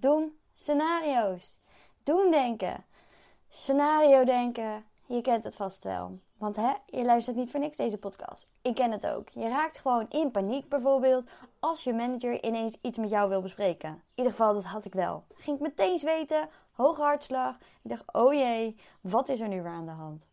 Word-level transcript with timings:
Doem 0.00 0.38
scenario's. 0.54 1.58
Doemdenken. 2.02 2.84
Scenario 3.48 4.24
denken. 4.24 4.84
Je 5.06 5.20
kent 5.20 5.44
het 5.44 5.56
vast 5.56 5.84
wel. 5.84 6.18
Want 6.36 6.56
hè, 6.56 6.72
je 6.86 7.04
luistert 7.04 7.36
niet 7.36 7.50
voor 7.50 7.60
niks 7.60 7.76
deze 7.76 7.98
podcast. 7.98 8.48
Ik 8.62 8.74
ken 8.74 8.92
het 8.92 9.06
ook. 9.06 9.28
Je 9.28 9.48
raakt 9.48 9.78
gewoon 9.78 10.06
in 10.08 10.30
paniek 10.30 10.68
bijvoorbeeld 10.68 11.28
als 11.58 11.84
je 11.84 11.92
manager 11.92 12.44
ineens 12.44 12.76
iets 12.80 12.98
met 12.98 13.10
jou 13.10 13.28
wil 13.28 13.40
bespreken. 13.40 13.90
In 13.90 14.02
ieder 14.14 14.32
geval, 14.32 14.54
dat 14.54 14.64
had 14.64 14.84
ik 14.84 14.94
wel. 14.94 15.24
Ging 15.34 15.56
ik 15.56 15.62
meteen 15.62 15.98
zweten, 15.98 16.48
hoge 16.72 17.02
hartslag. 17.02 17.56
Ik 17.82 17.90
dacht, 17.90 18.12
oh 18.12 18.32
jee, 18.32 18.76
wat 19.00 19.28
is 19.28 19.40
er 19.40 19.48
nu 19.48 19.62
weer 19.62 19.72
aan 19.72 19.84
de 19.84 19.90
hand? 19.90 20.26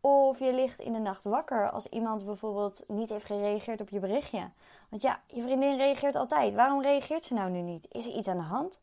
Of 0.00 0.38
je 0.38 0.52
ligt 0.52 0.80
in 0.80 0.92
de 0.92 0.98
nacht 0.98 1.24
wakker 1.24 1.70
als 1.70 1.86
iemand 1.86 2.24
bijvoorbeeld 2.24 2.82
niet 2.86 3.08
heeft 3.08 3.24
gereageerd 3.24 3.80
op 3.80 3.88
je 3.88 3.98
berichtje. 3.98 4.50
Want 4.88 5.02
ja, 5.02 5.22
je 5.26 5.42
vriendin 5.42 5.76
reageert 5.76 6.16
altijd. 6.16 6.54
Waarom 6.54 6.82
reageert 6.82 7.24
ze 7.24 7.34
nou 7.34 7.50
nu 7.50 7.60
niet? 7.60 7.86
Is 7.90 8.06
er 8.06 8.12
iets 8.12 8.28
aan 8.28 8.36
de 8.36 8.42
hand? 8.42 8.80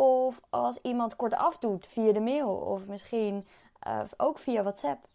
Of 0.00 0.40
als 0.50 0.78
iemand 0.82 1.16
kort 1.16 1.34
afdoet 1.34 1.86
via 1.86 2.12
de 2.12 2.20
mail 2.20 2.54
of 2.54 2.86
misschien 2.86 3.46
uh, 3.86 4.00
ook 4.16 4.38
via 4.38 4.62
WhatsApp. 4.62 5.06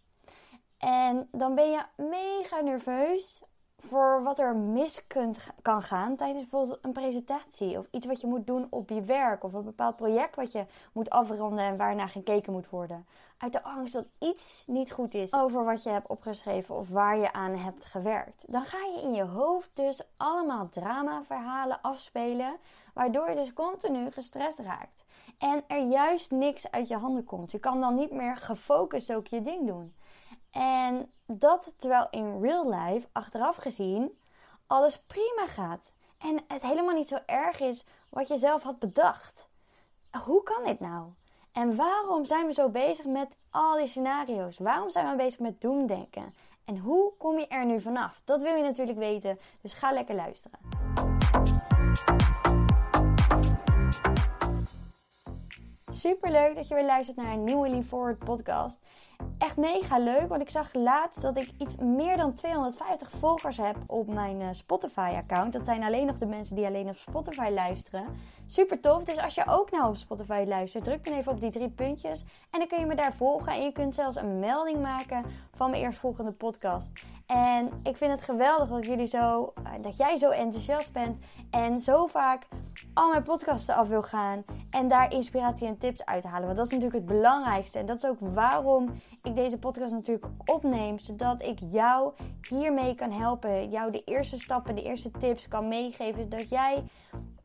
En 0.78 1.28
dan 1.32 1.56
ben 1.56 1.72
je 1.72 1.84
mega 1.96 2.62
nerveus 2.62 3.42
voor 3.88 4.24
wat 4.24 4.40
er 4.40 4.56
mis 4.56 5.08
kunt, 5.08 5.40
kan 5.62 5.82
gaan 5.82 6.16
tijdens 6.16 6.50
bijvoorbeeld 6.50 6.80
een 6.82 6.92
presentatie 6.92 7.78
of 7.78 7.86
iets 7.92 8.06
wat 8.06 8.22
je 8.22 8.28
moet 8.28 8.48
doen 8.48 8.68
op 8.70 8.90
je 8.90 9.02
werk 9.02 9.44
of 9.44 9.54
een 9.54 9.64
bepaald 9.64 9.96
project 9.96 10.36
wat 10.36 10.52
je 10.52 10.66
moet 10.94 11.10
afronden 11.10 11.66
en 11.66 11.78
waarnaar 11.78 12.10
gekeken 12.10 12.54
moet 12.54 12.70
worden. 12.70 13.06
Uit 13.38 13.54
de 13.54 13.64
angst 13.64 13.94
dat 13.94 14.06
iets 14.20 14.64
niet 14.68 14.92
goed 14.92 15.14
is 15.14 15.34
over 15.34 15.66
wat 15.66 15.84
je 15.84 15.90
hebt 15.90 16.08
opgeschreven 16.08 16.76
of 16.76 16.90
waar 16.90 17.18
je 17.18 17.34
aan 17.34 17.56
hebt 17.56 17.86
gewerkt. 17.86 18.46
Dan 18.48 18.62
ga 18.62 18.78
je 18.78 19.02
in 19.02 19.14
je 19.14 19.24
hoofd 19.24 19.70
dus 19.74 20.02
allemaal 20.18 20.70
dramaverhalen 20.70 21.82
afspelen, 21.82 22.56
waardoor 22.94 23.30
je 23.30 23.36
dus 23.36 23.54
continu 23.54 24.12
gestrest 24.12 24.60
raakt. 24.60 25.04
En 25.38 25.64
er 25.68 25.88
juist 25.88 26.32
niks 26.32 26.72
uit 26.72 26.88
je 26.88 26.98
handen 26.98 27.24
komt. 27.24 27.52
Je 27.52 27.60
kan 27.60 27.82
dan 27.82 27.96
niet 27.96 28.12
meer 28.12 28.38
gefocust 28.38 29.14
ook 29.14 29.28
je 29.28 29.42
ding 29.42 29.68
doen. 29.68 29.94
En 30.54 31.12
dat 31.26 31.74
terwijl 31.78 32.08
in 32.10 32.42
real 32.42 32.70
life, 32.70 33.08
achteraf 33.12 33.56
gezien, 33.56 34.20
alles 34.68 35.02
prima 35.02 35.48
gaat. 35.48 35.92
En 36.18 36.44
het 36.48 36.62
helemaal 36.62 36.96
niet 36.96 37.08
zo 37.08 37.18
erg 37.26 37.60
is 37.60 37.86
wat 38.10 38.28
je 38.28 38.38
zelf 38.38 38.64
had 38.64 38.80
bedacht. 38.80 39.48
Hoe 40.24 40.44
kan 40.44 40.64
dit 40.64 40.80
nou? 40.80 41.08
En 41.52 41.76
waarom 41.76 42.26
zijn 42.26 42.46
we 42.46 42.54
zo 42.54 42.70
bezig 42.70 43.06
met 43.06 43.36
al 43.50 43.78
die 43.78 43.88
scenario's? 43.88 44.58
Waarom 44.58 44.90
zijn 44.90 45.10
we 45.10 45.16
bezig 45.16 45.40
met 45.40 45.62
doemdenken? 45.62 46.34
En 46.66 46.78
hoe 46.78 47.14
kom 47.18 47.40
je 47.40 47.48
er 47.48 47.66
nu 47.66 47.82
vanaf? 47.82 48.22
Dat 48.24 48.42
wil 48.42 48.56
je 48.56 48.64
natuurlijk 48.64 48.98
weten, 48.98 49.40
dus 49.62 49.74
ga 49.74 49.92
lekker 49.92 50.16
luisteren. 50.16 50.60
Super 55.88 56.32
leuk 56.32 56.56
dat 56.56 56.68
je 56.68 56.76
weer 56.76 56.86
luistert 56.86 57.18
naar 57.18 57.34
een 57.34 57.44
nieuwe 57.44 57.70
Lean 57.70 57.84
Forward 57.84 58.20
podcast 58.20 58.80
echt 59.44 59.58
mega 59.58 59.98
leuk. 60.00 60.28
Want 60.28 60.42
ik 60.42 60.50
zag 60.50 60.74
laatst 60.74 61.22
dat 61.22 61.38
ik 61.38 61.50
iets 61.58 61.76
meer 61.76 62.18
dan 62.18 62.34
250 62.34 63.10
volgers 63.20 63.58
heb 63.58 63.76
op 63.88 64.08
mijn 64.08 64.42
uh, 64.42 64.48
Spotify-account. 64.52 65.54
Dat 65.54 65.66
zijn 65.66 65.84
alleen 65.84 66.06
nog 66.06 66.18
de 66.18 66.26
mensen 66.26 66.56
die 66.56 66.66
alleen 66.66 66.90
op 66.90 66.98
Spotify 66.98 67.50
luisteren. 67.54 68.06
Super 68.46 68.80
tof. 68.80 69.04
Dus 69.04 69.18
als 69.18 69.36
je 69.36 69.44
ook 69.48 69.72
nou 69.72 69.88
op 69.90 69.98
Spotify 69.98 70.44
luistert, 70.48 70.84
druk 70.84 71.06
dan 71.06 71.14
even 71.14 71.32
op 71.32 71.40
die 71.40 71.52
drie 71.52 71.70
puntjes. 71.70 72.24
En 72.52 72.60
dan 72.60 72.68
kun 72.68 72.80
je 72.80 72.86
me 72.86 72.96
daar 72.96 73.14
volgen. 73.14 73.54
En 73.54 73.64
je 73.64 73.72
kunt 73.72 73.96
zelfs 73.96 74.16
een 74.16 74.40
melding 74.40 74.82
maken 74.82 75.26
van 75.56 75.70
mijn 75.70 75.84
eerstvolgende 75.84 76.32
podcast. 76.32 76.92
En 77.26 77.70
ik 77.84 77.98
vind 77.98 78.12
het 78.12 78.22
geweldig 78.22 78.70
dat 78.70 78.86
jullie 78.86 79.08
zo, 79.08 79.54
eh, 79.64 79.72
dat 79.82 79.98
jij 79.98 80.18
zo 80.18 80.30
enthousiast 80.30 80.94
bent. 80.94 81.18
En 81.50 81.80
zo 81.80 82.08
vaak 82.08 82.48
al 82.94 83.10
mijn 83.10 83.24
podcasten 83.24 83.76
af 83.76 83.88
wil 83.88 84.02
gaan. 84.02 84.44
En 84.70 84.88
daar 84.88 85.14
inspiratie 85.14 85.68
en 85.68 85.78
tips 85.78 86.06
uit 86.06 86.24
halen. 86.24 86.46
Want 86.46 86.58
dat 86.58 86.66
is 86.66 86.72
natuurlijk 86.72 87.06
het 87.06 87.18
belangrijkste. 87.18 87.80
En 87.80 87.86
dat 87.86 87.98
is 87.98 88.06
ook 88.06 88.18
waarom 88.20 88.96
ik 89.24 89.36
deze 89.36 89.58
podcast 89.58 89.92
natuurlijk 89.92 90.28
opneem. 90.46 91.00
Zodat 91.00 91.44
ik 91.44 91.60
jou 91.60 92.14
hiermee 92.50 92.96
kan 92.96 93.12
helpen. 93.12 93.70
Jou 93.70 93.92
de 93.92 94.04
eerste 94.04 94.40
stappen, 94.40 94.76
de 94.76 94.84
eerste 94.84 95.12
tips 95.12 95.48
kan 95.48 95.68
meegeven. 95.68 96.30
Dat 96.30 96.50
jij 96.50 96.84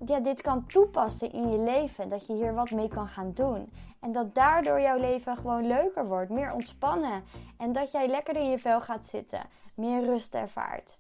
ja, 0.07 0.21
dit 0.21 0.41
kan 0.41 0.67
toepassen 0.67 1.33
in 1.33 1.51
je 1.51 1.59
leven. 1.59 2.09
Dat 2.09 2.27
je 2.27 2.33
hier 2.33 2.55
wat 2.55 2.71
mee 2.71 2.89
kan 2.89 3.09
gaan 3.09 3.33
doen. 3.33 3.73
En 4.01 4.13
dat 4.13 4.35
daardoor 4.35 4.81
jouw 4.81 4.99
leven 4.99 5.37
gewoon 5.37 5.67
leuker 5.67 6.07
wordt. 6.07 6.31
Meer 6.31 6.53
ontspannen. 6.53 7.25
En 7.57 7.73
dat 7.73 7.91
jij 7.91 8.09
lekker 8.09 8.37
in 8.37 8.51
je 8.51 8.59
vel 8.59 8.81
gaat 8.81 9.07
zitten. 9.07 9.41
Meer 9.75 10.05
rust 10.05 10.35
ervaart. 10.35 10.99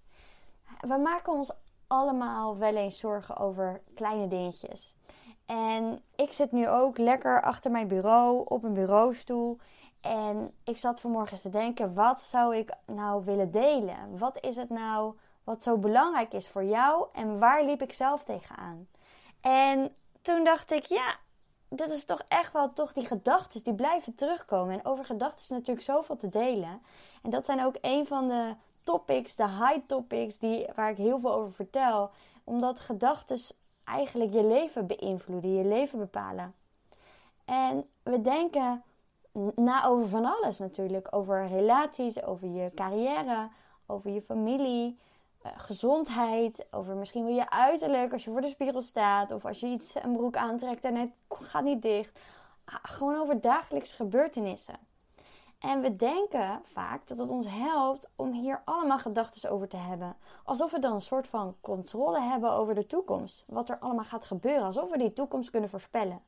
We 0.81 0.97
maken 0.97 1.32
ons 1.32 1.50
allemaal 1.87 2.56
wel 2.56 2.76
eens 2.76 2.98
zorgen 2.98 3.37
over 3.37 3.81
kleine 3.94 4.28
dingetjes. 4.28 4.97
En 5.47 6.03
ik 6.14 6.32
zit 6.32 6.53
nu 6.53 6.69
ook 6.69 6.98
lekker 6.98 7.42
achter 7.42 7.70
mijn 7.70 7.88
bureau 7.88 8.44
op 8.44 8.64
een 8.64 8.75
bureaustoel. 8.75 9.58
En 10.00 10.54
ik 10.64 10.78
zat 10.78 11.00
vanmorgen 11.00 11.38
te 11.38 11.50
denken: 11.50 11.94
wat 11.94 12.22
zou 12.22 12.56
ik 12.56 12.72
nou 12.87 13.25
willen 13.25 13.50
delen? 13.50 14.19
Wat 14.19 14.44
is 14.44 14.56
het 14.56 14.69
nou 14.69 15.14
wat 15.48 15.62
zo 15.62 15.76
belangrijk 15.76 16.32
is 16.32 16.48
voor 16.48 16.64
jou 16.64 17.06
en 17.12 17.38
waar 17.38 17.64
liep 17.64 17.82
ik 17.82 17.92
zelf 17.92 18.25
tegenaan? 18.25 18.88
En 19.41 19.94
toen 20.22 20.44
dacht 20.44 20.72
ik: 20.72 20.84
ja, 20.84 21.16
dit 21.69 21.91
is 21.91 22.04
toch 22.04 22.22
echt 22.28 22.53
wel 22.53 22.72
toch 22.72 22.92
die 22.92 23.06
gedachten 23.06 23.64
die 23.64 23.75
blijven 23.75 24.14
terugkomen. 24.14 24.75
En 24.75 24.84
over 24.84 25.04
gedachten 25.04 25.41
is 25.41 25.48
natuurlijk 25.48 25.87
zoveel 25.87 26.16
te 26.16 26.28
delen. 26.28 26.82
En 27.22 27.31
dat 27.31 27.44
zijn 27.44 27.64
ook 27.64 27.76
een 27.81 28.06
van 28.06 28.28
de 28.28 28.54
topics, 28.82 29.37
de 29.37 29.48
high 29.48 29.78
topics, 29.87 30.38
die, 30.38 30.66
waar 30.75 30.91
ik 30.91 30.97
heel 30.97 31.19
veel 31.19 31.32
over 31.32 31.53
vertel. 31.53 32.10
Omdat 32.44 32.81
gedachten 32.81 33.38
eigenlijk 33.84 34.32
je 34.32 34.44
leven 34.44 34.87
beïnvloeden, 34.87 35.54
je 35.54 35.64
leven 35.64 35.98
bepalen. 35.98 36.54
En 37.44 37.88
we 38.03 38.20
denken 38.20 38.82
na 39.54 39.84
over 39.84 40.08
van 40.08 40.25
alles 40.25 40.58
natuurlijk. 40.58 41.08
Over 41.10 41.47
relaties, 41.47 42.22
over 42.22 42.48
je 42.48 42.70
carrière, 42.75 43.48
over 43.87 44.10
je 44.10 44.22
familie, 44.22 44.98
gezondheid, 45.56 46.66
over 46.70 46.97
misschien 46.97 47.25
wel 47.25 47.34
je 47.34 47.50
uiterlijk 47.50 48.12
als 48.12 48.25
je 48.25 48.31
voor 48.31 48.41
de 48.41 48.48
spiegel 48.48 48.82
staat. 48.82 49.31
Of 49.31 49.44
als 49.44 49.60
je 49.60 49.66
iets, 49.66 49.94
een 49.94 50.16
broek 50.16 50.36
aantrekt 50.36 50.84
en 50.84 50.94
het 50.94 51.10
gaat 51.28 51.64
niet 51.64 51.82
dicht. 51.82 52.20
Ah, 52.64 52.75
gewoon 52.82 53.16
over 53.16 53.41
dagelijkse 53.41 53.94
gebeurtenissen. 53.94 54.78
En 55.58 55.81
we 55.81 55.97
denken 55.97 56.60
vaak 56.64 57.06
dat 57.06 57.19
het 57.19 57.31
ons 57.31 57.47
helpt 57.48 58.08
om 58.16 58.32
hier 58.32 58.62
allemaal 58.64 58.98
gedachten 58.98 59.50
over 59.50 59.69
te 59.69 59.76
hebben. 59.76 60.16
Alsof 60.44 60.70
we 60.70 60.78
dan 60.78 60.94
een 60.94 61.00
soort 61.00 61.28
van 61.28 61.56
controle 61.60 62.20
hebben 62.20 62.53
over 62.53 62.75
de 62.75 62.87
toekomst. 62.87 63.44
Wat 63.47 63.69
er 63.69 63.78
allemaal 63.78 64.04
gaat 64.04 64.25
gebeuren. 64.25 64.64
Alsof 64.64 64.91
we 64.91 64.98
die 64.98 65.12
toekomst 65.12 65.50
kunnen 65.50 65.70
voorspellen. 65.70 66.22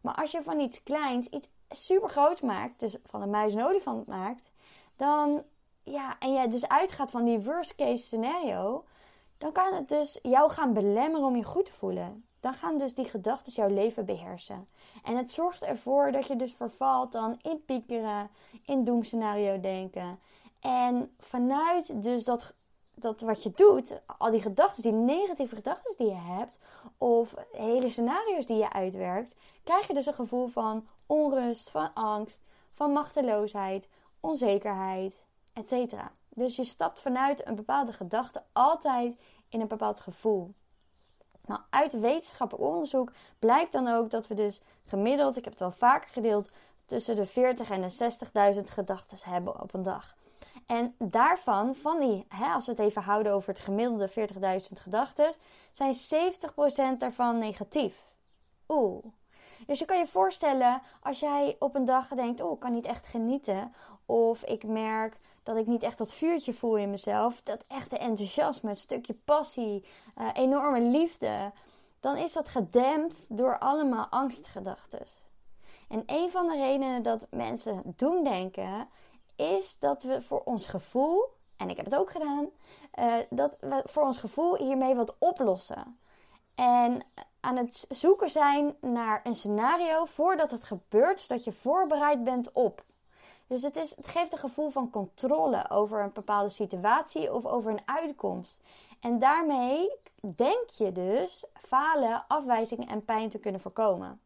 Maar 0.00 0.14
als 0.14 0.30
je 0.30 0.42
van 0.42 0.60
iets 0.60 0.82
kleins 0.82 1.26
iets 1.28 1.48
super 1.70 2.08
groot 2.08 2.42
maakt, 2.42 2.80
dus 2.80 2.96
van 3.04 3.22
een 3.22 3.30
muis 3.30 3.54
een 3.54 3.64
olifant 3.64 4.06
maakt, 4.06 4.52
dan 4.96 5.42
ja, 5.90 6.18
en 6.18 6.32
je 6.32 6.48
dus 6.48 6.68
uitgaat 6.68 7.10
van 7.10 7.24
die 7.24 7.40
worst 7.40 7.74
case 7.74 8.04
scenario, 8.04 8.84
dan 9.38 9.52
kan 9.52 9.74
het 9.74 9.88
dus 9.88 10.18
jou 10.22 10.50
gaan 10.50 10.72
belemmeren 10.72 11.26
om 11.26 11.36
je 11.36 11.44
goed 11.44 11.66
te 11.66 11.72
voelen. 11.72 12.24
Dan 12.40 12.54
gaan 12.54 12.78
dus 12.78 12.94
die 12.94 13.04
gedachten 13.04 13.52
jouw 13.52 13.68
leven 13.68 14.04
beheersen. 14.04 14.68
En 15.04 15.16
het 15.16 15.32
zorgt 15.32 15.62
ervoor 15.62 16.12
dat 16.12 16.26
je 16.26 16.36
dus 16.36 16.52
vervalt 16.52 17.12
dan 17.12 17.38
in 17.42 17.64
piekeren, 17.64 18.30
in 18.64 18.84
doemscenario 18.84 19.60
denken. 19.60 20.18
En 20.60 21.14
vanuit 21.20 22.02
dus 22.02 22.24
dat, 22.24 22.54
dat 22.94 23.20
wat 23.20 23.42
je 23.42 23.50
doet, 23.54 24.00
al 24.18 24.30
die 24.30 24.42
gedachten, 24.42 24.82
die 24.82 24.92
negatieve 24.92 25.54
gedachten 25.54 25.94
die 25.96 26.06
je 26.06 26.14
hebt, 26.14 26.58
of 26.98 27.34
hele 27.52 27.90
scenario's 27.90 28.46
die 28.46 28.56
je 28.56 28.72
uitwerkt, 28.72 29.34
krijg 29.64 29.86
je 29.86 29.94
dus 29.94 30.06
een 30.06 30.14
gevoel 30.14 30.46
van 30.46 30.86
onrust, 31.06 31.70
van 31.70 31.94
angst, 31.94 32.40
van 32.74 32.92
machteloosheid, 32.92 33.88
onzekerheid, 34.20 35.24
Dus 36.28 36.56
je 36.56 36.64
stapt 36.64 37.00
vanuit 37.00 37.46
een 37.46 37.54
bepaalde 37.54 37.92
gedachte 37.92 38.42
altijd 38.52 39.16
in 39.48 39.60
een 39.60 39.68
bepaald 39.68 40.00
gevoel. 40.00 40.54
Nou, 41.46 41.60
uit 41.70 42.00
wetenschappelijk 42.00 42.68
onderzoek 42.68 43.12
blijkt 43.38 43.72
dan 43.72 43.88
ook 43.88 44.10
dat 44.10 44.26
we 44.26 44.34
dus 44.34 44.60
gemiddeld, 44.84 45.36
ik 45.36 45.44
heb 45.44 45.52
het 45.52 45.62
wel 45.62 45.70
vaker 45.70 46.10
gedeeld, 46.10 46.50
tussen 46.86 47.16
de 47.16 47.26
40 47.26 47.70
en 47.70 47.80
de 47.80 48.54
60.000 48.54 48.60
gedachten 48.62 49.18
hebben 49.30 49.60
op 49.60 49.74
een 49.74 49.82
dag. 49.82 50.14
En 50.66 50.94
daarvan, 50.98 51.74
van 51.74 52.00
die, 52.00 52.26
hè, 52.28 52.52
als 52.52 52.66
we 52.66 52.70
het 52.70 52.80
even 52.80 53.02
houden 53.02 53.32
over 53.32 53.48
het 53.48 53.62
gemiddelde 53.62 54.08
40.000 54.08 54.80
gedachten, 54.80 55.32
zijn 55.72 55.94
70% 55.94 56.98
daarvan 56.98 57.38
negatief. 57.38 58.06
Oeh. 58.68 59.04
Dus 59.66 59.78
je 59.78 59.84
kan 59.84 59.98
je 59.98 60.06
voorstellen, 60.06 60.82
als 61.02 61.20
jij 61.20 61.56
op 61.58 61.74
een 61.74 61.84
dag 61.84 62.08
denkt, 62.08 62.40
oh, 62.40 62.52
ik 62.52 62.60
kan 62.60 62.72
niet 62.72 62.86
echt 62.86 63.06
genieten. 63.06 63.74
Of 64.06 64.42
ik 64.42 64.66
merk 64.66 65.16
dat 65.46 65.56
ik 65.56 65.66
niet 65.66 65.82
echt 65.82 65.98
dat 65.98 66.12
vuurtje 66.12 66.52
voel 66.52 66.76
in 66.76 66.90
mezelf. 66.90 67.42
Dat 67.42 67.64
echte 67.68 67.98
enthousiasme, 67.98 68.70
een 68.70 68.76
stukje 68.76 69.14
passie, 69.14 69.84
uh, 70.18 70.28
enorme 70.32 70.80
liefde. 70.80 71.52
Dan 72.00 72.16
is 72.16 72.32
dat 72.32 72.48
gedempt 72.48 73.14
door 73.28 73.58
allemaal 73.58 74.06
angstgedachten. 74.06 75.06
En 75.88 76.02
een 76.06 76.30
van 76.30 76.48
de 76.48 76.56
redenen 76.56 77.02
dat 77.02 77.26
mensen 77.30 77.82
doen 77.84 78.24
denken, 78.24 78.88
is 79.36 79.78
dat 79.78 80.02
we 80.02 80.22
voor 80.22 80.42
ons 80.44 80.66
gevoel, 80.66 81.28
en 81.56 81.70
ik 81.70 81.76
heb 81.76 81.84
het 81.84 81.96
ook 81.96 82.10
gedaan, 82.10 82.48
uh, 82.98 83.14
dat 83.30 83.56
we 83.60 83.82
voor 83.84 84.02
ons 84.02 84.18
gevoel 84.18 84.56
hiermee 84.56 84.94
wat 84.94 85.14
oplossen. 85.18 85.98
En 86.54 87.02
aan 87.40 87.56
het 87.56 87.86
zoeken 87.88 88.30
zijn 88.30 88.76
naar 88.80 89.20
een 89.24 89.34
scenario 89.34 90.04
voordat 90.04 90.50
het 90.50 90.64
gebeurt, 90.64 91.20
zodat 91.20 91.44
je 91.44 91.52
voorbereid 91.52 92.24
bent 92.24 92.52
op. 92.52 92.84
Dus 93.46 93.62
het, 93.62 93.76
is, 93.76 93.96
het 93.96 94.08
geeft 94.08 94.32
een 94.32 94.38
gevoel 94.38 94.70
van 94.70 94.90
controle 94.90 95.70
over 95.70 96.00
een 96.00 96.12
bepaalde 96.12 96.48
situatie 96.48 97.32
of 97.32 97.46
over 97.46 97.70
een 97.70 97.82
uitkomst. 97.84 98.60
En 99.00 99.18
daarmee 99.18 99.90
denk 100.20 100.70
je 100.70 100.92
dus 100.92 101.44
falen, 101.52 102.24
afwijzingen 102.28 102.88
en 102.88 103.04
pijn 103.04 103.28
te 103.28 103.38
kunnen 103.38 103.60
voorkomen. 103.60 104.18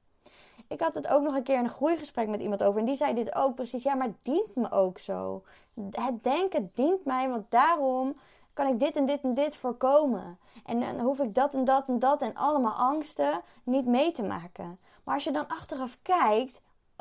Ik 0.69 0.81
had 0.81 0.95
het 0.95 1.09
ook 1.09 1.23
nog 1.23 1.35
een 1.35 1.43
keer 1.43 1.59
in 1.59 1.65
een 1.65 1.71
groeigesprek 1.71 2.29
met 2.29 2.41
iemand 2.41 2.63
over. 2.63 2.81
En 2.81 2.87
die 2.87 2.95
zei 2.95 3.15
dit 3.15 3.35
ook 3.35 3.55
precies. 3.55 3.83
Ja, 3.83 3.95
maar 3.95 4.07
het 4.07 4.17
dient 4.23 4.55
me 4.55 4.71
ook 4.71 4.99
zo. 4.99 5.43
Het 5.91 6.23
denken 6.25 6.71
dient 6.75 7.05
mij, 7.05 7.29
want 7.29 7.45
daarom 7.49 8.17
kan 8.53 8.67
ik 8.67 8.81
dit 8.81 8.97
en 8.97 9.07
dit 9.07 9.23
en 9.23 9.35
dit 9.35 9.57
voorkomen. 9.57 10.39
En 10.65 10.81
dan 10.81 11.01
hoef 11.01 11.21
ik 11.21 11.35
dat 11.35 11.55
en 11.55 11.65
dat 11.65 11.89
en 11.89 11.99
dat 11.99 12.23
en 12.23 12.35
allemaal 12.35 12.73
angsten 12.73 13.41
niet 13.63 13.87
mee 13.87 14.13
te 14.13 14.23
maken. 14.23 14.79
Maar 15.05 15.15
als 15.15 15.25
je 15.25 15.31
dan 15.31 15.49
achteraf 15.49 15.99
kijkt, 16.03 16.61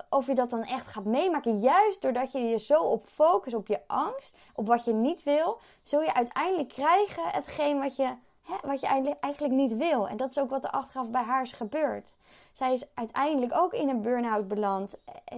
of 0.09 0.27
je 0.27 0.35
dat 0.35 0.49
dan 0.49 0.63
echt 0.63 0.87
gaat 0.87 1.03
meemaken, 1.03 1.59
juist 1.59 2.01
doordat 2.01 2.31
je 2.31 2.39
je 2.39 2.59
zo 2.59 2.81
op 2.81 3.05
focust 3.05 3.55
op 3.55 3.67
je 3.67 3.79
angst, 3.87 4.37
op 4.53 4.67
wat 4.67 4.85
je 4.85 4.93
niet 4.93 5.23
wil, 5.23 5.59
zul 5.83 6.01
je 6.01 6.13
uiteindelijk 6.13 6.69
krijgen 6.69 7.23
hetgeen 7.27 7.79
wat 7.79 7.95
je, 7.95 8.13
hè, 8.41 8.55
wat 8.63 8.79
je 8.79 9.15
eigenlijk 9.19 9.53
niet 9.53 9.77
wil. 9.77 10.07
En 10.07 10.17
dat 10.17 10.29
is 10.29 10.39
ook 10.39 10.49
wat 10.49 10.63
er 10.63 10.69
achteraf 10.69 11.09
bij 11.09 11.23
haar 11.23 11.41
is 11.41 11.51
gebeurd. 11.51 12.11
Zij 12.53 12.73
is 12.73 12.85
uiteindelijk 12.93 13.55
ook 13.55 13.73
in 13.73 13.89
een 13.89 14.01
burn-out 14.01 14.47
beland. 14.47 14.95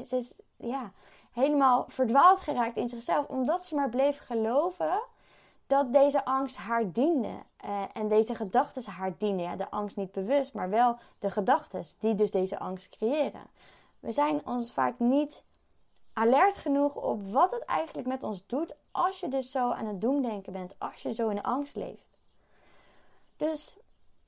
Ze 0.08 0.16
is 0.16 0.34
ja, 0.58 0.92
helemaal 1.32 1.86
verdwaald 1.88 2.40
geraakt 2.40 2.78
in 2.78 2.90
zichzelf, 2.90 3.28
omdat 3.28 3.66
ze 3.66 3.76
maar 3.76 3.90
bleef 3.90 4.20
geloven 4.26 5.02
dat 5.68 5.94
deze 5.94 6.26
angst 6.26 6.56
haar 6.56 6.92
diende. 6.92 7.34
Uh, 7.66 7.82
en 7.94 8.08
deze 8.08 8.36
gedachten 8.36 8.92
haar 8.92 9.14
dienen. 9.18 9.44
Ja, 9.44 9.56
de 9.56 9.70
angst 9.70 9.96
niet 9.96 10.12
bewust, 10.12 10.54
maar 10.54 10.70
wel 10.70 10.98
de 11.20 11.32
gedachten 11.32 11.84
die 12.00 12.16
dus 12.16 12.32
deze 12.32 12.60
angst 12.60 12.90
creëren. 12.90 13.48
We 14.02 14.12
zijn 14.12 14.46
ons 14.46 14.72
vaak 14.72 15.00
niet 15.00 15.44
alert 16.14 16.58
genoeg 16.58 16.96
op 16.96 17.32
wat 17.32 17.52
het 17.52 17.66
eigenlijk 17.66 18.08
met 18.08 18.24
ons 18.24 18.44
doet 18.46 18.76
als 18.92 19.20
je 19.20 19.28
dus 19.28 19.52
zo 19.52 19.70
aan 19.70 19.86
het 19.86 20.02
doemdenken 20.02 20.54
bent, 20.54 20.76
als 20.78 21.02
je 21.02 21.14
zo 21.14 21.30
in 21.30 21.36
de 21.36 21.44
angst 21.44 21.76
leeft. 21.76 22.18
Dus 23.38 23.78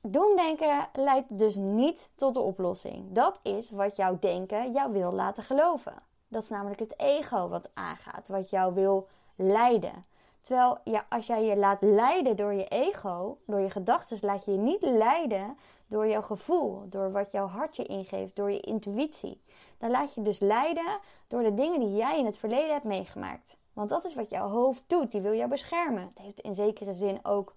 doemdenken 0.02 0.90
leidt 0.94 1.38
dus 1.38 1.56
niet 1.56 2.10
tot 2.16 2.34
de 2.34 2.40
oplossing. 2.40 3.06
Dat 3.12 3.40
is 3.42 3.72
wat 3.72 3.96
jouw 3.96 4.20
denken 4.20 4.72
jou 4.72 4.92
wil 4.92 5.12
laten 5.12 5.44
geloven. 5.44 5.94
Dat 6.28 6.44
is 6.44 6.50
namelijk 6.50 6.80
het 6.80 7.00
ego 7.00 7.48
wat 7.48 7.70
aangaat, 7.74 8.28
wat 8.28 8.50
jou 8.50 8.74
wil 8.74 9.08
leiden. 9.36 10.06
Terwijl 10.44 10.78
ja, 10.84 11.06
als 11.10 11.28
jij 11.28 11.46
je 11.46 11.58
laat 11.58 11.82
leiden 11.82 12.36
door 12.36 12.54
je 12.54 12.68
ego, 12.68 13.38
door 13.46 13.60
je 13.60 13.70
gedachten, 13.70 14.18
laat 14.22 14.46
je 14.46 14.52
je 14.52 14.58
niet 14.58 14.82
leiden 14.82 15.58
door 15.88 16.08
jouw 16.08 16.22
gevoel, 16.22 16.90
door 16.90 17.12
wat 17.12 17.32
jouw 17.32 17.48
hartje 17.48 17.84
ingeeft, 17.84 18.36
door 18.36 18.52
je 18.52 18.60
intuïtie. 18.60 19.42
Dan 19.78 19.90
laat 19.92 20.14
je 20.14 20.22
dus 20.22 20.40
leiden 20.40 21.00
door 21.28 21.44
de 21.44 21.54
dingen 21.54 21.80
die 21.80 21.96
jij 21.96 22.20
in 22.20 22.26
het 22.26 22.38
verleden 22.38 22.72
hebt 22.72 22.84
meegemaakt. 22.84 23.56
Want 23.74 23.90
dat 23.90 24.06
is 24.06 24.16
wat 24.16 24.30
jouw 24.30 24.50
hoofd 24.50 24.84
doet. 24.88 25.12
Die 25.12 25.22
wil 25.22 25.34
jou 25.34 25.50
beschermen. 25.50 26.04
Het 26.04 26.26
heeft 26.26 26.40
in 26.40 26.56
zekere 26.56 26.94
zin 26.94 27.20
ook, 27.24 27.56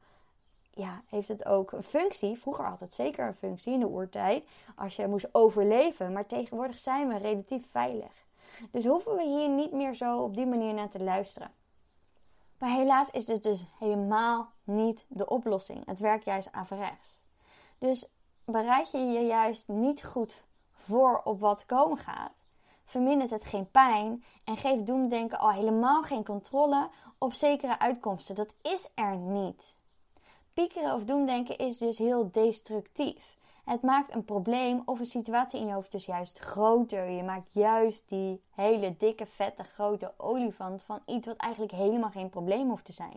ja, 0.70 1.02
heeft 1.08 1.28
het 1.28 1.44
ook 1.46 1.72
een 1.72 1.82
functie. 1.82 2.38
Vroeger 2.38 2.64
had 2.64 2.80
het 2.80 2.94
zeker 2.94 3.26
een 3.26 3.34
functie 3.34 3.72
in 3.72 3.80
de 3.80 3.88
oertijd. 3.88 4.44
Als 4.76 4.96
je 4.96 5.06
moest 5.06 5.28
overleven. 5.32 6.12
Maar 6.12 6.26
tegenwoordig 6.26 6.78
zijn 6.78 7.08
we 7.08 7.16
relatief 7.16 7.70
veilig. 7.70 8.24
Dus 8.70 8.84
hoeven 8.84 9.16
we 9.16 9.22
hier 9.22 9.48
niet 9.48 9.72
meer 9.72 9.94
zo 9.94 10.22
op 10.22 10.34
die 10.34 10.46
manier 10.46 10.74
naar 10.74 10.88
te 10.88 11.02
luisteren. 11.02 11.50
Maar 12.58 12.70
helaas 12.70 13.10
is 13.10 13.24
dit 13.24 13.42
dus 13.42 13.64
helemaal 13.78 14.52
niet 14.64 15.04
de 15.08 15.28
oplossing. 15.28 15.86
Het 15.86 15.98
werkt 15.98 16.24
juist 16.24 16.52
averechts. 16.52 17.22
Dus 17.78 18.08
bereid 18.44 18.90
je 18.90 18.98
je 18.98 19.26
juist 19.26 19.68
niet 19.68 20.04
goed 20.04 20.44
voor 20.72 21.20
op 21.24 21.40
wat 21.40 21.66
komen 21.66 21.98
gaat, 21.98 22.32
vermindert 22.84 23.30
het 23.30 23.44
geen 23.44 23.70
pijn 23.70 24.24
en 24.44 24.56
geeft 24.56 24.86
doemdenken 24.86 25.38
al 25.38 25.50
helemaal 25.50 26.02
geen 26.02 26.24
controle 26.24 26.88
op 27.18 27.32
zekere 27.32 27.78
uitkomsten. 27.78 28.34
Dat 28.34 28.54
is 28.62 28.88
er 28.94 29.16
niet. 29.16 29.74
Piekeren 30.52 30.94
of 30.94 31.04
doemdenken 31.04 31.58
is 31.58 31.78
dus 31.78 31.98
heel 31.98 32.30
destructief. 32.32 33.35
Het 33.66 33.82
maakt 33.82 34.14
een 34.14 34.24
probleem 34.24 34.82
of 34.84 34.98
een 34.98 35.06
situatie 35.06 35.60
in 35.60 35.66
je 35.66 35.72
hoofd 35.72 35.92
dus 35.92 36.04
juist 36.04 36.38
groter. 36.38 37.10
Je 37.10 37.22
maakt 37.22 37.52
juist 37.52 38.08
die 38.08 38.42
hele 38.54 38.96
dikke, 38.96 39.26
vette, 39.26 39.64
grote 39.64 40.12
olifant 40.16 40.84
van 40.84 41.00
iets 41.06 41.26
wat 41.26 41.36
eigenlijk 41.36 41.72
helemaal 41.72 42.10
geen 42.10 42.28
probleem 42.28 42.68
hoeft 42.68 42.84
te 42.84 42.92
zijn. 42.92 43.16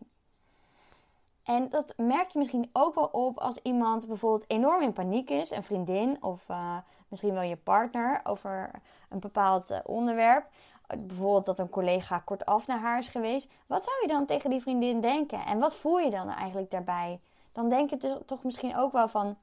En 1.43 1.69
dat 1.69 1.93
merk 1.97 2.29
je 2.29 2.39
misschien 2.39 2.69
ook 2.73 2.95
wel 2.95 3.05
op 3.05 3.37
als 3.39 3.59
iemand 3.61 4.07
bijvoorbeeld 4.07 4.49
enorm 4.49 4.81
in 4.81 4.93
paniek 4.93 5.29
is, 5.29 5.51
een 5.51 5.63
vriendin 5.63 6.23
of 6.23 6.49
uh, 6.49 6.77
misschien 7.07 7.33
wel 7.33 7.41
je 7.41 7.57
partner 7.57 8.21
over 8.23 8.71
een 9.09 9.19
bepaald 9.19 9.69
eh, 9.69 9.79
onderwerp. 9.83 10.45
Bijvoorbeeld 10.97 11.45
dat 11.45 11.59
een 11.59 11.69
collega 11.69 12.19
kortaf 12.19 12.67
naar 12.67 12.79
haar 12.79 12.99
is 12.99 13.07
geweest. 13.07 13.51
Wat 13.67 13.83
zou 13.83 13.97
je 14.01 14.07
dan 14.07 14.25
tegen 14.25 14.49
die 14.49 14.61
vriendin 14.61 15.01
denken? 15.01 15.45
En 15.45 15.59
wat 15.59 15.75
voel 15.75 15.99
je 15.99 16.09
dan 16.09 16.29
eigenlijk 16.29 16.71
daarbij? 16.71 17.19
Dan 17.51 17.69
denk 17.69 17.89
je 17.89 18.21
toch 18.25 18.43
misschien 18.43 18.75
ook 18.75 18.91
wel 18.91 19.07
van 19.07 19.37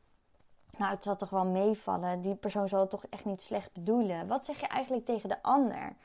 nou, 0.78 0.90
het 0.90 1.02
zal 1.02 1.16
toch 1.16 1.30
wel 1.30 1.44
meevallen. 1.44 2.22
Die 2.22 2.34
persoon 2.34 2.68
zal 2.68 2.80
het 2.80 2.90
toch 2.90 3.04
echt 3.10 3.24
niet 3.24 3.42
slecht 3.42 3.72
bedoelen. 3.72 4.26
Wat 4.26 4.44
zeg 4.44 4.60
je 4.60 4.66
eigenlijk 4.66 5.06
tegen 5.06 5.28
de 5.28 5.42
ander? 5.42 5.96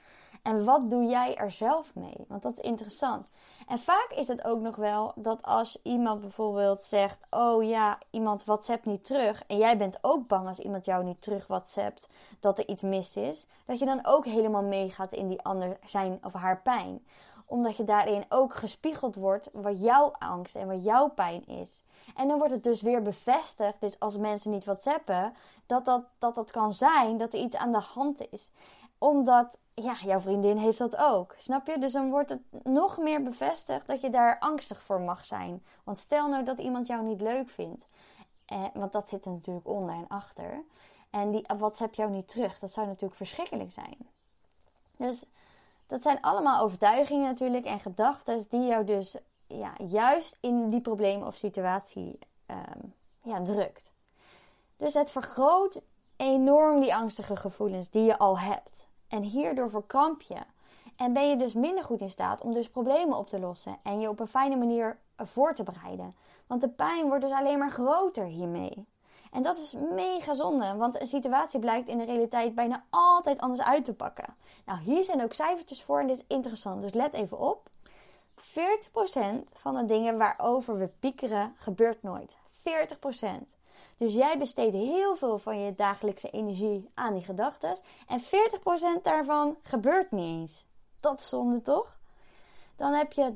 En 0.41 0.65
wat 0.65 0.89
doe 0.89 1.05
jij 1.05 1.35
er 1.35 1.51
zelf 1.51 1.95
mee? 1.95 2.25
Want 2.27 2.41
dat 2.41 2.57
is 2.57 2.63
interessant. 2.63 3.27
En 3.67 3.79
vaak 3.79 4.11
is 4.15 4.27
het 4.27 4.43
ook 4.43 4.59
nog 4.59 4.75
wel 4.75 5.11
dat 5.15 5.43
als 5.43 5.79
iemand 5.83 6.21
bijvoorbeeld 6.21 6.83
zegt: 6.83 7.19
Oh 7.29 7.63
ja, 7.63 7.97
iemand 8.09 8.45
WhatsApp 8.45 8.85
niet 8.85 9.05
terug. 9.05 9.43
En 9.47 9.57
jij 9.57 9.77
bent 9.77 9.97
ook 10.01 10.27
bang 10.27 10.47
als 10.47 10.59
iemand 10.59 10.85
jou 10.85 11.03
niet 11.03 11.21
terug 11.21 11.47
WhatsAppt 11.47 12.07
dat 12.39 12.57
er 12.57 12.67
iets 12.67 12.81
mis 12.81 13.15
is. 13.15 13.45
Dat 13.65 13.79
je 13.79 13.85
dan 13.85 14.05
ook 14.05 14.25
helemaal 14.25 14.63
meegaat 14.63 15.13
in 15.13 15.27
die 15.27 15.41
ander 15.41 15.77
zijn 15.85 16.19
of 16.23 16.33
haar 16.33 16.61
pijn. 16.61 17.05
Omdat 17.51 17.77
je 17.77 17.83
daarin 17.83 18.25
ook 18.29 18.53
gespiegeld 18.53 19.15
wordt 19.15 19.49
wat 19.53 19.81
jouw 19.81 20.11
angst 20.19 20.55
en 20.55 20.67
wat 20.67 20.83
jouw 20.83 21.09
pijn 21.09 21.47
is. 21.47 21.83
En 22.15 22.27
dan 22.27 22.37
wordt 22.37 22.53
het 22.53 22.63
dus 22.63 22.81
weer 22.81 23.01
bevestigd, 23.01 23.79
dus 23.79 23.99
als 23.99 24.17
mensen 24.17 24.51
niet 24.51 24.65
whatsappen, 24.65 25.33
dat 25.65 25.85
dat, 25.85 26.03
dat 26.17 26.35
dat 26.35 26.51
kan 26.51 26.71
zijn 26.71 27.17
dat 27.17 27.33
er 27.33 27.39
iets 27.39 27.55
aan 27.55 27.71
de 27.71 27.79
hand 27.79 28.31
is. 28.31 28.51
Omdat, 28.97 29.57
ja, 29.73 29.95
jouw 30.05 30.19
vriendin 30.19 30.57
heeft 30.57 30.77
dat 30.77 30.97
ook. 30.97 31.35
Snap 31.37 31.67
je? 31.67 31.79
Dus 31.79 31.91
dan 31.91 32.09
wordt 32.09 32.29
het 32.29 32.41
nog 32.63 32.97
meer 32.97 33.23
bevestigd 33.23 33.87
dat 33.87 34.01
je 34.01 34.09
daar 34.09 34.39
angstig 34.39 34.81
voor 34.81 35.01
mag 35.01 35.25
zijn. 35.25 35.63
Want 35.83 35.97
stel 35.97 36.27
nou 36.27 36.43
dat 36.43 36.59
iemand 36.59 36.87
jou 36.87 37.03
niet 37.03 37.21
leuk 37.21 37.49
vindt. 37.49 37.87
Eh, 38.45 38.65
want 38.73 38.91
dat 38.91 39.09
zit 39.09 39.25
er 39.25 39.31
natuurlijk 39.31 39.67
en 39.67 40.05
achter. 40.07 40.63
En 41.09 41.31
die 41.31 41.45
WhatsApp 41.57 41.93
jou 41.93 42.11
niet 42.11 42.27
terug. 42.27 42.59
Dat 42.59 42.71
zou 42.71 42.87
natuurlijk 42.87 43.15
verschrikkelijk 43.15 43.71
zijn. 43.71 43.97
Dus 44.97 45.25
dat 45.91 46.01
zijn 46.01 46.21
allemaal 46.21 46.61
overtuigingen 46.61 47.27
natuurlijk 47.27 47.65
en 47.65 47.79
gedachten 47.79 48.45
die 48.49 48.65
jou 48.65 48.85
dus 48.85 49.15
ja, 49.47 49.73
juist 49.87 50.37
in 50.39 50.69
die 50.69 50.81
probleem 50.81 51.23
of 51.23 51.35
situatie 51.35 52.19
ehm, 52.45 52.79
ja, 53.21 53.41
drukt. 53.41 53.91
Dus 54.77 54.93
het 54.93 55.09
vergroot 55.09 55.81
enorm 56.15 56.79
die 56.79 56.95
angstige 56.95 57.35
gevoelens 57.35 57.89
die 57.89 58.03
je 58.03 58.17
al 58.17 58.39
hebt. 58.39 58.87
En 59.07 59.23
hierdoor 59.23 59.69
verkramp 59.69 60.21
je. 60.21 60.39
En 60.95 61.13
ben 61.13 61.29
je 61.29 61.35
dus 61.35 61.53
minder 61.53 61.83
goed 61.83 62.01
in 62.01 62.09
staat 62.09 62.41
om 62.41 62.53
dus 62.53 62.69
problemen 62.69 63.17
op 63.17 63.29
te 63.29 63.39
lossen 63.39 63.77
en 63.83 63.99
je 63.99 64.09
op 64.09 64.19
een 64.19 64.27
fijne 64.27 64.55
manier 64.55 64.99
voor 65.17 65.53
te 65.53 65.63
bereiden. 65.63 66.15
Want 66.47 66.61
de 66.61 66.69
pijn 66.69 67.07
wordt 67.07 67.23
dus 67.23 67.33
alleen 67.33 67.59
maar 67.59 67.71
groter 67.71 68.25
hiermee. 68.25 68.85
En 69.31 69.41
dat 69.41 69.57
is 69.57 69.73
mega 69.93 70.33
zonde, 70.33 70.75
want 70.75 71.01
een 71.01 71.07
situatie 71.07 71.59
blijkt 71.59 71.87
in 71.87 71.97
de 71.97 72.05
realiteit 72.05 72.55
bijna 72.55 72.83
altijd 72.89 73.39
anders 73.39 73.61
uit 73.61 73.85
te 73.85 73.93
pakken. 73.93 74.35
Nou, 74.65 74.79
hier 74.79 75.03
zijn 75.03 75.23
ook 75.23 75.33
cijfertjes 75.33 75.83
voor 75.83 75.99
en 75.99 76.07
dit 76.07 76.17
is 76.17 76.25
interessant, 76.27 76.81
dus 76.81 76.93
let 76.93 77.13
even 77.13 77.39
op. 77.39 77.69
40% 78.41 78.43
van 79.53 79.75
de 79.75 79.85
dingen 79.85 80.17
waarover 80.17 80.77
we 80.77 80.89
piekeren 80.99 81.53
gebeurt 81.57 82.03
nooit. 82.03 82.35
40%. 82.59 83.23
Dus 83.97 84.13
jij 84.13 84.37
besteedt 84.37 84.75
heel 84.75 85.15
veel 85.15 85.37
van 85.37 85.59
je 85.59 85.75
dagelijkse 85.75 86.29
energie 86.29 86.89
aan 86.93 87.13
die 87.13 87.23
gedachten. 87.23 87.75
En 88.07 88.21
40% 88.21 89.01
daarvan 89.01 89.57
gebeurt 89.63 90.11
niet 90.11 90.41
eens. 90.41 90.65
Dat 90.99 91.19
is 91.19 91.29
zonde 91.29 91.61
toch? 91.61 91.99
Dan 92.75 92.93
heb 92.93 93.13
je 93.13 93.33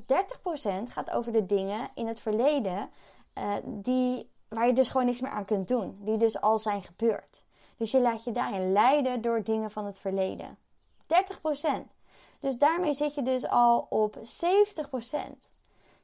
30% 0.88 0.92
gaat 0.92 1.12
over 1.12 1.32
de 1.32 1.46
dingen 1.46 1.90
in 1.94 2.08
het 2.08 2.20
verleden 2.20 2.90
uh, 3.38 3.54
die, 3.64 4.30
waar 4.56 4.68
je 4.68 4.74
dus 4.74 4.90
gewoon 4.90 5.06
niks 5.06 5.22
meer 5.22 5.32
aan 5.32 5.46
kunt 5.46 5.68
doen. 5.68 5.98
Die 6.02 6.18
dus 6.18 6.42
al 6.42 6.60
zijn 6.60 6.84
gebeurd. 6.84 7.44
Dus 7.78 7.92
je 7.92 8.00
laat 8.00 8.24
je 8.24 8.32
daarin 8.32 8.72
leiden 8.72 9.22
door 9.22 9.44
dingen 9.44 9.72
van 9.72 9.86
het 9.86 10.00
verleden. 10.00 10.58
30%. 11.04 11.06
Dus 12.40 12.58
daarmee 12.58 12.94
zit 12.94 13.16
je 13.16 13.22
dus 13.22 13.48
al 13.48 13.88
op 13.90 14.18
70%. 14.18 14.20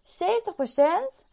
70% 0.03 1.25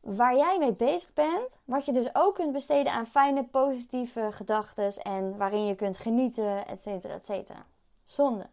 waar 0.00 0.36
jij 0.36 0.58
mee 0.58 0.72
bezig 0.72 1.12
bent, 1.12 1.58
wat 1.64 1.84
je 1.84 1.92
dus 1.92 2.14
ook 2.14 2.34
kunt 2.34 2.52
besteden 2.52 2.92
aan 2.92 3.06
fijne, 3.06 3.44
positieve 3.44 4.28
gedachten 4.32 4.94
en 4.96 5.36
waarin 5.36 5.66
je 5.66 5.74
kunt 5.74 5.96
genieten, 5.96 6.66
et 6.66 6.82
cetera, 6.82 7.14
et 7.14 7.26
cetera. 7.26 7.66
Zonde. 8.04 8.46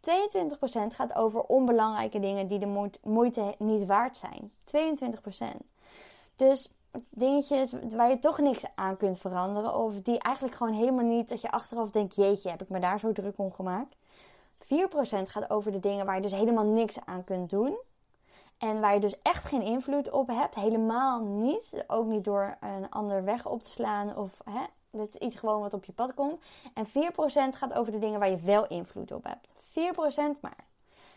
22% 0.00 0.94
gaat 0.94 1.14
over 1.14 1.42
onbelangrijke 1.42 2.20
dingen 2.20 2.48
die 2.48 2.58
de 2.58 2.90
moeite 3.02 3.54
niet 3.58 3.86
waard 3.86 4.16
zijn. 4.16 4.52
22%. 4.64 5.56
Dus 6.36 6.70
dingetjes 7.08 7.72
waar 7.90 8.08
je 8.08 8.18
toch 8.18 8.38
niks 8.38 8.64
aan 8.74 8.96
kunt 8.96 9.18
veranderen. 9.18 9.74
Of 9.74 9.94
die 10.00 10.18
eigenlijk 10.18 10.56
gewoon 10.56 10.72
helemaal 10.72 11.04
niet, 11.04 11.28
dat 11.28 11.40
je 11.40 11.50
achteraf 11.50 11.90
denkt, 11.90 12.16
jeetje, 12.16 12.50
heb 12.50 12.62
ik 12.62 12.68
me 12.68 12.80
daar 12.80 12.98
zo 12.98 13.12
druk 13.12 13.38
om 13.38 13.52
gemaakt. 13.52 13.96
4% 14.64 14.68
gaat 15.28 15.50
over 15.50 15.72
de 15.72 15.80
dingen 15.80 16.06
waar 16.06 16.16
je 16.16 16.22
dus 16.22 16.32
helemaal 16.32 16.64
niks 16.64 16.98
aan 17.04 17.24
kunt 17.24 17.50
doen. 17.50 17.76
En 18.58 18.80
waar 18.80 18.94
je 18.94 19.00
dus 19.00 19.22
echt 19.22 19.44
geen 19.44 19.62
invloed 19.62 20.10
op 20.10 20.28
hebt. 20.28 20.54
Helemaal 20.54 21.20
niet. 21.20 21.84
Ook 21.86 22.06
niet 22.06 22.24
door 22.24 22.56
een 22.60 22.90
ander 22.90 23.24
weg 23.24 23.46
op 23.46 23.62
te 23.62 23.70
slaan. 23.70 24.16
Of 24.16 24.40
hè, 24.44 24.60
dat 24.90 25.08
is 25.08 25.20
iets 25.20 25.36
gewoon 25.36 25.60
wat 25.60 25.74
op 25.74 25.84
je 25.84 25.92
pad 25.92 26.14
komt. 26.14 26.40
En 26.74 26.86
4% 26.86 26.90
gaat 27.56 27.74
over 27.74 27.92
de 27.92 27.98
dingen 27.98 28.18
waar 28.18 28.30
je 28.30 28.40
wel 28.40 28.66
invloed 28.66 29.12
op 29.12 29.24
hebt. 29.24 29.48
4% 30.36 30.40
maar. 30.40 30.66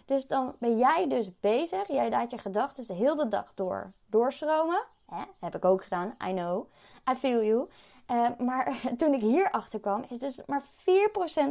Dus 0.05 0.27
dan 0.27 0.55
ben 0.59 0.77
jij 0.77 1.07
dus 1.07 1.39
bezig. 1.39 1.87
Jij 1.87 2.09
laat 2.09 2.31
je 2.31 2.37
gedachten 2.37 2.87
de 2.87 2.93
hele 2.93 3.27
dag 3.27 3.51
door 3.55 3.91
doorstromen. 4.05 4.83
Heb 5.39 5.55
ik 5.55 5.65
ook 5.65 5.83
gedaan. 5.83 6.15
I 6.27 6.33
know. 6.33 6.67
I 7.11 7.15
feel 7.15 7.43
you. 7.43 7.69
Uh, 8.11 8.27
maar 8.37 8.81
toen 8.97 9.13
ik 9.13 9.21
hier 9.21 9.51
achter 9.51 9.79
kwam, 9.79 10.05
is 10.09 10.19
dus 10.19 10.39
maar 10.45 10.63
4% 10.63 10.63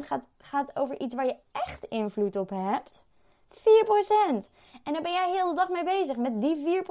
gaat, 0.05 0.23
gaat 0.39 0.77
over 0.77 1.01
iets 1.01 1.15
waar 1.15 1.27
je 1.27 1.37
echt 1.53 1.85
invloed 1.85 2.37
op 2.37 2.51
hebt. 2.51 3.03
4%. 3.51 3.61
En 4.85 4.93
daar 4.93 5.03
ben 5.03 5.13
jij 5.13 5.31
heel 5.31 5.49
de 5.49 5.55
dag 5.55 5.69
mee 5.69 5.85
bezig 5.85 6.17
met 6.17 6.41
die 6.41 6.83
4%. 6.83 6.89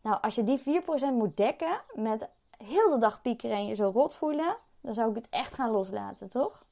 Nou, 0.00 0.20
als 0.20 0.34
je 0.34 0.44
die 0.44 0.60
4% 0.60 0.62
moet 1.12 1.36
dekken 1.36 1.80
met 1.94 2.28
heel 2.56 2.90
de 2.90 2.98
dag 2.98 3.22
piekeren 3.22 3.56
en 3.56 3.66
je 3.66 3.74
zo 3.74 3.90
rot 3.94 4.14
voelen, 4.14 4.56
dan 4.80 4.94
zou 4.94 5.10
ik 5.10 5.16
het 5.16 5.26
echt 5.30 5.54
gaan 5.54 5.70
loslaten, 5.70 6.28
toch? 6.28 6.64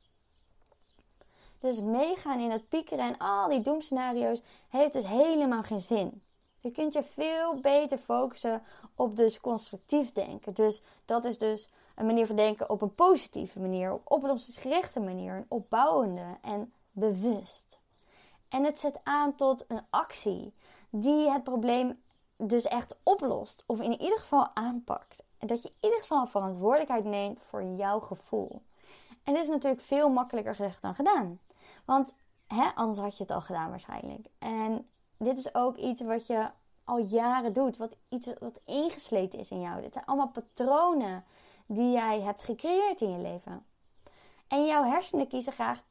Dus 1.60 1.80
meegaan 1.80 2.38
in 2.38 2.50
het 2.50 2.68
piekeren 2.68 3.04
en 3.04 3.18
al 3.18 3.48
die 3.48 3.60
doemscenario's 3.60 4.42
heeft 4.68 4.92
dus 4.92 5.06
helemaal 5.06 5.62
geen 5.62 5.80
zin. 5.80 6.22
Je 6.60 6.70
kunt 6.70 6.92
je 6.92 7.02
veel 7.02 7.60
beter 7.60 7.98
focussen 7.98 8.62
op 8.94 9.16
dus 9.16 9.40
constructief 9.40 10.12
denken. 10.12 10.54
Dus 10.54 10.82
dat 11.04 11.24
is 11.24 11.38
dus 11.38 11.68
een 11.94 12.06
manier 12.06 12.26
van 12.26 12.36
denken 12.36 12.70
op 12.70 12.82
een 12.82 12.94
positieve 12.94 13.60
manier, 13.60 13.92
op 13.92 14.02
oplossingsgerichte 14.04 15.00
manier, 15.00 15.34
een 15.34 15.46
opbouwende 15.48 16.36
en 16.42 16.72
bewust. 16.92 17.78
En 18.48 18.64
het 18.64 18.78
zet 18.78 19.00
aan 19.02 19.34
tot 19.34 19.64
een 19.68 19.82
actie 19.90 20.52
die 20.90 21.30
het 21.30 21.44
probleem 21.44 22.02
dus 22.36 22.64
echt 22.64 22.96
oplost 23.02 23.64
of 23.66 23.80
in 23.80 24.00
ieder 24.00 24.18
geval 24.18 24.50
aanpakt. 24.54 25.22
En 25.38 25.46
dat 25.46 25.62
je 25.62 25.68
in 25.68 25.74
ieder 25.80 26.00
geval 26.00 26.26
verantwoordelijkheid 26.26 27.04
neemt 27.04 27.42
voor 27.42 27.62
jouw 27.62 28.00
gevoel. 28.00 28.62
En 29.22 29.34
dit 29.34 29.42
is 29.42 29.48
natuurlijk 29.48 29.82
veel 29.82 30.08
makkelijker 30.08 30.54
gezegd 30.54 30.82
dan 30.82 30.94
gedaan. 30.94 31.40
Want 31.84 32.14
hè, 32.46 32.70
anders 32.74 32.98
had 32.98 33.16
je 33.16 33.22
het 33.22 33.32
al 33.32 33.40
gedaan 33.40 33.70
waarschijnlijk. 33.70 34.26
En 34.38 34.88
dit 35.18 35.38
is 35.38 35.54
ook 35.54 35.76
iets 35.76 36.00
wat 36.00 36.26
je 36.26 36.50
al 36.84 36.98
jaren 36.98 37.52
doet. 37.52 37.76
Wat 37.76 37.96
iets 38.08 38.28
wat 38.38 38.60
ingesleten 38.64 39.38
is 39.38 39.50
in 39.50 39.60
jou. 39.60 39.82
Dit 39.82 39.92
zijn 39.92 40.04
allemaal 40.04 40.28
patronen 40.28 41.24
die 41.66 41.90
jij 41.90 42.20
hebt 42.20 42.42
gecreëerd 42.42 43.00
in 43.00 43.10
je 43.10 43.18
leven. 43.18 43.64
En 44.48 44.66
jouw 44.66 44.84
hersenen 44.84 45.28
kiezen 45.28 45.52
graag 45.52 45.82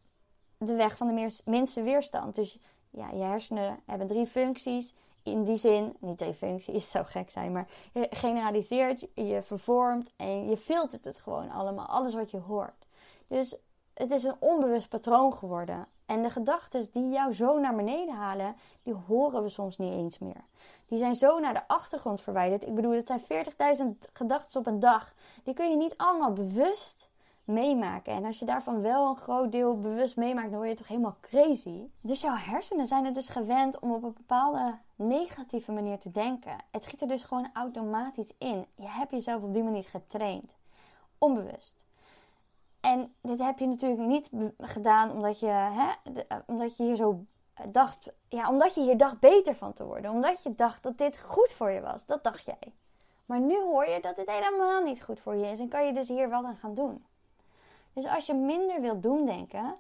de 0.58 0.74
weg 0.74 0.98
van 0.98 1.16
de 1.16 1.42
minste 1.46 1.82
weerstand. 1.82 2.36
Dus 2.36 2.60
ja, 2.90 3.10
je 3.10 3.24
hersenen 3.24 3.80
hebben 3.86 4.08
drie 4.08 4.28
functies. 4.28 4.94
In 5.24 5.44
die 5.44 5.58
zin, 5.58 5.96
niet 6.00 6.18
drie 6.18 6.34
functies, 6.34 6.90
zou 6.92 7.06
gek 7.06 7.30
zijn, 7.30 7.52
maar 7.52 7.68
je 7.94 8.08
generaliseert, 8.10 9.08
je 9.14 9.42
vervormt 9.42 10.12
en 10.16 10.50
je 10.50 10.58
filtert 10.58 11.04
het 11.04 11.20
gewoon 11.20 11.52
allemaal. 11.52 11.86
Alles 11.86 12.14
wat 12.14 12.32
je 12.32 12.38
hoort. 12.38 12.86
Dus 13.28 13.58
het 13.94 14.12
is 14.12 14.24
een 14.24 14.36
onbewust 14.40 14.90
patroon 14.90 15.34
geworden. 15.34 15.88
En 16.08 16.22
de 16.22 16.30
gedachten 16.30 16.88
die 16.92 17.10
jou 17.10 17.34
zo 17.34 17.60
naar 17.60 17.76
beneden 17.76 18.16
halen, 18.16 18.56
die 18.84 18.94
horen 18.94 19.44
we 19.44 19.50
soms 19.50 19.78
niet 19.78 19.92
eens 19.92 20.20
meer. 20.20 20.44
Die 20.88 20.98
zijn 20.98 21.16
zo 21.16 21.40
naar 21.40 21.54
de 21.54 21.68
achtergrond 21.68 22.22
verwijderd. 22.22 22.64
Ik 22.64 22.76
bedoel, 22.76 23.04
dat 23.04 23.22
zijn 23.28 23.46
40.000 23.78 24.12
gedachten 24.14 24.60
op 24.60 24.68
een 24.68 24.80
dag. 24.80 25.14
Die 25.44 25.54
kun 25.54 25.70
je 25.70 25.78
niet 25.78 25.98
allemaal 25.98 26.34
bewust 26.34 27.10
meemaken. 27.44 28.14
En 28.14 28.26
als 28.26 28.40
je 28.40 28.46
daarvan 28.46 28.82
wel 28.82 29.10
een 29.10 29.18
groot 29.18 29.52
deel 29.52 29.80
bewust 29.80 30.16
meemaakt, 30.16 30.50
dan 30.50 30.58
word 30.58 30.70
je 30.70 30.76
toch 30.76 30.88
helemaal 30.88 31.18
crazy. 31.22 31.88
Dus 32.02 32.22
jouw 32.22 32.36
hersenen 32.36 32.88
zijn 32.88 33.06
er 33.06 33.14
dus 33.14 33.30
gewend 33.30 33.80
om 33.80 33.92
op 33.92 34.04
een 34.04 34.14
bepaalde 34.14 34.78
negatieve 34.96 35.72
manier 35.72 36.00
te 36.00 36.12
denken. 36.12 36.56
Het 36.72 36.84
schiet 36.84 37.02
er 37.02 37.08
dus 37.08 37.24
gewoon 37.24 37.50
automatisch 37.54 38.32
in. 38.38 38.66
Je 38.76 38.90
hebt 38.90 39.12
jezelf 39.12 39.44
op 39.44 39.54
die 39.54 39.64
manier 39.64 39.84
getraind. 39.84 40.52
Onbewust. 41.18 41.76
En 42.82 43.16
dit 43.22 43.40
heb 43.40 43.60
je 43.60 43.68
natuurlijk 43.68 44.02
niet 44.02 44.30
gedaan 44.58 45.12
omdat 45.12 45.40
je, 45.40 45.48
hè, 45.48 46.12
eh, 46.28 46.38
omdat 46.46 46.78
je 46.78 46.84
hier 46.84 46.96
zo 46.96 47.26
dacht, 47.66 48.10
ja, 48.28 48.50
omdat 48.50 48.76
je 48.76 48.82
hier 48.82 48.98
dacht 48.98 49.20
beter 49.20 49.56
van 49.56 49.74
te 49.74 49.86
worden. 49.86 50.12
Omdat 50.12 50.44
je 50.44 50.50
dacht 50.50 50.84
dat 50.84 50.98
dit 50.98 51.20
goed 51.20 51.52
voor 51.52 51.72
je 51.72 51.82
was. 51.82 52.06
Dat 52.06 52.24
dacht 52.24 52.46
jij. 52.46 52.74
Maar 53.26 53.40
nu 53.40 53.62
hoor 53.62 53.88
je 53.88 54.02
dat 54.02 54.16
dit 54.16 54.30
helemaal 54.30 54.84
niet 54.84 55.04
goed 55.04 55.20
voor 55.20 55.36
je 55.36 55.52
is. 55.52 55.60
En 55.60 55.68
kan 55.68 55.86
je 55.86 55.94
dus 55.94 56.08
hier 56.08 56.30
wat 56.30 56.44
aan 56.44 56.56
gaan 56.56 56.74
doen. 56.74 57.06
Dus 57.94 58.08
als 58.08 58.26
je 58.26 58.34
minder 58.34 58.82
wilt 58.82 59.04
doen 59.04 59.26
denken, 59.26 59.76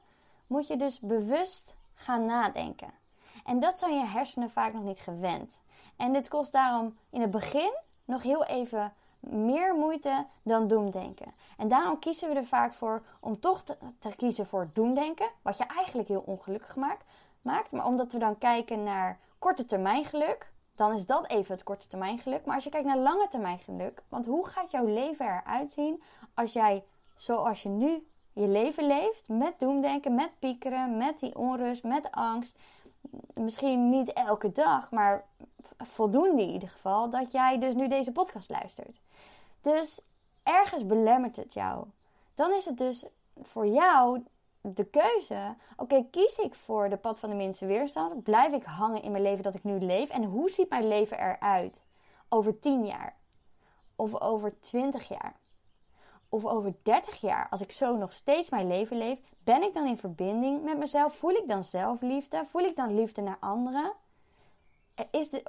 moet 0.48 0.68
je 0.68 0.78
dus 0.78 1.00
bewust 1.00 1.76
gaan 1.94 2.26
nadenken. 2.26 2.94
En 3.46 3.60
dat 3.60 3.80
zijn 3.80 3.94
je 3.94 4.06
hersenen 4.06 4.50
vaak 4.50 4.74
nog 4.74 4.84
niet 4.84 5.00
gewend. 5.00 5.62
En 5.96 6.14
dit 6.14 6.28
kost 6.28 6.52
daarom 6.52 6.98
in 7.10 7.22
het 7.22 7.32
begin 7.32 7.74
nog 8.06 8.24
heel 8.24 8.46
even 8.46 8.94
meer 9.20 9.76
moeite 9.76 10.26
dan 10.44 10.68
doemdenken. 10.68 11.34
En 11.58 11.68
daarom 11.68 12.00
kiezen 12.00 12.30
we 12.30 12.36
er 12.36 12.46
vaak 12.46 12.74
voor 12.74 13.04
om 13.20 13.40
toch 13.40 13.64
te, 13.64 13.78
kiezen 14.16 14.48
voor 14.48 14.70
doemdenken, 14.74 15.30
wat 15.42 15.58
je 15.58 15.66
eigenlijk 15.66 16.08
heel 16.08 16.24
ongelukkig 16.26 16.76
maakt, 16.76 17.06
maakt. 17.42 17.72
Maar 17.72 17.86
omdat 17.86 18.12
we 18.12 18.20
dan 18.20 18.38
kijken 18.38 18.84
naar 18.84 19.20
korte 19.40 19.66
termijn 19.66 20.06
geluk, 20.06 20.52
dan 20.76 20.94
is 20.94 21.06
dat 21.06 21.28
even 21.30 21.54
het 21.54 21.64
korte 21.64 21.88
termijn 21.88 22.20
geluk. 22.20 22.46
Maar 22.46 22.56
als 22.56 22.64
je 22.64 22.70
kijkt 22.70 22.88
naar 22.88 22.98
lange 22.98 23.28
termijn 23.28 23.60
geluk, 23.60 24.04
want 24.10 24.26
hoe 24.26 24.48
gaat 24.48 24.72
jouw 24.72 24.86
leven 24.86 25.26
eruit 25.26 25.74
zien 25.74 26.04
als 26.34 26.54
jij 26.54 26.84
zoals 27.16 27.64
je 27.64 27.70
nu 27.70 28.08
je 28.34 28.48
leven 28.48 28.88
leeft, 28.88 29.30
met 29.30 29.60
doemdenken, 29.60 30.16
met 30.16 30.40
piekeren, 30.40 30.98
met 30.98 31.20
die 31.20 31.36
onrust, 31.36 31.84
met 31.84 32.12
angst. 32.12 32.60
Misschien 33.34 33.90
niet 33.90 34.14
elke 34.14 34.52
dag, 34.52 34.92
maar 34.92 35.26
voldoende 35.78 36.42
in 36.42 36.50
ieder 36.50 36.70
geval, 36.70 37.10
dat 37.10 37.32
jij 37.32 37.60
dus 37.60 37.74
nu 37.74 37.88
deze 37.88 38.12
podcast 38.12 38.50
luistert. 38.50 39.02
Dus 39.62 40.02
ergens 40.44 40.86
belemmert 40.86 41.36
het 41.36 41.54
jou. 41.54 41.88
Dan 42.36 42.54
is 42.54 42.66
het 42.66 42.78
dus 42.78 43.06
voor 43.42 43.68
jou 43.68 44.24
de 44.62 44.86
keuze: 44.86 45.56
oké, 45.76 46.06
kies 46.12 46.38
ik 46.38 46.56
voor 46.56 46.90
de 46.90 46.98
pad 46.98 47.20
van 47.20 47.30
de 47.30 47.36
minste 47.36 47.66
weerstand? 47.66 48.24
Blijf 48.24 48.54
ik 48.54 48.64
hangen 48.64 49.02
in 49.02 49.12
mijn 49.12 49.24
leven 49.24 49.44
dat 49.44 49.56
ik 49.56 49.64
nu 49.64 49.80
leef? 49.80 50.10
En 50.10 50.24
hoe 50.24 50.50
ziet 50.50 50.70
mijn 50.70 50.88
leven 50.88 51.20
eruit 51.20 51.82
over 52.30 52.60
10 52.60 52.86
jaar? 52.86 53.16
Of 53.96 54.22
over 54.22 54.60
20 54.60 55.08
jaar? 55.08 55.36
Of 56.30 56.46
over 56.46 56.74
30 56.84 57.22
jaar, 57.22 57.50
als 57.50 57.62
ik 57.62 57.72
zo 57.72 57.96
nog 57.96 58.14
steeds 58.14 58.50
mijn 58.50 58.68
leven 58.68 58.98
leef, 58.98 59.20
ben 59.44 59.64
ik 59.64 59.74
dan 59.74 59.88
in 59.88 59.98
verbinding 59.98 60.64
met 60.64 60.78
mezelf? 60.78 61.16
Voel 61.16 61.36
ik 61.36 61.48
dan 61.48 61.64
zelfliefde? 61.64 62.46
Voel 62.46 62.62
ik 62.62 62.76
dan 62.76 62.96
liefde 62.96 63.22
naar 63.22 63.38
anderen? 63.40 63.94
Is 65.12 65.30
de, 65.30 65.44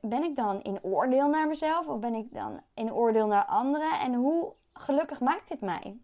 ben 0.00 0.22
ik 0.22 0.36
dan 0.36 0.62
in 0.62 0.82
oordeel 0.82 1.28
naar 1.28 1.46
mezelf 1.46 1.86
of 1.88 1.98
ben 1.98 2.14
ik 2.14 2.34
dan 2.34 2.60
in 2.74 2.92
oordeel 2.92 3.26
naar 3.26 3.44
anderen? 3.44 4.00
En 4.00 4.14
hoe 4.14 4.52
gelukkig 4.72 5.20
maakt 5.20 5.48
dit 5.48 5.60
mij? 5.60 5.98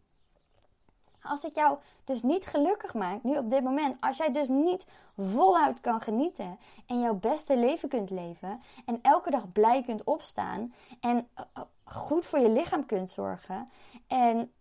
Als 1.22 1.42
het 1.42 1.54
jou 1.54 1.78
dus 2.04 2.22
niet 2.22 2.46
gelukkig 2.46 2.94
maakt, 2.94 3.22
nu 3.22 3.37
op 3.38 3.50
dit 3.50 3.62
moment, 3.62 3.96
als 4.00 4.16
jij 4.16 4.32
dus 4.32 4.49
niet 4.49 4.87
voluit 5.16 5.80
kan 5.80 6.00
genieten 6.00 6.58
en 6.87 7.00
jouw 7.00 7.14
beste 7.14 7.56
leven 7.56 7.88
kunt 7.88 8.11
leven 8.11 8.61
en 8.87 8.99
elke 9.02 9.30
dag 9.30 9.52
blij 9.52 9.82
kunt 9.82 10.04
opstaan 10.04 10.75
en 11.00 11.28
eh, 11.34 11.44
eh, 11.52 11.62
goed 11.84 12.26
voor 12.26 12.38
je 12.38 12.50
lichaam 12.50 12.87
kunt 12.87 13.11
zorgen 13.11 13.68
en 14.06 14.52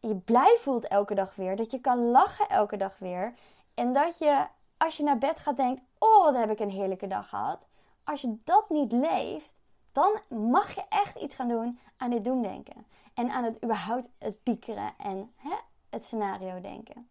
je 0.00 0.16
blij 0.16 0.56
voelt 0.60 0.88
elke 0.88 1.14
dag 1.14 1.34
weer, 1.34 1.56
dat 1.56 1.70
je 1.70 1.80
kan 1.80 1.98
lachen 1.98 2.48
elke 2.48 2.76
dag 2.76 2.98
weer 2.98 3.34
en 3.74 3.92
dat 3.92 4.18
je 4.18 4.46
als 4.76 4.96
je 4.96 5.02
naar 5.02 5.18
bed 5.18 5.38
gaat 5.38 5.56
denkt, 5.56 5.82
oh 5.98 6.24
wat 6.24 6.36
heb 6.36 6.50
ik 6.50 6.60
een 6.60 6.70
heerlijke 6.70 7.06
dag 7.06 7.28
gehad, 7.28 7.67
als 8.08 8.20
je 8.20 8.36
dat 8.44 8.70
niet 8.70 8.92
leeft, 8.92 9.50
dan 9.92 10.20
mag 10.28 10.74
je 10.74 10.84
echt 10.88 11.16
iets 11.16 11.34
gaan 11.34 11.48
doen 11.48 11.78
aan 11.96 12.10
dit 12.10 12.24
doemdenken. 12.24 12.86
En 13.14 13.30
aan 13.30 13.44
het 13.44 13.64
überhaupt 13.64 14.08
het 14.18 14.42
piekeren 14.42 14.92
en 14.98 15.32
hè, 15.36 15.56
het 15.90 16.04
scenario 16.04 16.60
denken. 16.60 17.08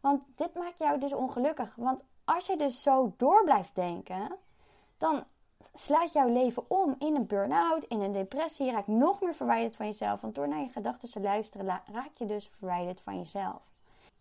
Want 0.00 0.22
dit 0.36 0.54
maakt 0.54 0.78
jou 0.78 0.98
dus 0.98 1.12
ongelukkig. 1.12 1.74
Want 1.76 2.00
als 2.24 2.46
je 2.46 2.56
dus 2.56 2.82
zo 2.82 3.14
door 3.16 3.44
blijft 3.44 3.74
denken, 3.74 4.36
dan 4.98 5.24
slaat 5.74 6.12
jouw 6.12 6.28
leven 6.28 6.70
om 6.70 6.94
in 6.98 7.14
een 7.14 7.26
burn-out, 7.26 7.84
in 7.84 8.00
een 8.00 8.12
depressie. 8.12 8.66
Je 8.66 8.72
raakt 8.72 8.86
nog 8.86 9.20
meer 9.20 9.34
verwijderd 9.34 9.76
van 9.76 9.86
jezelf. 9.86 10.20
Want 10.20 10.34
door 10.34 10.48
naar 10.48 10.60
je 10.60 10.68
gedachten 10.68 11.10
te 11.10 11.20
luisteren, 11.20 11.82
raak 11.92 12.10
je 12.14 12.26
dus 12.26 12.50
verwijderd 12.58 13.00
van 13.00 13.18
jezelf. 13.18 13.62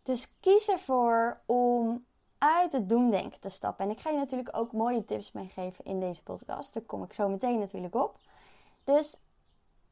Dus 0.03 0.39
kies 0.39 0.69
ervoor 0.69 1.41
om 1.45 2.05
uit 2.39 2.71
het 2.71 2.89
doemdenken 2.89 3.39
te 3.39 3.49
stappen. 3.49 3.85
En 3.85 3.91
ik 3.91 3.99
ga 3.99 4.09
je 4.09 4.17
natuurlijk 4.17 4.57
ook 4.57 4.71
mooie 4.71 5.05
tips 5.05 5.31
meegeven 5.31 5.85
in 5.85 5.99
deze 5.99 6.23
podcast. 6.23 6.73
Daar 6.73 6.83
kom 6.83 7.03
ik 7.03 7.13
zo 7.13 7.29
meteen 7.29 7.59
natuurlijk 7.59 7.95
op. 7.95 8.17
Dus 8.83 9.19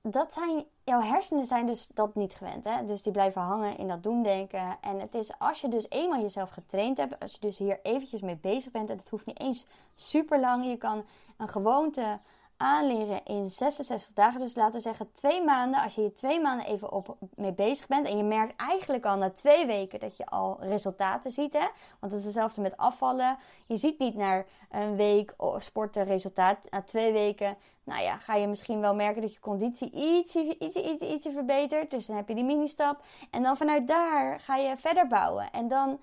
dat 0.01 0.33
zijn, 0.33 0.65
jouw 0.83 1.01
hersenen 1.01 1.45
zijn 1.45 1.65
dus 1.65 1.87
dat 1.93 2.15
niet 2.15 2.33
gewend. 2.33 2.63
Hè? 2.63 2.85
Dus 2.85 3.01
die 3.01 3.11
blijven 3.11 3.41
hangen 3.41 3.77
in 3.77 3.87
dat 3.87 4.03
doemdenken. 4.03 4.77
En 4.81 4.99
het 4.99 5.15
is 5.15 5.39
als 5.39 5.61
je 5.61 5.67
dus 5.67 5.89
eenmaal 5.89 6.21
jezelf 6.21 6.49
getraind 6.49 6.97
hebt, 6.97 7.19
als 7.19 7.31
je 7.31 7.39
dus 7.39 7.57
hier 7.57 7.79
eventjes 7.83 8.21
mee 8.21 8.37
bezig 8.37 8.71
bent, 8.71 8.89
en 8.89 8.97
het 8.97 9.09
hoeft 9.09 9.25
niet 9.25 9.39
eens 9.39 9.65
super 9.95 10.39
lang. 10.39 10.65
Je 10.65 10.77
kan 10.77 11.05
een 11.37 11.49
gewoonte 11.49 12.19
aanleren 12.57 13.23
in 13.23 13.49
66 13.49 14.13
dagen. 14.13 14.39
Dus 14.39 14.55
laten 14.55 14.73
we 14.73 14.79
zeggen 14.79 15.11
twee 15.13 15.43
maanden. 15.43 15.81
Als 15.81 15.95
je 15.95 16.01
hier 16.01 16.15
twee 16.15 16.41
maanden 16.41 16.65
even 16.65 16.91
op, 16.91 17.17
mee 17.35 17.53
bezig 17.53 17.87
bent. 17.87 18.07
En 18.07 18.17
je 18.17 18.23
merkt 18.23 18.55
eigenlijk 18.55 19.05
al 19.05 19.17
na 19.17 19.29
twee 19.29 19.65
weken 19.65 19.99
dat 19.99 20.17
je 20.17 20.25
al 20.25 20.57
resultaten 20.59 21.31
ziet. 21.31 21.53
Hè? 21.53 21.67
Want 21.99 22.11
het 22.11 22.21
is 22.21 22.23
hetzelfde 22.23 22.61
met 22.61 22.77
afvallen. 22.77 23.37
Je 23.65 23.77
ziet 23.77 23.99
niet 23.99 24.15
naar 24.15 24.45
een 24.71 24.95
week 24.95 25.33
sporten 25.57 26.03
resultaat. 26.03 26.57
Na 26.69 26.81
twee 26.81 27.11
weken 27.11 27.57
nou 27.87 28.01
ja, 28.01 28.17
ga 28.17 28.35
je 28.35 28.47
misschien 28.47 28.79
wel 28.79 28.95
merken 28.95 29.21
dat 29.21 29.33
je 29.33 29.39
conditie 29.39 29.91
ietsje, 29.91 30.55
ietsje, 30.59 30.91
ietsje, 30.91 31.13
ietsje 31.13 31.31
verbetert. 31.31 31.91
Dus 31.91 32.05
dan 32.05 32.15
heb 32.15 32.27
je 32.27 32.35
die 32.35 32.43
mini-stap. 32.43 33.01
En 33.31 33.43
dan 33.43 33.57
vanuit 33.57 33.87
daar 33.87 34.39
ga 34.39 34.55
je 34.55 34.77
verder 34.77 35.07
bouwen. 35.07 35.51
En 35.51 35.67
dan 35.67 35.99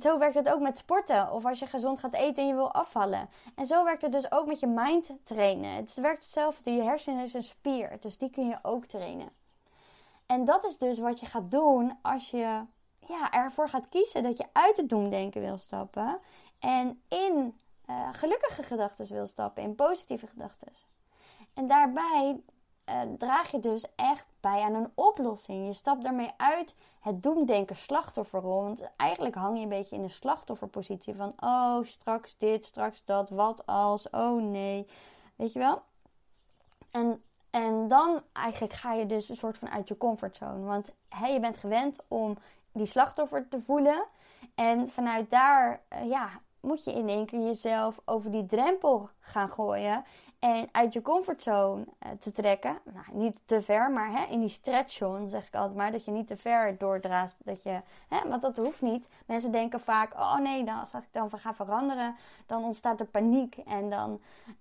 zo 0.00 0.18
werkt 0.18 0.34
het 0.34 0.48
ook 0.48 0.60
met 0.60 0.76
sporten. 0.76 1.32
Of 1.32 1.44
als 1.44 1.58
je 1.58 1.66
gezond 1.66 1.98
gaat 1.98 2.14
eten 2.14 2.42
en 2.42 2.48
je 2.48 2.54
wil 2.54 2.72
afvallen. 2.72 3.28
En 3.54 3.66
zo 3.66 3.84
werkt 3.84 4.02
het 4.02 4.12
dus 4.12 4.32
ook 4.32 4.46
met 4.46 4.60
je 4.60 4.66
mind 4.66 5.10
trainen. 5.22 5.74
Het 5.74 5.94
werkt 5.94 6.22
hetzelfde. 6.22 6.70
Je 6.70 6.82
hersenen 6.82 7.24
is 7.24 7.34
een 7.34 7.42
spier. 7.42 7.96
Dus 8.00 8.18
die 8.18 8.30
kun 8.30 8.48
je 8.48 8.58
ook 8.62 8.84
trainen. 8.84 9.28
En 10.26 10.44
dat 10.44 10.64
is 10.64 10.78
dus 10.78 10.98
wat 10.98 11.20
je 11.20 11.26
gaat 11.26 11.50
doen 11.50 11.98
als 12.02 12.30
je 12.30 12.60
ja, 13.06 13.30
ervoor 13.30 13.68
gaat 13.68 13.88
kiezen 13.88 14.22
dat 14.22 14.36
je 14.36 14.46
uit 14.52 14.76
het 14.76 14.88
doemdenken 14.88 15.40
wil 15.40 15.58
stappen. 15.58 16.18
En 16.58 17.02
in 17.08 17.58
uh, 17.90 18.08
gelukkige 18.12 18.62
gedachten 18.62 19.12
wil 19.12 19.26
stappen. 19.26 19.62
In 19.62 19.74
positieve 19.74 20.26
gedachten. 20.26 20.72
En 21.54 21.66
daarbij 21.66 22.40
uh, 22.90 23.00
draag 23.18 23.50
je 23.50 23.60
dus 23.60 23.94
echt 23.96 24.26
bij 24.40 24.62
aan 24.62 24.74
een 24.74 24.90
oplossing. 24.94 25.66
Je 25.66 25.72
stapt 25.72 26.02
daarmee 26.02 26.30
uit 26.36 26.74
het 27.00 27.22
doemdenken 27.22 27.76
slachtofferrol. 27.76 28.62
Want 28.62 28.82
eigenlijk 28.96 29.34
hang 29.34 29.56
je 29.56 29.62
een 29.62 29.68
beetje 29.68 29.96
in 29.96 30.02
de 30.02 30.08
slachtofferpositie 30.08 31.14
van... 31.14 31.34
Oh, 31.40 31.84
straks 31.84 32.36
dit, 32.36 32.64
straks 32.64 33.04
dat, 33.04 33.30
wat 33.30 33.66
als, 33.66 34.10
oh 34.10 34.42
nee. 34.42 34.86
Weet 35.36 35.52
je 35.52 35.58
wel? 35.58 35.82
En, 36.90 37.22
en 37.50 37.88
dan 37.88 38.22
eigenlijk 38.32 38.72
ga 38.72 38.92
je 38.92 39.06
dus 39.06 39.28
een 39.28 39.36
soort 39.36 39.58
van 39.58 39.68
uit 39.68 39.88
je 39.88 39.96
comfortzone. 39.96 40.64
Want 40.64 40.90
hey, 41.08 41.32
je 41.32 41.40
bent 41.40 41.56
gewend 41.56 41.98
om 42.08 42.36
die 42.72 42.86
slachtoffer 42.86 43.48
te 43.48 43.60
voelen. 43.60 44.04
En 44.54 44.88
vanuit 44.88 45.30
daar, 45.30 45.80
uh, 45.92 46.08
ja, 46.08 46.28
moet 46.66 46.84
je 46.84 46.92
in 46.92 47.08
één 47.08 47.26
keer 47.26 47.40
jezelf 47.40 48.00
over 48.04 48.30
die 48.30 48.46
drempel 48.46 49.08
gaan 49.20 49.50
gooien. 49.50 50.04
En 50.38 50.68
uit 50.72 50.92
je 50.92 51.02
comfortzone 51.02 51.84
uh, 51.84 52.10
te 52.20 52.32
trekken. 52.32 52.78
Nou, 52.84 53.06
niet 53.12 53.38
te 53.44 53.62
ver, 53.62 53.90
maar 53.90 54.10
hè, 54.10 54.24
in 54.24 54.40
die 54.40 54.48
stretchzone 54.48 55.28
zeg 55.28 55.46
ik 55.46 55.54
altijd 55.54 55.76
maar. 55.76 55.92
Dat 55.92 56.04
je 56.04 56.10
niet 56.10 56.26
te 56.26 56.36
ver 56.36 56.78
doordraast. 56.78 57.36
Dat 57.38 57.62
je, 57.62 57.80
hè, 58.08 58.28
want 58.28 58.42
dat 58.42 58.56
hoeft 58.56 58.82
niet. 58.82 59.08
Mensen 59.26 59.52
denken 59.52 59.80
vaak, 59.80 60.14
oh 60.14 60.38
nee, 60.38 60.64
dan, 60.64 60.80
als 60.80 60.92
ik 60.92 61.08
dan 61.10 61.30
ga 61.30 61.54
veranderen, 61.54 62.16
dan 62.46 62.64
ontstaat 62.64 63.00
er 63.00 63.06
paniek. 63.06 63.56
En 63.56 63.90
dan, 63.90 64.20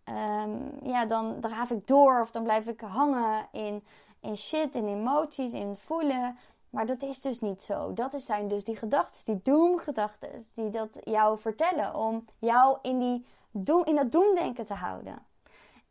um, 0.10 0.72
ja, 0.84 1.06
dan 1.06 1.40
draaf 1.40 1.70
ik 1.72 1.88
door 1.88 2.22
of 2.22 2.32
dan 2.32 2.44
blijf 2.44 2.68
ik 2.68 2.82
hangen 2.82 3.48
in, 3.52 3.84
in 4.20 4.38
shit, 4.38 4.76
in 4.76 4.88
emoties, 4.88 5.54
in 5.54 5.76
voelen. 5.76 6.38
Maar 6.76 6.86
dat 6.86 7.04
is 7.04 7.22
dus 7.22 7.40
niet 7.40 7.64
zo. 7.64 7.94
Dat 7.94 8.14
zijn 8.18 8.48
dus 8.48 8.64
die 8.64 8.76
gedachten, 8.76 9.22
die 9.26 9.40
doemgedachten, 9.44 10.46
die 10.54 10.70
dat 10.70 10.98
jou 11.04 11.40
vertellen 11.40 11.96
om 11.96 12.26
jou 12.40 12.78
in, 12.82 13.00
die 13.00 13.26
doem, 13.52 13.86
in 13.86 13.96
dat 13.96 14.12
doemdenken 14.12 14.66
te 14.66 14.74
houden. 14.74 15.26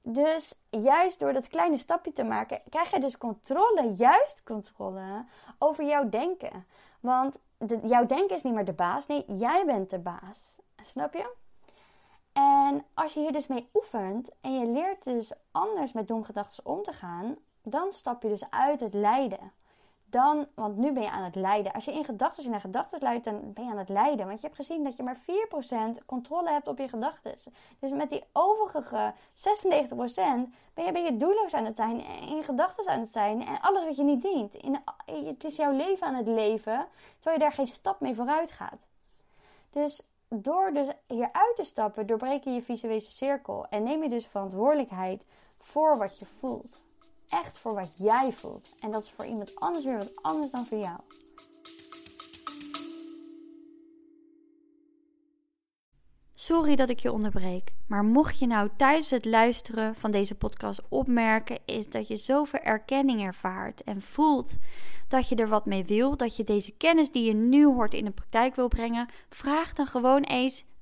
Dus 0.03 0.61
juist 0.71 1.21
door 1.21 1.33
dat 1.33 1.49
kleine 1.49 1.79
stapje 1.79 2.12
te 2.12 2.25
maken, 2.25 2.61
krijg 2.69 2.91
je 2.91 3.00
dus 3.00 3.19
controle, 3.19 3.95
juist 3.97 4.43
controle 4.43 5.25
over 5.59 5.85
jouw 5.85 6.09
denken. 6.09 6.67
Want 7.00 7.38
jouw 7.83 8.07
denken 8.07 8.37
is 8.37 8.43
niet 8.43 8.55
meer 8.55 8.64
de 8.64 8.73
baas, 8.73 9.07
nee, 9.07 9.25
jij 9.26 9.64
bent 9.67 9.91
de 9.91 9.99
baas. 9.99 10.57
Snap 10.83 11.14
je? 11.14 11.33
En 12.33 12.85
als 12.95 13.14
je 13.14 13.21
hier 13.21 13.33
dus 13.33 13.47
mee 13.47 13.69
oefent 13.75 14.31
en 14.41 14.59
je 14.59 14.67
leert 14.67 15.05
dus 15.05 15.33
anders 15.50 15.93
met 15.93 16.09
doemgedachten 16.09 16.67
om 16.67 16.83
te 16.83 16.93
gaan, 16.93 17.37
dan 17.62 17.93
stap 17.93 18.23
je 18.23 18.29
dus 18.29 18.50
uit 18.50 18.81
het 18.81 18.95
lijden 18.95 19.53
dan, 20.14 20.47
want 20.54 20.76
nu 20.76 20.92
ben 20.92 21.02
je 21.02 21.11
aan 21.11 21.23
het 21.23 21.35
lijden. 21.35 21.73
Als 21.73 21.85
je 21.85 21.92
in 21.92 22.04
gedachten 22.04 22.50
naar 22.50 22.61
gedachten 22.61 23.00
luidt, 23.02 23.25
dan 23.25 23.52
ben 23.52 23.64
je 23.64 23.71
aan 23.71 23.78
het 23.78 23.88
lijden. 23.88 24.26
Want 24.26 24.40
je 24.40 24.47
hebt 24.47 24.59
gezien 24.59 24.85
dat 24.85 24.97
je 24.97 25.02
maar 25.02 25.18
4% 26.00 26.04
controle 26.06 26.50
hebt 26.50 26.69
op 26.69 26.78
je 26.78 26.89
gedachten. 26.89 27.34
Dus 27.78 27.91
met 27.91 28.10
die 28.10 28.25
overige 28.32 29.15
96% 29.15 29.15
ben 30.75 30.84
je, 30.84 30.93
ben 30.93 31.04
je 31.04 31.17
doelloos 31.17 31.54
aan 31.54 31.65
het 31.65 31.76
zijn, 31.76 32.00
in 32.04 32.45
gedachten 32.45 32.89
aan 32.89 33.00
het 33.00 33.08
zijn 33.08 33.47
en 33.47 33.60
alles 33.60 33.84
wat 33.84 33.97
je 33.97 34.02
niet 34.02 34.23
dient. 34.23 34.54
In, 34.54 34.82
het 35.06 35.45
is 35.45 35.56
jouw 35.56 35.73
leven 35.73 36.06
aan 36.06 36.15
het 36.15 36.26
leven, 36.26 36.86
terwijl 37.15 37.36
je 37.36 37.43
daar 37.43 37.52
geen 37.52 37.67
stap 37.67 38.00
mee 38.00 38.15
vooruit 38.15 38.50
gaat. 38.50 38.86
Dus 39.71 40.06
door 40.28 40.73
dus 40.73 40.89
hieruit 41.06 41.56
te 41.56 41.65
stappen, 41.65 42.06
doorbreek 42.06 42.45
je 42.45 42.50
je 42.50 42.62
visuele 42.62 43.00
cirkel 43.00 43.67
en 43.71 43.82
neem 43.82 44.02
je 44.02 44.08
dus 44.08 44.26
verantwoordelijkheid 44.26 45.26
voor 45.58 45.99
wat 45.99 46.19
je 46.19 46.26
voelt 46.26 46.84
echt 47.28 47.58
voor 47.58 47.75
wat 47.75 47.93
jij 47.97 48.32
voelt. 48.32 48.75
En 48.80 48.91
dat 48.91 49.02
is 49.04 49.10
voor 49.10 49.25
iemand 49.25 49.60
anders 49.60 49.84
weer 49.84 49.99
wat 49.99 50.23
anders 50.23 50.50
dan 50.50 50.67
voor 50.67 50.78
jou. 50.78 51.00
Sorry 56.34 56.76
dat 56.76 56.89
ik 56.89 57.00
je 57.00 57.13
onderbreek, 57.13 57.73
maar 57.87 58.04
mocht 58.04 58.39
je 58.39 58.47
nou 58.47 58.71
tijdens 58.76 59.10
het 59.10 59.25
luisteren 59.25 59.95
van 59.95 60.10
deze 60.10 60.34
podcast 60.34 60.80
opmerken, 60.89 61.58
is 61.65 61.89
dat 61.89 62.08
je 62.08 62.17
zoveel 62.17 62.60
erkenning 62.60 63.23
ervaart 63.23 63.82
en 63.82 64.02
voelt 64.02 64.56
dat 65.08 65.28
je 65.28 65.37
er 65.37 65.49
wat 65.49 65.67
mee 65.67 65.84
wil, 65.84 66.17
dat 66.17 66.37
je 66.37 66.45
deze 66.45 66.71
kennis 66.71 67.10
die 67.10 67.25
je 67.25 67.34
nu 67.34 67.67
hoort 67.67 67.95
in 67.95 68.04
de 68.04 68.10
praktijk 68.10 68.54
wil 68.54 68.69
brengen, 68.69 69.08
vraag 69.28 69.75
dan 69.75 69.87
gewoon 69.87 70.23
eens 70.23 70.65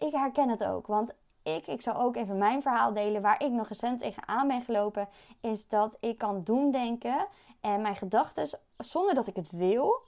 Ik 0.00 0.12
herken 0.12 0.48
het 0.48 0.64
ook. 0.64 0.86
Want 0.86 1.10
ik, 1.42 1.66
ik 1.66 1.82
zal 1.82 1.94
ook 1.94 2.16
even 2.16 2.38
mijn 2.38 2.62
verhaal 2.62 2.92
delen 2.92 3.22
waar 3.22 3.42
ik 3.42 3.50
nog 3.50 3.68
recent 3.68 4.00
tegenaan 4.00 4.48
ben 4.48 4.62
gelopen. 4.62 5.08
Is 5.40 5.68
dat 5.68 5.96
ik 6.00 6.18
kan 6.18 6.42
doen 6.44 6.70
denken 6.70 7.26
en 7.60 7.82
mijn 7.82 7.96
gedachten, 7.96 8.58
zonder 8.78 9.14
dat 9.14 9.26
ik 9.26 9.36
het 9.36 9.50
wil, 9.50 10.02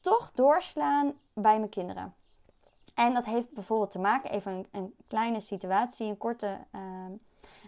toch 0.00 0.30
doorslaan 0.34 1.12
bij 1.32 1.58
mijn 1.58 1.70
kinderen. 1.70 2.14
En 2.94 3.14
dat 3.14 3.24
heeft 3.24 3.52
bijvoorbeeld 3.52 3.90
te 3.90 3.98
maken, 3.98 4.30
even 4.30 4.52
een, 4.52 4.66
een 4.70 4.94
kleine 5.06 5.40
situatie, 5.40 6.06
een 6.06 6.18
korte. 6.18 6.58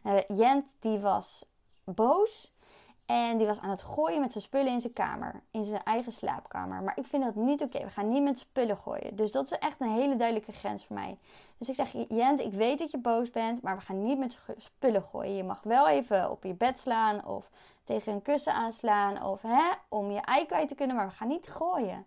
Uh, 0.04 0.20
Jent 0.28 0.74
die 0.80 0.98
was 0.98 1.44
boos 1.84 2.52
en 3.10 3.36
die 3.38 3.46
was 3.46 3.60
aan 3.60 3.70
het 3.70 3.82
gooien 3.82 4.20
met 4.20 4.32
zijn 4.32 4.44
spullen 4.44 4.72
in 4.72 4.80
zijn 4.80 4.92
kamer. 4.92 5.42
In 5.50 5.64
zijn 5.64 5.82
eigen 5.84 6.12
slaapkamer. 6.12 6.82
Maar 6.82 6.98
ik 6.98 7.06
vind 7.06 7.24
dat 7.24 7.34
niet 7.34 7.62
oké. 7.62 7.84
We 7.84 7.90
gaan 7.90 8.08
niet 8.08 8.22
met 8.22 8.38
spullen 8.38 8.76
gooien. 8.76 9.16
Dus 9.16 9.32
dat 9.32 9.44
is 9.44 9.58
echt 9.58 9.80
een 9.80 9.90
hele 9.90 10.16
duidelijke 10.16 10.52
grens 10.52 10.84
voor 10.84 10.96
mij. 10.96 11.18
Dus 11.58 11.68
ik 11.68 11.74
zeg, 11.74 11.92
Jent, 12.08 12.40
ik 12.40 12.52
weet 12.52 12.78
dat 12.78 12.90
je 12.90 12.98
boos 12.98 13.30
bent. 13.30 13.62
Maar 13.62 13.76
we 13.76 13.82
gaan 13.82 14.02
niet 14.02 14.18
met 14.18 14.38
spullen 14.56 15.02
gooien. 15.02 15.36
Je 15.36 15.44
mag 15.44 15.62
wel 15.62 15.88
even 15.88 16.30
op 16.30 16.44
je 16.44 16.54
bed 16.54 16.78
slaan. 16.78 17.26
Of 17.26 17.50
tegen 17.84 18.12
een 18.12 18.22
kussen 18.22 18.54
aanslaan. 18.54 19.24
Of 19.24 19.42
hè, 19.42 19.70
om 19.88 20.10
je 20.10 20.20
ei 20.20 20.46
kwijt 20.46 20.68
te 20.68 20.74
kunnen. 20.74 20.96
Maar 20.96 21.08
we 21.08 21.14
gaan 21.14 21.28
niet 21.28 21.48
gooien. 21.48 22.06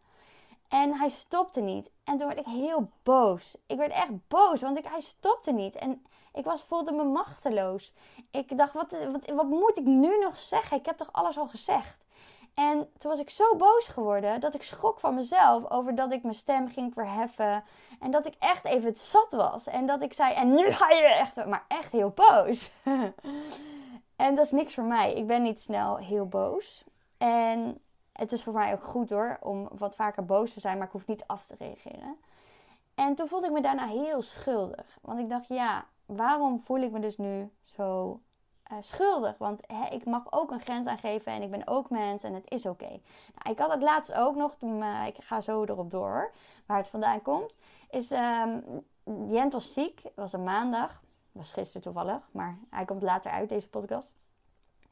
En 0.67 0.93
hij 0.93 1.09
stopte 1.09 1.61
niet. 1.61 1.91
En 2.03 2.17
toen 2.17 2.27
werd 2.27 2.39
ik 2.39 2.45
heel 2.45 2.89
boos. 3.03 3.55
Ik 3.65 3.77
werd 3.77 3.91
echt 3.91 4.27
boos, 4.27 4.61
want 4.61 4.87
hij 4.87 5.01
stopte 5.01 5.51
niet. 5.51 5.75
En 5.75 6.05
ik 6.33 6.45
was, 6.45 6.61
voelde 6.61 6.91
me 6.91 7.03
machteloos. 7.03 7.93
Ik 8.33 8.57
dacht, 8.57 8.73
wat, 8.73 8.95
wat, 9.11 9.29
wat 9.35 9.45
moet 9.45 9.77
ik 9.77 9.85
nu 9.85 10.19
nog 10.19 10.39
zeggen? 10.39 10.77
Ik 10.77 10.85
heb 10.85 10.97
toch 10.97 11.09
alles 11.11 11.37
al 11.37 11.47
gezegd? 11.47 11.97
En 12.53 12.89
toen 12.97 13.11
was 13.11 13.19
ik 13.19 13.29
zo 13.29 13.55
boos 13.55 13.87
geworden 13.87 14.39
dat 14.39 14.55
ik 14.55 14.63
schrok 14.63 14.99
van 14.99 15.15
mezelf 15.15 15.69
over 15.69 15.95
dat 15.95 16.11
ik 16.11 16.23
mijn 16.23 16.35
stem 16.35 16.69
ging 16.69 16.93
verheffen. 16.93 17.63
En 17.99 18.11
dat 18.11 18.25
ik 18.25 18.35
echt 18.39 18.65
even 18.65 18.85
het 18.85 18.99
zat 18.99 19.31
was. 19.31 19.67
En 19.67 19.85
dat 19.85 20.01
ik 20.01 20.13
zei, 20.13 20.33
en 20.33 20.53
nu 20.53 20.71
ga 20.71 20.89
je 20.89 21.03
echt, 21.03 21.45
maar 21.45 21.65
echt 21.67 21.91
heel 21.91 22.09
boos. 22.09 22.71
en 24.15 24.35
dat 24.35 24.45
is 24.45 24.51
niks 24.51 24.73
voor 24.73 24.83
mij. 24.83 25.13
Ik 25.13 25.27
ben 25.27 25.41
niet 25.41 25.61
snel 25.61 25.97
heel 25.97 26.27
boos. 26.27 26.83
En 27.17 27.81
het 28.11 28.31
is 28.31 28.43
voor 28.43 28.53
mij 28.53 28.73
ook 28.73 28.83
goed 28.83 29.09
hoor, 29.09 29.37
om 29.41 29.69
wat 29.77 29.95
vaker 29.95 30.25
boos 30.25 30.53
te 30.53 30.59
zijn, 30.59 30.77
maar 30.77 30.87
ik 30.87 30.93
hoef 30.93 31.07
niet 31.07 31.23
af 31.27 31.45
te 31.45 31.55
reageren. 31.59 32.17
En 32.95 33.15
toen 33.15 33.27
voelde 33.27 33.47
ik 33.47 33.53
me 33.53 33.61
daarna 33.61 33.87
heel 33.87 34.21
schuldig. 34.21 34.97
Want 35.01 35.19
ik 35.19 35.29
dacht, 35.29 35.47
ja, 35.47 35.85
waarom 36.05 36.59
voel 36.59 36.81
ik 36.81 36.91
me 36.91 36.99
dus 36.99 37.17
nu 37.17 37.49
zo 37.63 38.19
uh, 38.71 38.77
schuldig? 38.79 39.37
Want 39.37 39.61
ik 39.89 40.05
mag 40.05 40.31
ook 40.31 40.51
een 40.51 40.59
grens 40.59 40.87
aangeven 40.87 41.31
en 41.31 41.41
ik 41.41 41.51
ben 41.51 41.67
ook 41.67 41.89
mens 41.89 42.23
en 42.23 42.33
het 42.33 42.51
is 42.51 42.65
oké. 42.65 42.89
Nou, 42.89 43.49
ik 43.51 43.59
had 43.59 43.71
het 43.71 43.81
laatst 43.81 44.13
ook 44.13 44.35
nog, 44.35 44.55
uh, 44.59 45.07
ik 45.07 45.23
ga 45.23 45.41
zo 45.41 45.63
erop 45.63 45.91
door 45.91 46.31
waar 46.65 46.77
het 46.77 46.89
vandaan 46.89 47.21
komt. 47.21 47.53
Is, 47.89 48.11
um, 48.11 48.63
Jent 49.29 49.53
was 49.53 49.73
ziek, 49.73 50.01
was 50.15 50.33
een 50.33 50.43
maandag. 50.43 51.01
was 51.31 51.51
gisteren 51.51 51.81
toevallig, 51.81 52.29
maar 52.31 52.57
hij 52.69 52.85
komt 52.85 53.01
later 53.01 53.31
uit, 53.31 53.49
deze 53.49 53.69
podcast. 53.69 54.13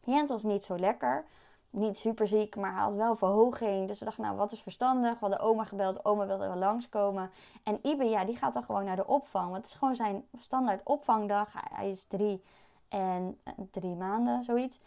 Jent 0.03 0.29
was 0.29 0.43
niet 0.43 0.63
zo 0.63 0.77
lekker. 0.77 1.25
Niet 1.71 1.97
super 1.97 2.27
ziek, 2.27 2.55
maar 2.55 2.73
hij 2.73 2.81
had 2.81 2.95
wel 2.95 3.15
verhoging. 3.15 3.87
Dus 3.87 3.99
we 3.99 4.05
dachten, 4.05 4.23
nou, 4.23 4.37
wat 4.37 4.51
is 4.51 4.61
verstandig? 4.61 5.11
We 5.11 5.19
hadden 5.19 5.39
oma 5.39 5.63
gebeld. 5.63 6.05
Oma 6.05 6.25
wilde 6.25 6.47
wel 6.47 6.57
langskomen. 6.57 7.31
En 7.63 7.79
Ibe, 7.81 8.03
ja, 8.03 8.25
die 8.25 8.35
gaat 8.35 8.53
dan 8.53 8.63
gewoon 8.63 8.83
naar 8.83 8.95
de 8.95 9.07
opvang. 9.07 9.45
Want 9.45 9.57
het 9.57 9.65
is 9.65 9.73
gewoon 9.73 9.95
zijn 9.95 10.25
standaard 10.37 10.81
opvangdag. 10.83 11.49
Hij 11.53 11.89
is 11.89 12.05
drie 12.07 12.43
en 12.89 13.39
eh, 13.43 13.53
drie 13.71 13.95
maanden, 13.95 14.43
zoiets. 14.43 14.79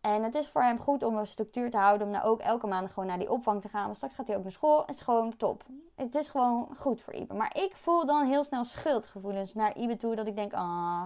En 0.00 0.22
het 0.22 0.34
is 0.34 0.48
voor 0.48 0.62
hem 0.62 0.78
goed 0.78 1.02
om 1.02 1.16
een 1.16 1.26
structuur 1.26 1.70
te 1.70 1.76
houden. 1.76 2.06
Om 2.06 2.12
nou 2.12 2.24
ook 2.24 2.40
elke 2.40 2.66
maand 2.66 2.90
gewoon 2.90 3.08
naar 3.08 3.18
die 3.18 3.30
opvang 3.30 3.62
te 3.62 3.68
gaan. 3.68 3.84
Want 3.84 3.96
straks 3.96 4.14
gaat 4.14 4.26
hij 4.26 4.36
ook 4.36 4.42
naar 4.42 4.52
school. 4.52 4.80
Het 4.80 4.94
is 4.94 5.00
gewoon 5.00 5.36
top. 5.36 5.64
Het 5.94 6.14
is 6.14 6.28
gewoon 6.28 6.68
goed 6.78 7.00
voor 7.00 7.14
Ibe. 7.14 7.34
Maar 7.34 7.56
ik 7.56 7.76
voel 7.76 8.06
dan 8.06 8.26
heel 8.26 8.44
snel 8.44 8.64
schuldgevoelens 8.64 9.54
naar 9.54 9.76
Ibe 9.76 9.96
toe. 9.96 10.14
Dat 10.14 10.26
ik 10.26 10.36
denk, 10.36 10.52
ah, 10.52 11.04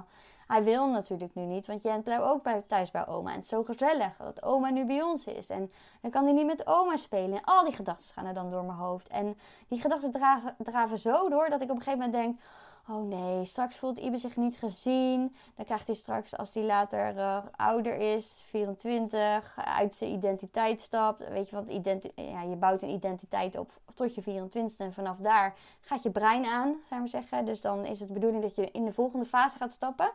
hij 0.53 0.65
wil 0.65 0.89
natuurlijk 0.89 1.35
nu 1.35 1.43
niet. 1.43 1.67
Want 1.67 1.83
Jent 1.83 2.05
blijft 2.05 2.23
ook 2.23 2.43
bij, 2.43 2.63
thuis 2.67 2.91
bij 2.91 3.07
oma. 3.07 3.29
En 3.31 3.35
het 3.35 3.45
is 3.45 3.51
zo 3.51 3.63
gezellig 3.63 4.17
dat 4.17 4.43
oma 4.43 4.71
nu 4.71 4.85
bij 4.85 5.03
ons 5.03 5.27
is. 5.27 5.49
En 5.49 5.73
dan 6.01 6.11
kan 6.11 6.25
hij 6.25 6.33
niet 6.33 6.47
met 6.47 6.67
oma 6.67 6.97
spelen. 6.97 7.37
En 7.37 7.45
al 7.45 7.65
die 7.65 7.73
gedachten 7.73 8.15
gaan 8.15 8.27
er 8.27 8.35
dan 8.35 8.51
door 8.51 8.65
mijn 8.65 8.79
hoofd. 8.79 9.09
En 9.09 9.39
die 9.69 9.81
gedachten 9.81 10.13
draven, 10.13 10.55
draven 10.59 10.99
zo 10.99 11.29
door 11.29 11.49
dat 11.51 11.63
ik 11.63 11.71
op 11.71 11.77
een 11.77 11.83
gegeven 11.83 12.05
moment 12.05 12.25
denk 12.25 12.41
Oh 12.89 13.09
nee, 13.09 13.45
straks 13.45 13.77
voelt 13.77 13.99
Ibe 13.99 14.17
zich 14.17 14.37
niet 14.37 14.57
gezien. 14.59 15.35
Dan 15.55 15.65
krijgt 15.65 15.87
hij 15.87 15.97
straks, 15.97 16.37
als 16.37 16.55
hij 16.55 16.63
later 16.63 17.17
uh, 17.17 17.45
ouder 17.57 17.97
is, 17.97 18.43
24, 18.47 19.55
uit 19.57 19.95
zijn 19.95 20.13
identiteit 20.13 20.81
stapt. 20.81 21.29
Weet 21.29 21.49
je, 21.51 21.57
want 21.57 22.03
ja, 22.15 22.43
je 22.43 22.57
bouwt 22.57 22.83
een 22.83 22.95
identiteit 22.95 23.59
op 23.59 23.71
tot 23.95 24.15
je 24.15 24.23
24 24.23 24.79
en 24.79 24.93
vanaf 24.93 25.17
daar 25.17 25.55
gaat 25.81 26.03
je 26.03 26.11
brein 26.11 26.45
aan, 26.45 26.77
zou 26.89 27.03
we 27.03 27.09
zeggen. 27.09 27.45
Dus 27.45 27.61
dan 27.61 27.85
is 27.85 27.99
het 27.99 28.09
de 28.09 28.15
bedoeling 28.15 28.43
dat 28.43 28.55
je 28.55 28.71
in 28.71 28.85
de 28.85 28.93
volgende 28.93 29.27
fase 29.27 29.59
gaat 29.59 29.73
stappen. 29.73 30.11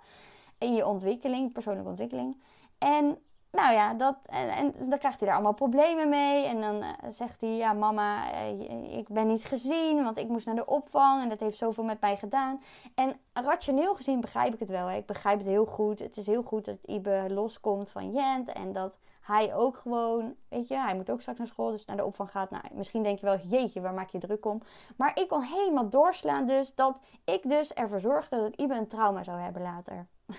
In 0.58 0.73
je 0.73 0.88
ontwikkeling, 0.88 1.53
persoonlijke 1.53 1.89
ontwikkeling. 1.89 2.41
En 2.77 3.17
nou 3.51 3.73
ja, 3.73 3.93
dat, 3.93 4.17
en, 4.25 4.49
en, 4.49 4.73
dan 4.89 4.99
krijgt 4.99 5.19
hij 5.19 5.27
daar 5.27 5.36
allemaal 5.36 5.53
problemen 5.53 6.10
mee. 6.10 6.45
En 6.45 6.62
dan 6.62 6.75
uh, 6.75 6.89
zegt 7.10 7.41
hij, 7.41 7.55
ja 7.55 7.73
mama, 7.73 8.33
uh, 8.33 8.97
ik 8.97 9.07
ben 9.07 9.27
niet 9.27 9.45
gezien, 9.45 10.03
want 10.03 10.17
ik 10.17 10.27
moest 10.27 10.45
naar 10.45 10.55
de 10.55 10.65
opvang. 10.65 11.21
En 11.21 11.29
dat 11.29 11.39
heeft 11.39 11.57
zoveel 11.57 11.83
met 11.83 12.01
mij 12.01 12.17
gedaan. 12.17 12.62
En 12.95 13.19
rationeel 13.33 13.95
gezien 13.95 14.21
begrijp 14.21 14.53
ik 14.53 14.60
het 14.60 14.69
wel. 14.69 14.88
Hè. 14.88 14.97
Ik 14.97 15.05
begrijp 15.05 15.38
het 15.38 15.47
heel 15.47 15.65
goed. 15.65 15.99
Het 15.99 16.17
is 16.17 16.27
heel 16.27 16.43
goed 16.43 16.65
dat 16.65 16.77
Ibe 16.86 17.25
loskomt 17.29 17.89
van 17.89 18.12
Jent. 18.12 18.51
En 18.51 18.73
dat 18.73 18.97
hij 19.21 19.55
ook 19.55 19.77
gewoon, 19.77 20.36
weet 20.49 20.67
je, 20.67 20.75
hij 20.75 20.95
moet 20.95 21.12
ook 21.12 21.21
straks 21.21 21.38
naar 21.38 21.47
school. 21.47 21.71
Dus 21.71 21.86
naar 21.86 21.97
de 21.97 22.05
opvang 22.05 22.31
gaat. 22.31 22.49
Nou, 22.49 22.63
misschien 22.73 23.03
denk 23.03 23.19
je 23.19 23.25
wel, 23.25 23.38
jeetje, 23.38 23.81
waar 23.81 23.93
maak 23.93 24.10
je 24.10 24.19
druk 24.19 24.45
om? 24.45 24.62
Maar 24.95 25.19
ik 25.19 25.27
kon 25.27 25.41
helemaal 25.41 25.89
doorslaan 25.89 26.45
dus 26.45 26.75
dat 26.75 26.99
ik 27.23 27.49
dus 27.49 27.73
ervoor 27.73 27.99
zorgde 27.99 28.38
dat 28.38 28.55
Ibe 28.55 28.73
een 28.73 28.88
trauma 28.88 29.23
zou 29.23 29.39
hebben 29.39 29.62
later. 29.62 30.07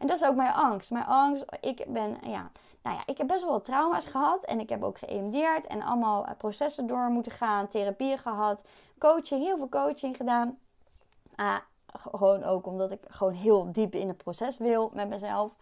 En 0.00 0.06
dat 0.06 0.16
is 0.16 0.24
ook 0.24 0.36
mijn 0.36 0.52
angst. 0.52 0.90
Mijn 0.90 1.04
angst, 1.04 1.44
ik 1.60 1.84
ben, 1.88 2.16
ja, 2.22 2.50
nou 2.82 2.96
ja, 2.96 3.02
ik 3.06 3.18
heb 3.18 3.26
best 3.26 3.42
wel 3.42 3.52
wat 3.52 3.64
trauma's 3.64 4.06
gehad. 4.06 4.44
En 4.44 4.60
ik 4.60 4.68
heb 4.68 4.82
ook 4.82 4.98
geëMD'erd 4.98 5.66
en 5.66 5.82
allemaal 5.82 6.26
eh, 6.26 6.36
processen 6.38 6.86
door 6.86 7.10
moeten 7.10 7.32
gaan. 7.32 7.68
Therapieën 7.68 8.18
gehad. 8.18 8.64
Coaching, 8.98 9.42
heel 9.42 9.56
veel 9.56 9.68
coaching 9.68 10.16
gedaan. 10.16 10.58
Ah, 11.34 11.56
gewoon 11.86 12.44
ook 12.44 12.66
omdat 12.66 12.90
ik 12.90 13.00
gewoon 13.08 13.32
heel 13.32 13.72
diep 13.72 13.94
in 13.94 14.08
het 14.08 14.16
proces 14.16 14.58
wil 14.58 14.90
met 14.94 15.08
mezelf. 15.08 15.52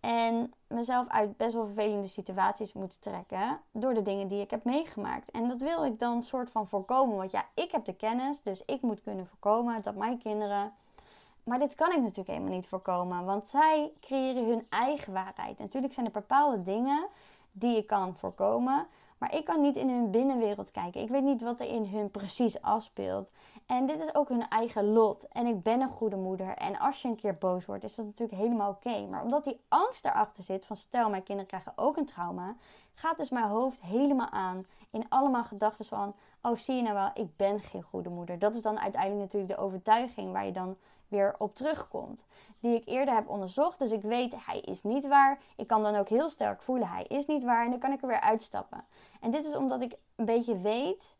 En 0.00 0.52
mezelf 0.66 1.08
uit 1.08 1.36
best 1.36 1.52
wel 1.52 1.64
vervelende 1.64 2.08
situaties 2.08 2.72
moeten 2.72 3.00
trekken 3.00 3.60
door 3.72 3.94
de 3.94 4.02
dingen 4.02 4.28
die 4.28 4.40
ik 4.40 4.50
heb 4.50 4.64
meegemaakt. 4.64 5.30
En 5.30 5.48
dat 5.48 5.60
wil 5.60 5.84
ik 5.84 5.98
dan 5.98 6.22
soort 6.22 6.50
van 6.50 6.66
voorkomen. 6.66 7.16
Want 7.16 7.30
ja, 7.30 7.46
ik 7.54 7.70
heb 7.70 7.84
de 7.84 7.94
kennis, 7.94 8.42
dus 8.42 8.62
ik 8.64 8.82
moet 8.82 9.02
kunnen 9.02 9.26
voorkomen 9.26 9.82
dat 9.82 9.94
mijn 9.94 10.18
kinderen 10.18 10.72
maar 11.44 11.58
dit 11.58 11.74
kan 11.74 11.90
ik 11.90 12.00
natuurlijk 12.00 12.28
helemaal 12.28 12.52
niet 12.52 12.66
voorkomen, 12.66 13.24
want 13.24 13.48
zij 13.48 13.92
creëren 14.00 14.46
hun 14.46 14.66
eigen 14.68 15.12
waarheid. 15.12 15.58
Natuurlijk 15.58 15.94
zijn 15.94 16.06
er 16.06 16.12
bepaalde 16.12 16.62
dingen 16.62 17.06
die 17.52 17.76
ik 17.76 17.86
kan 17.86 18.16
voorkomen, 18.16 18.86
maar 19.18 19.34
ik 19.34 19.44
kan 19.44 19.60
niet 19.60 19.76
in 19.76 19.88
hun 19.88 20.10
binnenwereld 20.10 20.70
kijken. 20.70 21.00
Ik 21.00 21.08
weet 21.08 21.22
niet 21.22 21.42
wat 21.42 21.60
er 21.60 21.66
in 21.66 21.84
hun 21.84 22.10
precies 22.10 22.62
afspeelt. 22.62 23.30
En 23.66 23.86
dit 23.86 24.00
is 24.00 24.14
ook 24.14 24.28
hun 24.28 24.48
eigen 24.48 24.92
lot. 24.92 25.28
En 25.28 25.46
ik 25.46 25.62
ben 25.62 25.80
een 25.80 25.90
goede 25.90 26.16
moeder. 26.16 26.48
En 26.48 26.78
als 26.78 27.02
je 27.02 27.08
een 27.08 27.16
keer 27.16 27.38
boos 27.38 27.66
wordt, 27.66 27.84
is 27.84 27.94
dat 27.94 28.06
natuurlijk 28.06 28.38
helemaal 28.38 28.70
oké. 28.70 29.06
Maar 29.06 29.22
omdat 29.22 29.44
die 29.44 29.60
angst 29.68 30.02
daarachter 30.02 30.42
zit, 30.42 30.66
van 30.66 30.76
stel 30.76 31.10
mijn 31.10 31.22
kinderen 31.22 31.50
krijgen 31.50 31.72
ook 31.76 31.96
een 31.96 32.06
trauma, 32.06 32.56
gaat 32.94 33.16
dus 33.16 33.30
mijn 33.30 33.48
hoofd 33.48 33.80
helemaal 33.80 34.30
aan. 34.30 34.66
In 34.90 35.08
allemaal 35.08 35.44
gedachten 35.44 35.84
van, 35.84 36.14
oh 36.42 36.56
zie 36.56 36.74
je 36.74 36.82
nou 36.82 36.94
wel, 36.94 37.10
ik 37.14 37.36
ben 37.36 37.60
geen 37.60 37.82
goede 37.82 38.08
moeder. 38.08 38.38
Dat 38.38 38.54
is 38.54 38.62
dan 38.62 38.80
uiteindelijk 38.80 39.22
natuurlijk 39.22 39.52
de 39.52 39.64
overtuiging 39.64 40.32
waar 40.32 40.46
je 40.46 40.52
dan 40.52 40.76
weer 41.10 41.34
op 41.38 41.56
terugkomt. 41.56 42.24
Die 42.60 42.74
ik 42.74 42.88
eerder 42.88 43.14
heb 43.14 43.28
onderzocht. 43.28 43.78
Dus 43.78 43.90
ik 43.90 44.02
weet, 44.02 44.34
hij 44.46 44.60
is 44.60 44.82
niet 44.82 45.06
waar. 45.06 45.38
Ik 45.56 45.66
kan 45.66 45.82
dan 45.82 45.96
ook 45.96 46.08
heel 46.08 46.28
sterk 46.28 46.62
voelen, 46.62 46.88
hij 46.88 47.04
is 47.04 47.26
niet 47.26 47.44
waar. 47.44 47.64
En 47.64 47.70
dan 47.70 47.78
kan 47.78 47.92
ik 47.92 48.02
er 48.02 48.08
weer 48.08 48.20
uitstappen. 48.20 48.84
En 49.20 49.30
dit 49.30 49.44
is 49.44 49.56
omdat 49.56 49.80
ik 49.80 49.96
een 50.16 50.24
beetje 50.24 50.58
weet 50.58 51.14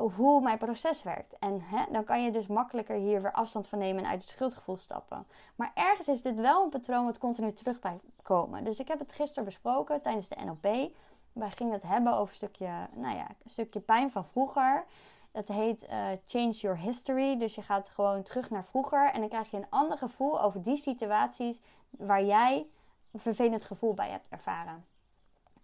hoe 0.00 0.40
mijn 0.40 0.58
proces 0.58 1.02
werkt. 1.02 1.38
En 1.38 1.60
hè, 1.62 1.84
dan 1.92 2.04
kan 2.04 2.22
je 2.22 2.30
dus 2.30 2.46
makkelijker 2.46 2.96
hier 2.96 3.22
weer 3.22 3.32
afstand 3.32 3.68
van 3.68 3.78
nemen 3.78 4.04
en 4.04 4.10
uit 4.10 4.22
het 4.22 4.30
schuldgevoel 4.30 4.78
stappen. 4.78 5.26
Maar 5.54 5.70
ergens 5.74 6.08
is 6.08 6.22
dit 6.22 6.34
wel 6.34 6.62
een 6.64 6.70
patroon 6.70 7.04
wat 7.04 7.18
continu 7.18 7.52
terug 7.52 7.78
blijft 7.78 8.04
komen. 8.22 8.64
Dus 8.64 8.80
ik 8.80 8.88
heb 8.88 8.98
het 8.98 9.12
gisteren 9.12 9.44
besproken 9.44 10.02
tijdens 10.02 10.28
de 10.28 10.36
NLP. 10.44 10.92
Wij 11.32 11.50
gingen 11.50 11.72
het 11.72 11.82
hebben 11.82 12.12
over 12.12 12.34
stukje, 12.34 12.70
nou 12.92 13.16
ja, 13.16 13.26
een 13.28 13.50
stukje 13.50 13.80
pijn 13.80 14.10
van 14.10 14.24
vroeger. 14.24 14.84
Het 15.32 15.48
heet 15.48 15.82
uh, 15.82 16.06
Change 16.26 16.50
Your 16.50 16.78
History. 16.78 17.38
Dus 17.38 17.54
je 17.54 17.62
gaat 17.62 17.88
gewoon 17.88 18.22
terug 18.22 18.50
naar 18.50 18.64
vroeger. 18.64 19.10
En 19.12 19.20
dan 19.20 19.28
krijg 19.28 19.50
je 19.50 19.56
een 19.56 19.70
ander 19.70 19.98
gevoel 19.98 20.42
over 20.42 20.62
die 20.62 20.76
situaties 20.76 21.60
waar 21.90 22.24
jij 22.24 22.66
een 23.12 23.20
vervelend 23.20 23.64
gevoel 23.64 23.94
bij 23.94 24.10
hebt 24.10 24.28
ervaren. 24.28 24.84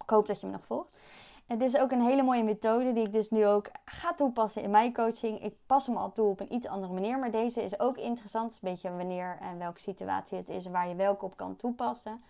Ik 0.03 0.11
hoop 0.11 0.27
dat 0.27 0.41
je 0.41 0.47
me 0.47 0.53
nog 0.53 0.67
volgt. 0.67 0.99
Het 1.47 1.63
is 1.63 1.77
ook 1.77 1.91
een 1.91 2.03
hele 2.03 2.23
mooie 2.23 2.43
methode 2.43 2.93
die 2.93 3.05
ik 3.05 3.13
dus 3.13 3.31
nu 3.31 3.47
ook 3.47 3.71
ga 3.85 4.15
toepassen 4.15 4.63
in 4.63 4.71
mijn 4.71 4.93
coaching. 4.93 5.43
Ik 5.43 5.55
pas 5.67 5.87
hem 5.87 5.97
al 5.97 6.13
toe 6.13 6.29
op 6.29 6.41
een 6.41 6.53
iets 6.53 6.67
andere 6.67 6.93
manier. 6.93 7.19
Maar 7.19 7.31
deze 7.31 7.63
is 7.63 7.81
ook 7.81 7.97
interessant. 7.97 8.53
Een 8.53 8.71
beetje 8.71 8.91
wanneer 8.91 9.39
en 9.41 9.59
welke 9.59 9.81
situatie 9.81 10.39
het 10.39 10.49
is 10.49 10.67
waar 10.67 10.89
je 10.89 10.95
welke 10.95 11.25
op 11.25 11.37
kan 11.37 11.57
toepassen. 11.57 12.23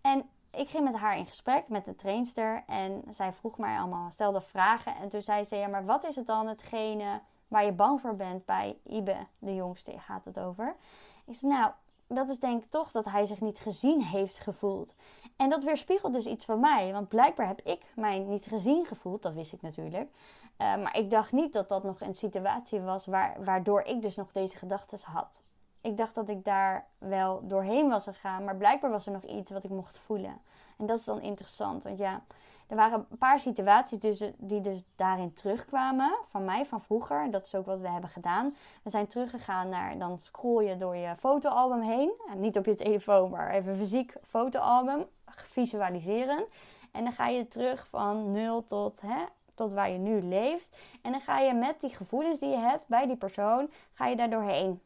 En 0.00 0.28
ik 0.56 0.68
ging 0.68 0.84
met 0.84 0.94
haar 0.94 1.16
in 1.16 1.26
gesprek, 1.26 1.68
met 1.68 1.84
de 1.84 1.96
trainster. 1.96 2.62
En 2.66 3.02
zij 3.08 3.32
vroeg 3.32 3.58
mij 3.58 3.78
allemaal, 3.78 4.10
stelde 4.10 4.40
vragen. 4.40 4.94
En 4.96 5.08
toen 5.08 5.22
zei 5.22 5.44
ze, 5.44 5.56
ja, 5.56 5.68
maar 5.68 5.84
wat 5.84 6.04
is 6.06 6.16
het 6.16 6.26
dan 6.26 6.46
hetgene 6.46 7.20
waar 7.48 7.64
je 7.64 7.72
bang 7.72 8.00
voor 8.00 8.16
bent 8.16 8.44
bij 8.44 8.78
Ibe, 8.84 9.16
de 9.38 9.54
jongste, 9.54 9.98
gaat 9.98 10.24
het 10.24 10.38
over? 10.38 10.76
Ik 11.24 11.36
zei, 11.36 11.52
nou, 11.52 11.70
dat 12.06 12.28
is 12.28 12.38
denk 12.38 12.62
ik 12.62 12.70
toch 12.70 12.90
dat 12.90 13.04
hij 13.04 13.26
zich 13.26 13.40
niet 13.40 13.58
gezien 13.58 14.02
heeft 14.02 14.38
gevoeld. 14.38 14.94
En 15.36 15.50
dat 15.50 15.64
weerspiegelt 15.64 16.12
dus 16.12 16.26
iets 16.26 16.44
van 16.44 16.60
mij. 16.60 16.92
Want 16.92 17.08
blijkbaar 17.08 17.46
heb 17.46 17.60
ik 17.60 17.82
mij 17.94 18.18
niet 18.18 18.44
gezien 18.44 18.86
gevoeld. 18.86 19.22
Dat 19.22 19.34
wist 19.34 19.52
ik 19.52 19.62
natuurlijk. 19.62 20.10
Uh, 20.58 20.76
maar 20.76 20.96
ik 20.96 21.10
dacht 21.10 21.32
niet 21.32 21.52
dat 21.52 21.68
dat 21.68 21.82
nog 21.82 22.00
een 22.00 22.14
situatie 22.14 22.80
was 22.80 23.06
waar, 23.06 23.44
waardoor 23.44 23.82
ik 23.82 24.02
dus 24.02 24.16
nog 24.16 24.32
deze 24.32 24.56
gedachten 24.56 24.98
had 25.02 25.40
ik 25.86 25.96
dacht 25.96 26.14
dat 26.14 26.28
ik 26.28 26.44
daar 26.44 26.86
wel 26.98 27.46
doorheen 27.46 27.88
was 27.88 28.04
gegaan. 28.04 28.44
Maar 28.44 28.56
blijkbaar 28.56 28.90
was 28.90 29.06
er 29.06 29.12
nog 29.12 29.22
iets 29.22 29.50
wat 29.50 29.64
ik 29.64 29.70
mocht 29.70 29.98
voelen. 29.98 30.40
En 30.78 30.86
dat 30.86 30.98
is 30.98 31.04
dan 31.04 31.20
interessant. 31.20 31.82
Want 31.82 31.98
ja, 31.98 32.22
er 32.66 32.76
waren 32.76 33.06
een 33.10 33.18
paar 33.18 33.40
situaties 33.40 33.98
dus, 33.98 34.24
die 34.36 34.60
dus 34.60 34.82
daarin 34.96 35.32
terugkwamen. 35.32 36.16
Van 36.28 36.44
mij, 36.44 36.64
van 36.64 36.80
vroeger. 36.80 37.30
Dat 37.30 37.46
is 37.46 37.54
ook 37.54 37.66
wat 37.66 37.80
we 37.80 37.88
hebben 37.88 38.10
gedaan. 38.10 38.56
We 38.82 38.90
zijn 38.90 39.06
teruggegaan 39.06 39.68
naar, 39.68 39.98
dan 39.98 40.18
scroll 40.18 40.64
je 40.64 40.76
door 40.76 40.96
je 40.96 41.14
fotoalbum 41.16 41.80
heen. 41.80 42.12
En 42.30 42.40
niet 42.40 42.58
op 42.58 42.64
je 42.64 42.74
telefoon, 42.74 43.30
maar 43.30 43.50
even 43.50 43.76
fysiek 43.76 44.14
fotoalbum. 44.22 45.04
Visualiseren. 45.26 46.44
En 46.92 47.04
dan 47.04 47.12
ga 47.12 47.26
je 47.26 47.48
terug 47.48 47.86
van 47.86 48.32
nul 48.32 48.66
tot, 48.66 49.00
hè, 49.00 49.24
tot 49.54 49.72
waar 49.72 49.90
je 49.90 49.98
nu 49.98 50.22
leeft. 50.22 50.76
En 51.02 51.12
dan 51.12 51.20
ga 51.20 51.38
je 51.38 51.54
met 51.54 51.80
die 51.80 51.94
gevoelens 51.94 52.40
die 52.40 52.48
je 52.48 52.56
hebt 52.56 52.86
bij 52.86 53.06
die 53.06 53.16
persoon, 53.16 53.70
ga 53.92 54.06
je 54.06 54.16
daar 54.16 54.30
doorheen. 54.30 54.80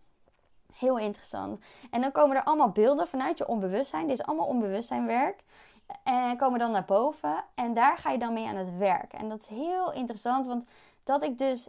Heel 0.81 0.99
interessant. 0.99 1.61
En 1.91 2.01
dan 2.01 2.13
komen 2.13 2.37
er 2.37 2.45
allemaal 2.45 2.71
beelden 2.71 3.09
vanuit 3.09 3.39
je 3.39 3.49
onbewustzijn. 3.49 4.07
Dit 4.07 4.19
is 4.19 4.25
allemaal 4.25 4.47
onbewustzijnwerk. 4.47 5.43
En 6.03 6.37
komen 6.37 6.59
dan 6.59 6.71
naar 6.71 6.85
boven. 6.85 7.45
En 7.55 7.75
daar 7.75 7.99
ga 7.99 8.11
je 8.11 8.19
dan 8.19 8.33
mee 8.33 8.47
aan 8.47 8.57
het 8.57 8.77
werk. 8.77 9.13
En 9.13 9.29
dat 9.29 9.41
is 9.41 9.47
heel 9.47 9.93
interessant. 9.93 10.47
Want 10.47 10.69
dat 11.05 11.23
ik 11.23 11.39
dus 11.39 11.69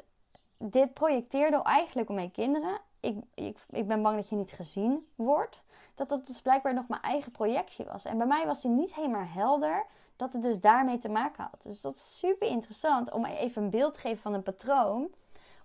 dit 0.57 0.93
projecteerde 0.93 1.61
eigenlijk 1.61 2.09
op 2.09 2.15
mijn 2.15 2.31
kinderen. 2.31 2.79
Ik, 2.99 3.17
ik, 3.33 3.57
ik 3.69 3.87
ben 3.87 4.01
bang 4.01 4.15
dat 4.15 4.29
je 4.29 4.35
niet 4.35 4.51
gezien 4.51 5.07
wordt. 5.15 5.63
Dat 5.95 6.09
dat 6.09 6.27
dus 6.27 6.41
blijkbaar 6.41 6.73
nog 6.73 6.87
mijn 6.87 7.01
eigen 7.01 7.31
projectie 7.31 7.85
was. 7.85 8.05
En 8.05 8.17
bij 8.17 8.27
mij 8.27 8.45
was 8.45 8.61
die 8.61 8.71
niet 8.71 8.95
helemaal 8.95 9.25
helder 9.25 9.85
dat 10.15 10.33
het 10.33 10.41
dus 10.41 10.59
daarmee 10.59 10.97
te 10.97 11.09
maken 11.09 11.43
had. 11.51 11.63
Dus 11.63 11.81
dat 11.81 11.95
is 11.95 12.17
super 12.17 12.47
interessant 12.47 13.11
om 13.11 13.25
even 13.25 13.63
een 13.63 13.69
beeld 13.69 13.93
te 13.93 13.99
geven 13.99 14.21
van 14.21 14.33
een 14.33 14.43
patroon. 14.43 15.09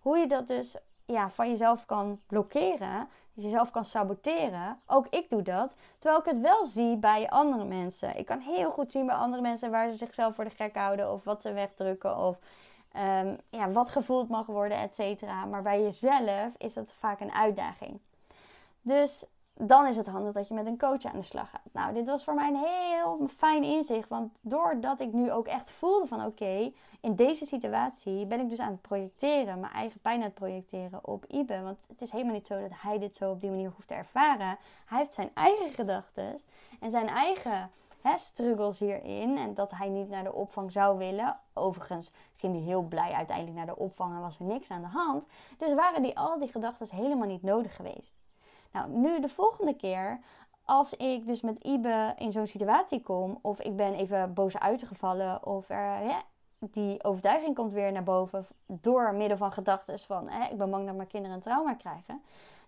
Hoe 0.01 0.19
je 0.19 0.27
dat 0.27 0.49
dus 0.49 0.77
ja, 1.07 1.31
van 1.31 1.49
jezelf 1.49 1.87
kan 1.87 2.21
blokkeren, 2.27 3.09
jezelf 3.33 3.71
kan 3.71 3.85
saboteren. 3.85 4.81
Ook 4.87 5.07
ik 5.11 5.31
doe 5.31 5.43
dat. 5.43 5.75
Terwijl 5.99 6.21
ik 6.21 6.27
het 6.27 6.41
wel 6.41 6.67
zie 6.67 6.97
bij 6.97 7.29
andere 7.29 7.65
mensen. 7.65 8.17
Ik 8.17 8.27
kan 8.27 8.41
heel 8.41 8.71
goed 8.71 8.93
zien 8.93 9.07
bij 9.07 9.15
andere 9.15 9.43
mensen 9.43 9.71
waar 9.71 9.91
ze 9.91 9.97
zichzelf 9.97 10.35
voor 10.35 10.45
de 10.45 10.51
gek 10.51 10.77
houden 10.77 11.13
of 11.13 11.25
wat 11.25 11.43
ze 11.43 11.53
wegdrukken 11.53 12.17
of 12.17 12.39
um, 12.97 13.39
ja, 13.51 13.71
wat 13.71 13.91
gevoeld 13.91 14.29
mag 14.29 14.47
worden, 14.47 14.79
et 14.79 14.95
cetera. 14.95 15.45
Maar 15.45 15.63
bij 15.63 15.83
jezelf 15.83 16.53
is 16.57 16.75
dat 16.75 16.93
vaak 16.93 17.21
een 17.21 17.33
uitdaging. 17.33 18.01
Dus 18.83 19.25
dan 19.59 19.87
is 19.87 19.97
het 19.97 20.07
handig 20.07 20.33
dat 20.33 20.49
je 20.49 20.55
met 20.55 20.67
een 20.67 20.79
coach 20.79 21.05
aan 21.05 21.17
de 21.17 21.23
slag 21.23 21.51
gaat. 21.51 21.61
Nou, 21.73 21.95
dit 21.95 22.07
was 22.07 22.25
voor 22.25 22.35
mij 22.35 22.49
een 22.49 22.65
heel 22.67 23.29
fijn 23.37 23.63
inzicht. 23.63 24.09
Want 24.09 24.33
doordat 24.41 25.01
ik 25.01 25.13
nu 25.13 25.33
ook 25.33 25.47
echt 25.47 25.71
voelde 25.71 26.07
van 26.07 26.25
oké, 26.25 26.73
in 27.01 27.15
deze 27.15 27.47
situatie 27.47 28.27
ben 28.27 28.41
ik 28.41 28.51
dus 28.51 28.59
aan 28.59 28.71
het 28.71 28.81
projecteren, 28.81 29.61
mijn 29.61 29.73
eigen 29.73 30.01
pijn 30.01 30.17
aan 30.17 30.25
het 30.25 30.35
projecteren 30.35 31.07
op 31.07 31.25
Ibe. 31.27 31.63
Want 31.63 31.79
het 31.87 32.03
is 32.03 32.11
helemaal 32.11 32.35
niet 32.35 32.47
zo 32.47 32.61
dat 32.61 32.71
hij 32.73 32.99
dit 32.99 33.17
zo 33.17 33.31
op 33.31 33.41
die 33.41 33.51
manier 33.51 33.71
hoeft 33.75 33.89
te 33.89 33.95
ervaren. 33.95 34.59
Hij 34.87 34.99
heeft 34.99 35.15
zijn 35.15 35.31
eigen 35.35 35.71
gedachten 35.71 36.39
en 36.81 36.91
zijn 36.91 37.09
eigen 37.09 37.71
hè, 38.01 38.19
struggles 38.19 38.79
hierin. 38.79 39.39
En 39.39 39.55
dat 39.55 39.71
hij 39.71 39.89
niet 39.89 40.09
naar 40.09 40.25
de 40.25 40.33
opvang 40.33 40.73
zou 40.73 40.99
willen. 40.99 41.39
Overigens 41.53 42.13
ging 42.37 42.55
hij 42.55 42.63
heel 42.63 42.83
blij 42.83 43.13
uiteindelijk 43.13 43.57
naar 43.57 43.67
de 43.67 43.77
opvang 43.77 44.15
en 44.15 44.21
was 44.21 44.39
er 44.39 44.45
niks 44.45 44.71
aan 44.71 44.83
de 44.83 44.87
hand. 44.87 45.27
Dus 45.59 45.75
waren 45.75 46.03
die, 46.03 46.19
al 46.19 46.39
die 46.39 46.49
gedachten 46.49 46.97
helemaal 46.97 47.29
niet 47.29 47.43
nodig 47.43 47.77
geweest. 47.77 48.26
Nou, 48.77 48.91
nu 48.91 49.21
de 49.21 49.29
volgende 49.29 49.75
keer, 49.75 50.21
als 50.65 50.95
ik 50.95 51.27
dus 51.27 51.41
met 51.41 51.65
Ibe 51.65 52.15
in 52.19 52.33
zo'n 52.33 52.47
situatie 52.47 53.03
kom, 53.03 53.39
of 53.43 53.61
ik 53.61 53.77
ben 53.77 53.95
even 53.95 54.35
boos 54.35 54.59
uitgevallen, 54.59 55.47
of 55.47 55.69
er, 55.69 56.23
die 56.59 57.05
overtuiging 57.05 57.55
komt 57.55 57.73
weer 57.73 57.93
naar 57.93 58.03
boven 58.03 58.47
door 58.67 59.15
middel 59.15 59.37
van 59.37 59.53
gedachten 59.53 59.99
van 59.99 60.29
hè, 60.29 60.51
ik 60.51 60.59
ben 60.59 60.71
bang 60.71 60.87
dat 60.87 60.97
mijn 60.97 61.09
kinderen 61.09 61.37
een 61.37 61.43
trauma 61.43 61.75
krijgen. 61.75 62.23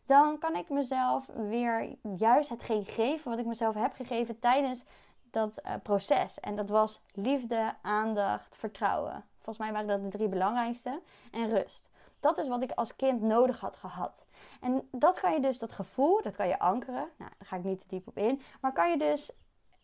Dan 0.06 0.38
kan 0.38 0.56
ik 0.56 0.68
mezelf 0.68 1.26
weer 1.48 1.96
juist 2.16 2.48
hetgeen 2.48 2.84
geven 2.84 3.30
wat 3.30 3.38
ik 3.38 3.46
mezelf 3.46 3.74
heb 3.74 3.92
gegeven 3.92 4.38
tijdens 4.38 4.84
dat 5.30 5.60
uh, 5.66 5.72
proces. 5.82 6.40
En 6.40 6.56
dat 6.56 6.68
was 6.68 7.00
liefde, 7.12 7.74
aandacht, 7.82 8.56
vertrouwen. 8.56 9.24
Volgens 9.36 9.58
mij 9.58 9.72
waren 9.72 9.88
dat 9.88 10.12
de 10.12 10.18
drie 10.18 10.28
belangrijkste. 10.28 11.00
En 11.32 11.48
rust. 11.48 11.90
Dat 12.20 12.38
is 12.38 12.48
wat 12.48 12.62
ik 12.62 12.70
als 12.70 12.96
kind 12.96 13.20
nodig 13.20 13.60
had 13.60 13.76
gehad. 13.76 14.26
En 14.60 14.88
dat 14.90 15.20
kan 15.20 15.32
je 15.32 15.40
dus, 15.40 15.58
dat 15.58 15.72
gevoel, 15.72 16.22
dat 16.22 16.36
kan 16.36 16.48
je 16.48 16.58
ankeren. 16.58 17.08
Nou, 17.16 17.30
daar 17.38 17.48
ga 17.48 17.56
ik 17.56 17.64
niet 17.64 17.80
te 17.80 17.86
diep 17.88 18.06
op 18.06 18.16
in. 18.16 18.40
Maar 18.60 18.72
kan 18.72 18.90
je 18.90 18.98
dus 18.98 19.32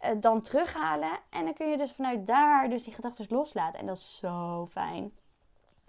uh, 0.01 0.11
dan 0.16 0.40
terughalen. 0.40 1.18
En 1.31 1.44
dan 1.44 1.55
kun 1.55 1.70
je 1.70 1.77
dus 1.77 1.92
vanuit 1.92 2.27
daar 2.27 2.68
dus 2.68 2.83
die 2.83 2.94
gedachten 2.94 3.27
loslaten. 3.29 3.81
En 3.81 3.87
dat 3.87 3.97
is 3.97 4.16
zo 4.16 4.66
fijn. 4.70 5.12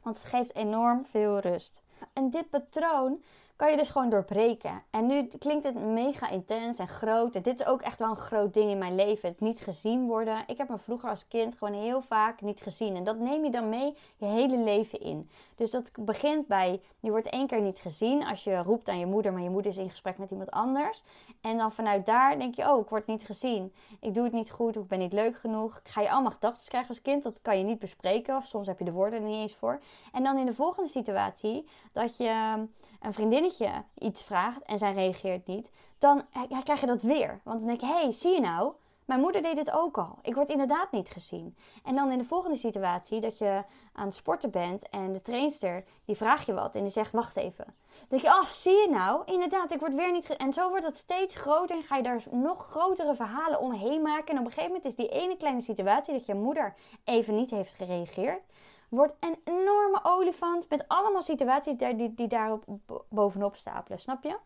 Want 0.01 0.17
het 0.17 0.25
geeft 0.25 0.55
enorm 0.55 1.05
veel 1.05 1.39
rust. 1.39 1.81
En 2.13 2.29
dit 2.29 2.49
patroon 2.49 3.23
kan 3.55 3.71
je 3.71 3.77
dus 3.77 3.89
gewoon 3.89 4.09
doorbreken. 4.09 4.83
En 4.89 5.05
nu 5.05 5.27
klinkt 5.27 5.63
het 5.63 5.75
mega 5.75 6.29
intens 6.29 6.79
en 6.79 6.87
groot. 6.87 7.43
Dit 7.43 7.59
is 7.59 7.65
ook 7.65 7.81
echt 7.81 7.99
wel 7.99 8.09
een 8.09 8.15
groot 8.15 8.53
ding 8.53 8.71
in 8.71 8.77
mijn 8.77 8.95
leven. 8.95 9.29
Het 9.29 9.39
niet 9.39 9.59
gezien 9.59 10.07
worden. 10.07 10.43
Ik 10.47 10.57
heb 10.57 10.69
me 10.69 10.77
vroeger 10.77 11.09
als 11.09 11.27
kind 11.27 11.57
gewoon 11.57 11.73
heel 11.73 12.01
vaak 12.01 12.41
niet 12.41 12.61
gezien. 12.61 12.95
En 12.95 13.03
dat 13.03 13.19
neem 13.19 13.43
je 13.43 13.51
dan 13.51 13.69
mee 13.69 13.97
je 14.17 14.25
hele 14.25 14.57
leven 14.57 14.99
in. 14.99 15.29
Dus 15.55 15.71
dat 15.71 15.91
begint 15.99 16.47
bij, 16.47 16.81
je 16.99 17.09
wordt 17.09 17.29
één 17.29 17.47
keer 17.47 17.61
niet 17.61 17.79
gezien 17.79 18.25
als 18.25 18.43
je 18.43 18.57
roept 18.57 18.89
aan 18.89 18.99
je 18.99 19.05
moeder, 19.05 19.33
maar 19.33 19.41
je 19.41 19.49
moeder 19.49 19.71
is 19.71 19.77
in 19.77 19.89
gesprek 19.89 20.17
met 20.17 20.31
iemand 20.31 20.51
anders. 20.51 21.03
En 21.41 21.57
dan 21.57 21.71
vanuit 21.71 22.05
daar 22.05 22.39
denk 22.39 22.55
je, 22.55 22.71
oh, 22.71 22.79
ik 22.79 22.89
word 22.89 23.07
niet 23.07 23.25
gezien. 23.25 23.73
Ik 23.99 24.13
doe 24.13 24.23
het 24.23 24.33
niet 24.33 24.51
goed, 24.51 24.77
of 24.77 24.83
ik 24.83 24.89
ben 24.89 24.99
niet 24.99 25.13
leuk 25.13 25.37
genoeg. 25.37 25.79
Ga 25.83 26.01
je 26.01 26.11
allemaal 26.11 26.31
gedachten 26.31 26.67
krijgen 26.67 26.89
als 26.89 27.01
kind, 27.01 27.23
dat 27.23 27.41
kan 27.41 27.57
je 27.57 27.63
niet 27.63 27.79
bespreken. 27.79 28.35
Of 28.35 28.45
soms 28.45 28.67
heb 28.67 28.79
je 28.79 28.85
de 28.85 28.91
woorden 28.91 29.19
er 29.19 29.25
niet 29.25 29.41
eens 29.41 29.55
voor. 29.55 29.81
En 30.11 30.23
dan 30.23 30.37
in 30.37 30.45
de 30.45 30.53
volgende 30.53 30.89
situatie, 30.89 31.67
dat 31.91 32.17
je 32.17 32.65
een 33.05 33.13
vriendinnetje 33.13 33.83
iets 33.97 34.23
vraagt 34.23 34.61
en 34.61 34.77
zij 34.77 34.93
reageert 34.93 35.47
niet, 35.47 35.69
dan 35.99 36.23
krijg 36.63 36.79
je 36.79 36.85
dat 36.85 37.01
weer. 37.01 37.41
Want 37.43 37.59
dan 37.59 37.67
denk 37.67 37.79
je, 37.79 37.85
hé, 37.85 38.01
hey, 38.01 38.11
zie 38.11 38.33
je 38.33 38.39
nou, 38.39 38.73
mijn 39.05 39.19
moeder 39.19 39.41
deed 39.41 39.55
dit 39.55 39.71
ook 39.71 39.97
al. 39.97 40.17
Ik 40.21 40.35
word 40.35 40.49
inderdaad 40.49 40.91
niet 40.91 41.09
gezien. 41.09 41.57
En 41.83 41.95
dan 41.95 42.11
in 42.11 42.17
de 42.17 42.23
volgende 42.23 42.57
situatie 42.57 43.21
dat 43.21 43.37
je 43.37 43.63
aan 43.93 44.05
het 44.05 44.15
sporten 44.15 44.51
bent 44.51 44.89
en 44.89 45.13
de 45.13 45.21
trainster 45.21 45.83
die 46.05 46.15
vraagt 46.15 46.45
je 46.45 46.53
wat 46.53 46.75
en 46.75 46.81
die 46.81 46.91
zegt 46.91 47.11
wacht 47.11 47.35
even. 47.35 47.65
Dan 47.65 48.07
denk 48.07 48.21
je, 48.21 48.27
oh 48.27 48.45
zie 48.45 48.73
je 48.73 48.87
nou, 48.89 49.21
inderdaad, 49.25 49.71
ik 49.71 49.79
word 49.79 49.93
weer 49.93 50.11
niet. 50.11 50.35
En 50.35 50.53
zo 50.53 50.69
wordt 50.69 50.85
het 50.85 50.97
steeds 50.97 51.35
groter 51.35 51.75
en 51.75 51.83
ga 51.83 51.95
je 51.95 52.03
daar 52.03 52.23
nog 52.31 52.65
grotere 52.65 53.15
verhalen 53.15 53.59
omheen 53.59 54.01
maken. 54.01 54.33
En 54.33 54.39
op 54.39 54.45
een 54.45 54.51
gegeven 54.51 54.71
moment 54.71 54.85
is 54.85 54.95
die 54.95 55.09
ene 55.09 55.37
kleine 55.37 55.61
situatie 55.61 56.13
dat 56.13 56.25
je 56.25 56.33
moeder 56.33 56.73
even 57.03 57.35
niet 57.35 57.49
heeft 57.49 57.73
gereageerd 57.73 58.41
wordt 58.89 59.13
een 59.19 59.37
enorme 59.43 59.99
olifant 60.03 60.69
met 60.69 60.87
allemaal 60.87 61.21
situaties 61.21 61.77
die, 61.77 62.13
die 62.13 62.27
daarop 62.27 62.63
bovenop 63.09 63.55
stapelen. 63.55 63.99
Snap 63.99 64.23
je? 64.23 64.37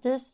Dus 0.00 0.32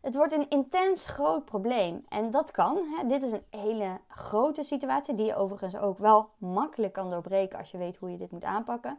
het 0.00 0.14
wordt 0.14 0.32
een 0.32 0.48
intens 0.48 1.06
groot 1.06 1.44
probleem. 1.44 2.04
En 2.08 2.30
dat 2.30 2.50
kan. 2.50 2.76
Hè. 2.76 3.06
Dit 3.06 3.22
is 3.22 3.32
een 3.32 3.46
hele 3.50 4.00
grote 4.08 4.62
situatie 4.62 5.14
die 5.14 5.26
je 5.26 5.36
overigens 5.36 5.76
ook 5.76 5.98
wel 5.98 6.28
makkelijk 6.38 6.92
kan 6.92 7.10
doorbreken 7.10 7.58
als 7.58 7.70
je 7.70 7.78
weet 7.78 7.96
hoe 7.96 8.10
je 8.10 8.16
dit 8.16 8.30
moet 8.30 8.44
aanpakken. 8.44 8.98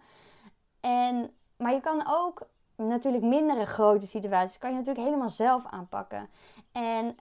En, 0.79 1.31
maar 1.57 1.73
je 1.73 1.79
kan 1.79 2.03
ook 2.07 2.47
natuurlijk 2.75 3.23
mindere 3.23 3.65
grote 3.65 4.07
situaties 4.07 4.57
kan 4.57 4.69
je 4.69 4.75
natuurlijk 4.75 5.05
helemaal 5.05 5.29
zelf 5.29 5.65
aanpakken. 5.65 6.29
En 6.71 7.15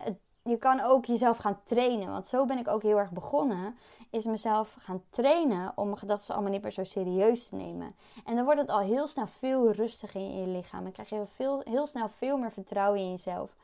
je 0.45 0.57
kan 0.57 0.81
ook 0.81 1.05
jezelf 1.05 1.37
gaan 1.37 1.61
trainen. 1.65 2.11
Want 2.11 2.27
zo 2.27 2.47
ben 2.47 2.59
ik 2.59 2.69
ook 2.69 2.83
heel 2.83 2.99
erg 2.99 3.11
begonnen 3.11 3.77
is 4.15 4.25
mezelf 4.25 4.77
gaan 4.79 5.03
trainen 5.11 5.73
om 5.75 5.87
mijn 5.87 5.99
gedachten 5.99 6.35
allemaal 6.35 6.53
niet 6.53 6.63
meer 6.63 6.71
zo 6.71 6.85
serieus 6.85 7.49
te 7.49 7.55
nemen. 7.55 7.97
En 8.25 8.37
dan 8.37 8.45
wordt 8.45 8.61
het 8.61 8.71
al 8.71 8.81
heel 8.81 9.07
snel 9.07 9.27
veel 9.27 9.71
rustiger 9.71 10.21
in 10.21 10.41
je 10.41 10.47
lichaam. 10.47 10.87
En 10.87 10.93
krijg 10.93 11.09
je 11.09 11.23
veel, 11.27 11.61
heel 11.65 11.87
snel 11.87 12.09
veel 12.09 12.37
meer 12.37 12.53
vertrouwen 12.53 13.01
in 13.01 13.11
jezelf. 13.11 13.57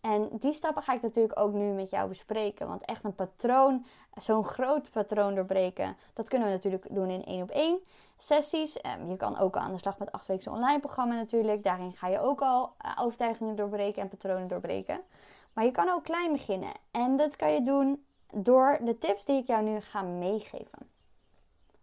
En 0.00 0.28
die 0.32 0.52
stappen 0.52 0.82
ga 0.82 0.92
ik 0.92 1.02
natuurlijk 1.02 1.38
ook 1.38 1.52
nu 1.52 1.72
met 1.72 1.90
jou 1.90 2.08
bespreken. 2.08 2.68
Want 2.68 2.84
echt 2.84 3.04
een 3.04 3.14
patroon, 3.14 3.86
zo'n 4.20 4.44
groot 4.44 4.90
patroon 4.90 5.34
doorbreken, 5.34 5.96
dat 6.14 6.28
kunnen 6.28 6.48
we 6.48 6.54
natuurlijk 6.54 6.86
doen 6.90 7.10
in 7.10 7.24
één 7.24 7.42
op 7.42 7.50
één 7.50 7.78
sessies. 8.16 8.80
Ehm, 8.80 9.10
je 9.10 9.16
kan 9.16 9.38
ook 9.38 9.56
aan 9.56 9.72
de 9.72 9.78
slag 9.78 9.98
met 9.98 10.12
8 10.12 10.26
weken 10.26 10.52
online 10.52 10.80
programma 10.80 11.14
natuurlijk. 11.14 11.62
Daarin 11.62 11.92
ga 11.92 12.08
je 12.08 12.20
ook 12.20 12.40
al 12.40 12.72
eh, 12.78 12.92
overtuigingen 13.00 13.56
doorbreken 13.56 14.02
en 14.02 14.08
patronen 14.08 14.48
doorbreken. 14.48 15.00
Maar 15.58 15.66
je 15.66 15.72
kan 15.72 15.88
ook 15.88 16.04
klein 16.04 16.32
beginnen. 16.32 16.72
En 16.90 17.16
dat 17.16 17.36
kan 17.36 17.52
je 17.52 17.62
doen 17.62 18.04
door 18.32 18.78
de 18.82 18.98
tips 18.98 19.24
die 19.24 19.36
ik 19.36 19.46
jou 19.46 19.62
nu 19.62 19.80
ga 19.80 20.02
meegeven. 20.02 20.90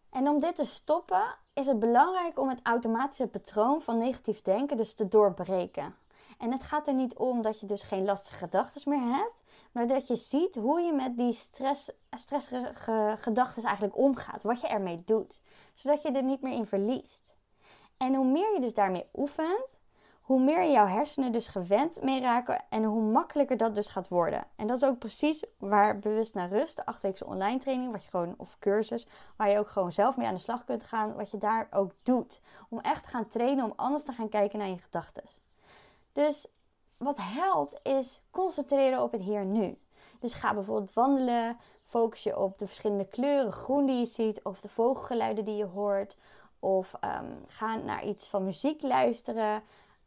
En 0.10 0.28
om 0.28 0.40
dit 0.40 0.56
te 0.56 0.66
stoppen 0.66 1.24
is 1.54 1.68
het 1.68 1.80
belangrijk 1.80 2.40
om 2.40 2.50
het 2.50 2.60
automatische 2.64 3.28
patroon 3.28 3.82
van 3.82 3.98
negatief 3.98 4.42
denken 4.42 4.78
dus 4.78 4.94
te 4.94 5.08
doorbreken. 5.08 5.96
En 6.38 6.52
het 6.52 6.64
gaat 6.64 6.88
er 6.88 6.94
niet 6.94 7.16
om 7.16 7.42
dat 7.42 7.60
je 7.60 7.66
dus 7.66 7.82
geen 7.82 8.06
lastige 8.06 8.38
gedachten 8.38 8.90
meer 8.90 9.16
hebt, 9.16 9.44
maar 9.72 9.88
dat 9.88 10.08
je 10.08 10.16
ziet 10.16 10.56
hoe 10.56 10.82
je 10.82 10.94
met 10.94 11.18
die 11.18 11.34
stress, 11.34 11.92
stressige 12.10 12.72
gedachten 13.18 13.64
eigenlijk 13.64 13.98
omgaat, 13.98 14.44
wat 14.44 14.62
je 14.62 14.68
ermee 14.68 15.04
doet, 15.06 15.42
zodat 15.74 16.02
je 16.02 16.12
er 16.12 16.24
niet 16.24 16.42
meer 16.42 16.54
in 16.54 16.66
verliest. 16.66 17.34
En 17.98 18.16
hoe 18.16 18.26
meer 18.26 18.54
je 18.54 18.62
dus 18.62 18.74
daarmee 18.74 19.10
oefent, 19.14 19.75
hoe 20.26 20.44
meer 20.44 20.72
jouw 20.72 20.88
hersenen 20.88 21.32
dus 21.32 21.48
gewend 21.48 22.02
mee 22.02 22.22
raken 22.22 22.64
en 22.70 22.84
hoe 22.84 23.02
makkelijker 23.02 23.58
dat 23.58 23.76
dus 23.76 23.88
gaat 23.88 24.08
worden. 24.08 24.48
En 24.56 24.68
dat 24.68 24.78
is 24.78 24.88
ook 24.88 25.00
precies 25.00 25.46
waar 25.58 26.00
bewust 26.00 26.34
naar 26.34 26.50
rust, 26.50 26.76
de 26.76 26.86
achtweekse 26.86 27.26
online 27.26 27.60
training, 27.60 27.92
wat 27.92 28.04
je 28.04 28.10
gewoon, 28.10 28.34
of 28.38 28.60
cursus, 28.60 29.08
waar 29.36 29.50
je 29.50 29.60
ook 29.60 29.70
gewoon 29.70 29.92
zelf 29.92 30.18
mee 30.18 30.28
aan 30.28 30.34
de 30.34 30.40
slag 30.40 30.64
kunt 30.64 30.84
gaan, 30.84 31.16
wat 31.16 31.32
je 31.32 31.38
daar 31.38 31.68
ook 31.72 31.92
doet. 32.04 32.42
Om 32.70 32.80
echt 32.80 33.04
te 33.04 33.10
gaan 33.10 33.28
trainen, 33.28 33.66
om 33.66 33.74
anders 33.76 34.04
te 34.04 34.12
gaan 34.12 34.30
kijken 34.30 34.60
naar 34.60 34.68
je 34.68 34.78
gedachten. 34.78 35.24
Dus 36.12 36.48
wat 36.98 37.18
helpt 37.20 37.80
is 37.84 38.22
concentreren 38.32 39.02
op 39.02 39.12
het 39.12 39.22
hier 39.22 39.46
nu. 39.46 39.78
Dus 40.20 40.34
ga 40.34 40.54
bijvoorbeeld 40.54 40.94
wandelen, 40.94 41.58
focus 41.84 42.24
je 42.24 42.40
op 42.40 42.60
de 42.60 42.68
verschillende 42.68 43.08
kleuren 43.08 43.52
groen 43.52 43.86
die 43.86 44.00
je 44.00 44.06
ziet, 44.06 44.44
of 44.44 44.62
de 44.62 44.70
vogelgeluiden 44.70 45.46
die 45.46 45.56
je 45.56 45.66
hoort, 45.66 46.18
of 46.60 46.94
um, 47.02 47.44
ga 47.48 47.76
naar 47.76 48.06
iets 48.06 48.28
van 48.28 48.44
muziek 48.44 48.82
luisteren. 48.82 49.64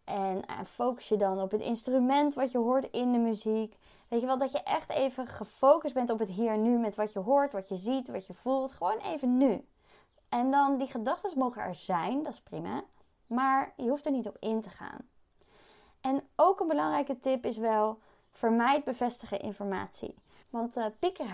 En 0.09 0.37
uh, 0.37 0.59
focus 0.65 1.09
je 1.09 1.17
dan 1.17 1.41
op 1.41 1.51
het 1.51 1.61
instrument 1.61 2.35
wat 2.35 2.53
je 2.53 2.59
hoort 2.59 2.91
in 2.91 3.13
de 3.13 3.19
muziek. 3.19 3.77
Weet 4.09 4.21
je 4.21 4.27
wel, 4.27 4.39
dat 4.39 4.53
je 4.53 4.63
echt 4.63 4.91
even 4.91 5.27
gefocust 5.27 5.95
bent 5.95 6.11
op 6.11 6.19
het 6.19 6.29
hier 6.29 6.59
nu 6.59 6.79
met 6.79 6.95
wat 6.95 7.13
je 7.13 7.19
hoort, 7.19 7.53
wat 7.53 7.69
je 7.69 7.77
ziet, 7.77 8.09
wat 8.09 8.27
je 8.27 8.35
voelt. 8.35 8.73
Gewoon 8.73 8.99
even 8.99 9.37
nu. 9.37 9.67
En 10.29 10.51
dan 10.51 10.79
die 10.79 10.87
gedachten 10.87 11.39
mogen 11.39 11.63
er 11.63 11.75
zijn, 11.75 12.23
dat 12.23 12.33
is 12.33 12.41
prima. 12.41 12.83
Maar 13.27 13.73
je 13.77 13.89
hoeft 13.89 14.07
er 14.07 14.13
niet 14.13 14.29
op 14.29 14.37
in 14.41 14.61
te 14.61 14.71
gaan. 14.71 15.09
En 16.01 16.23
ook 16.37 16.61
een 16.61 16.69
belangrijke 16.69 17.21
tip 17.21 17.45
is 17.45 17.57
wel: 17.57 17.99
vermijd 18.33 18.85
bevestige 18.85 19.39
informatie. 19.39 20.15
Want 20.51 20.77
uh, 20.77 20.85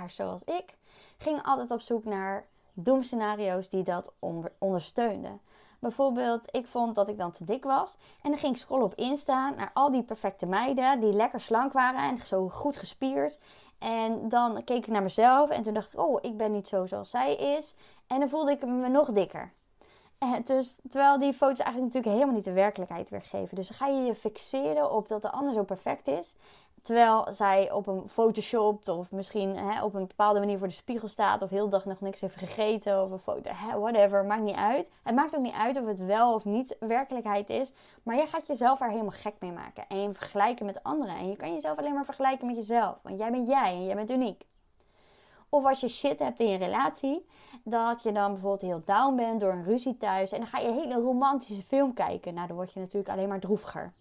zoals 0.06 0.44
ik 0.44 0.76
gingen 1.18 1.42
altijd 1.42 1.70
op 1.70 1.80
zoek 1.80 2.04
naar 2.04 2.46
doemscenario's 2.72 3.68
die 3.68 3.82
dat 3.82 4.12
ondersteunden. 4.58 5.40
Bijvoorbeeld, 5.84 6.40
ik 6.50 6.66
vond 6.66 6.94
dat 6.94 7.08
ik 7.08 7.18
dan 7.18 7.32
te 7.32 7.44
dik 7.44 7.64
was. 7.64 7.96
En 8.22 8.30
dan 8.30 8.38
ging 8.38 8.52
ik 8.52 8.58
scrollen 8.58 8.84
op 8.84 8.94
Insta 8.94 9.50
naar 9.50 9.70
al 9.74 9.90
die 9.90 10.02
perfecte 10.02 10.46
meiden 10.46 11.00
die 11.00 11.12
lekker 11.12 11.40
slank 11.40 11.72
waren 11.72 12.10
en 12.10 12.26
zo 12.26 12.48
goed 12.48 12.76
gespierd. 12.76 13.38
En 13.78 14.28
dan 14.28 14.64
keek 14.64 14.86
ik 14.86 14.92
naar 14.92 15.02
mezelf 15.02 15.50
en 15.50 15.62
toen 15.62 15.74
dacht 15.74 15.92
ik, 15.92 15.98
oh, 15.98 16.18
ik 16.20 16.36
ben 16.36 16.52
niet 16.52 16.68
zo 16.68 16.86
zoals 16.86 17.10
zij 17.10 17.34
is. 17.34 17.74
En 18.06 18.20
dan 18.20 18.28
voelde 18.28 18.50
ik 18.50 18.66
me 18.66 18.88
nog 18.88 19.12
dikker. 19.12 19.52
En 20.18 20.42
dus, 20.44 20.78
terwijl 20.90 21.18
die 21.18 21.32
foto's 21.32 21.58
eigenlijk 21.58 21.94
natuurlijk 21.94 22.14
helemaal 22.14 22.34
niet 22.34 22.44
de 22.44 22.52
werkelijkheid 22.52 23.10
weergeven. 23.10 23.56
Dus 23.56 23.68
dan 23.68 23.76
ga 23.76 23.86
je 23.86 24.02
je 24.02 24.14
fixeren 24.14 24.90
op 24.90 25.08
dat 25.08 25.22
de 25.22 25.30
ander 25.30 25.54
zo 25.54 25.62
perfect 25.62 26.08
is. 26.08 26.34
Terwijl 26.84 27.26
zij 27.30 27.72
op 27.72 27.86
een 27.86 28.08
Photoshop 28.08 28.88
of 28.88 29.12
misschien 29.12 29.56
hè, 29.56 29.84
op 29.84 29.94
een 29.94 30.06
bepaalde 30.06 30.38
manier 30.38 30.58
voor 30.58 30.68
de 30.68 30.74
spiegel 30.74 31.08
staat. 31.08 31.42
Of 31.42 31.50
heel 31.50 31.68
dag 31.68 31.84
nog 31.84 32.00
niks 32.00 32.20
heeft 32.20 32.36
gegeten. 32.36 33.02
Of 33.02 33.10
een 33.10 33.18
foto, 33.18 33.50
hè, 33.54 33.78
whatever. 33.78 34.24
Maakt 34.24 34.42
niet 34.42 34.56
uit. 34.56 34.86
Het 35.02 35.14
maakt 35.14 35.36
ook 35.36 35.42
niet 35.42 35.54
uit 35.54 35.80
of 35.80 35.86
het 35.86 36.06
wel 36.06 36.34
of 36.34 36.44
niet 36.44 36.76
werkelijkheid 36.80 37.50
is. 37.50 37.72
Maar 38.02 38.16
jij 38.16 38.26
gaat 38.26 38.46
jezelf 38.46 38.80
er 38.80 38.90
helemaal 38.90 39.10
gek 39.10 39.34
mee 39.38 39.52
maken. 39.52 39.84
En 39.88 40.02
je 40.02 40.14
vergelijken 40.14 40.66
met 40.66 40.82
anderen. 40.82 41.16
En 41.16 41.28
je 41.28 41.36
kan 41.36 41.52
jezelf 41.52 41.78
alleen 41.78 41.94
maar 41.94 42.04
vergelijken 42.04 42.46
met 42.46 42.56
jezelf. 42.56 42.98
Want 43.02 43.18
jij 43.18 43.30
bent 43.30 43.48
jij 43.48 43.72
en 43.72 43.84
jij 43.84 43.94
bent 43.94 44.10
uniek. 44.10 44.44
Of 45.48 45.64
als 45.64 45.80
je 45.80 45.88
shit 45.88 46.18
hebt 46.18 46.40
in 46.40 46.48
je 46.48 46.58
relatie, 46.58 47.26
dat 47.62 48.02
je 48.02 48.12
dan 48.12 48.32
bijvoorbeeld 48.32 48.70
heel 48.70 48.82
down 48.84 49.16
bent 49.16 49.40
door 49.40 49.52
een 49.52 49.64
ruzie 49.64 49.96
thuis. 49.96 50.32
En 50.32 50.38
dan 50.38 50.48
ga 50.48 50.58
je 50.58 50.68
een 50.68 50.74
hele 50.74 51.00
romantische 51.00 51.62
film 51.62 51.94
kijken. 51.94 52.34
Nou, 52.34 52.46
dan 52.46 52.56
word 52.56 52.72
je 52.72 52.80
natuurlijk 52.80 53.08
alleen 53.08 53.28
maar 53.28 53.40
droeviger. 53.40 53.92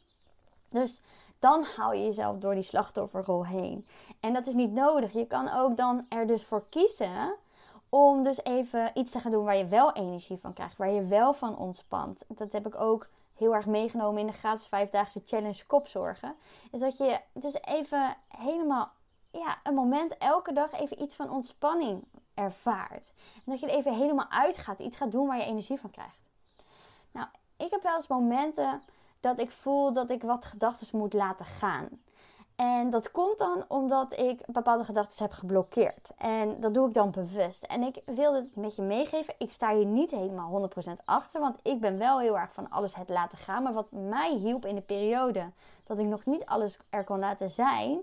Dus 0.69 1.01
dan 1.43 1.63
haal 1.75 1.93
je 1.93 2.03
jezelf 2.03 2.37
door 2.37 2.53
die 2.53 2.63
slachtofferrol 2.63 3.45
heen. 3.45 3.87
En 4.19 4.33
dat 4.33 4.47
is 4.47 4.53
niet 4.53 4.71
nodig. 4.71 5.13
Je 5.13 5.27
kan 5.27 5.49
ook 5.49 5.77
dan 5.77 6.05
er 6.09 6.27
dus 6.27 6.43
voor 6.43 6.65
kiezen 6.69 7.35
om 7.89 8.23
dus 8.23 8.43
even 8.43 8.91
iets 8.93 9.11
te 9.11 9.19
gaan 9.19 9.31
doen 9.31 9.43
waar 9.43 9.55
je 9.55 9.67
wel 9.67 9.93
energie 9.93 10.37
van 10.37 10.53
krijgt, 10.53 10.77
waar 10.77 10.89
je 10.89 11.05
wel 11.05 11.33
van 11.33 11.57
ontspant. 11.57 12.23
Dat 12.27 12.51
heb 12.51 12.67
ik 12.67 12.81
ook 12.81 13.07
heel 13.35 13.55
erg 13.55 13.65
meegenomen 13.65 14.21
in 14.21 14.27
de 14.27 14.33
gratis 14.33 14.67
vijfdaagse 14.67 15.21
challenge 15.25 15.65
kopzorgen. 15.65 16.35
Is 16.71 16.79
dat 16.79 16.97
je 16.97 17.19
dus 17.33 17.53
even 17.53 18.15
helemaal 18.27 18.91
ja, 19.31 19.57
een 19.63 19.73
moment 19.73 20.17
elke 20.17 20.53
dag 20.53 20.71
even 20.71 21.01
iets 21.01 21.15
van 21.15 21.29
ontspanning 21.29 22.03
ervaart. 22.33 23.13
En 23.35 23.51
dat 23.51 23.59
je 23.59 23.67
er 23.67 23.75
even 23.75 23.93
helemaal 23.93 24.29
uitgaat, 24.29 24.79
iets 24.79 24.97
gaat 24.97 25.11
doen 25.11 25.27
waar 25.27 25.37
je 25.37 25.43
energie 25.43 25.79
van 25.79 25.91
krijgt. 25.91 26.19
Nou, 27.11 27.27
ik 27.57 27.71
heb 27.71 27.83
wel 27.83 27.95
eens 27.95 28.07
momenten 28.07 28.81
dat 29.23 29.39
ik 29.39 29.51
voel 29.51 29.93
dat 29.93 30.09
ik 30.09 30.21
wat 30.21 30.45
gedachten 30.45 30.97
moet 30.97 31.13
laten 31.13 31.45
gaan. 31.45 31.89
En 32.55 32.89
dat 32.89 33.11
komt 33.11 33.37
dan 33.37 33.65
omdat 33.67 34.19
ik 34.19 34.41
bepaalde 34.45 34.83
gedachten 34.83 35.23
heb 35.23 35.33
geblokkeerd. 35.33 36.11
En 36.17 36.59
dat 36.59 36.73
doe 36.73 36.87
ik 36.87 36.93
dan 36.93 37.11
bewust. 37.11 37.63
En 37.63 37.81
ik 37.81 38.01
wil 38.05 38.35
het 38.35 38.55
met 38.55 38.75
je 38.75 38.81
meegeven. 38.81 39.33
Ik 39.37 39.51
sta 39.51 39.75
hier 39.75 39.85
niet 39.85 40.11
helemaal 40.11 40.69
100% 40.89 40.91
achter. 41.05 41.39
Want 41.39 41.59
ik 41.61 41.79
ben 41.79 41.97
wel 41.97 42.19
heel 42.19 42.39
erg 42.39 42.53
van 42.53 42.69
alles 42.69 42.95
het 42.95 43.09
laten 43.09 43.37
gaan. 43.37 43.63
Maar 43.63 43.73
wat 43.73 43.91
mij 43.91 44.33
hielp 44.33 44.65
in 44.65 44.75
de 44.75 44.81
periode 44.81 45.51
dat 45.83 45.97
ik 45.97 46.05
nog 46.05 46.25
niet 46.25 46.45
alles 46.45 46.77
er 46.89 47.03
kon 47.03 47.19
laten 47.19 47.49
zijn. 47.49 48.01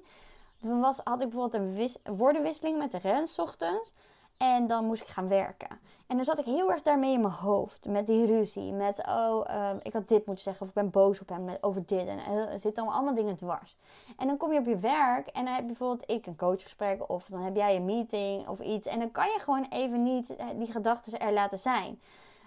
Was, 0.61 1.01
had 1.05 1.23
ik 1.23 1.31
bijvoorbeeld 1.31 1.63
een 2.03 2.17
woordenwisseling 2.17 2.79
met 2.79 2.91
de 2.91 2.99
Rens 2.99 3.39
ochtends. 3.39 3.95
En 4.43 4.67
dan 4.67 4.85
moest 4.85 5.03
ik 5.03 5.09
gaan 5.09 5.29
werken. 5.29 5.69
En 6.07 6.17
dan 6.17 6.25
zat 6.25 6.39
ik 6.39 6.45
heel 6.45 6.71
erg 6.71 6.83
daarmee 6.83 7.13
in 7.13 7.21
mijn 7.21 7.33
hoofd. 7.33 7.87
Met 7.87 8.07
die 8.07 8.27
ruzie. 8.27 8.73
Met, 8.73 9.07
oh, 9.07 9.45
uh, 9.51 9.71
ik 9.83 9.93
had 9.93 10.09
dit 10.09 10.27
moeten 10.27 10.45
zeggen. 10.45 10.63
Of 10.63 10.69
ik 10.69 10.75
ben 10.75 10.91
boos 10.91 11.21
op 11.21 11.29
hem 11.29 11.45
met, 11.45 11.63
over 11.63 11.87
dit. 11.87 12.07
En 12.07 12.19
er 12.19 12.59
zitten 12.59 12.89
allemaal 12.89 13.15
dingen 13.15 13.37
dwars. 13.37 13.77
En 14.17 14.27
dan 14.27 14.37
kom 14.37 14.53
je 14.53 14.59
op 14.59 14.67
je 14.67 14.79
werk. 14.79 15.27
En 15.27 15.45
dan 15.45 15.53
heb 15.53 15.63
je 15.63 15.67
bijvoorbeeld 15.67 16.11
ik 16.11 16.27
een 16.27 16.37
coachgesprek. 16.37 17.11
Of 17.11 17.27
dan 17.27 17.41
heb 17.41 17.57
jij 17.57 17.77
een 17.77 17.85
meeting 17.85 18.49
of 18.49 18.61
iets. 18.61 18.87
En 18.87 18.99
dan 18.99 19.11
kan 19.11 19.27
je 19.27 19.39
gewoon 19.39 19.67
even 19.71 20.03
niet 20.03 20.37
eh, 20.37 20.47
die 20.55 20.73
gedachten 20.73 21.21
er 21.21 21.33
laten 21.33 21.59
zijn. 21.59 22.01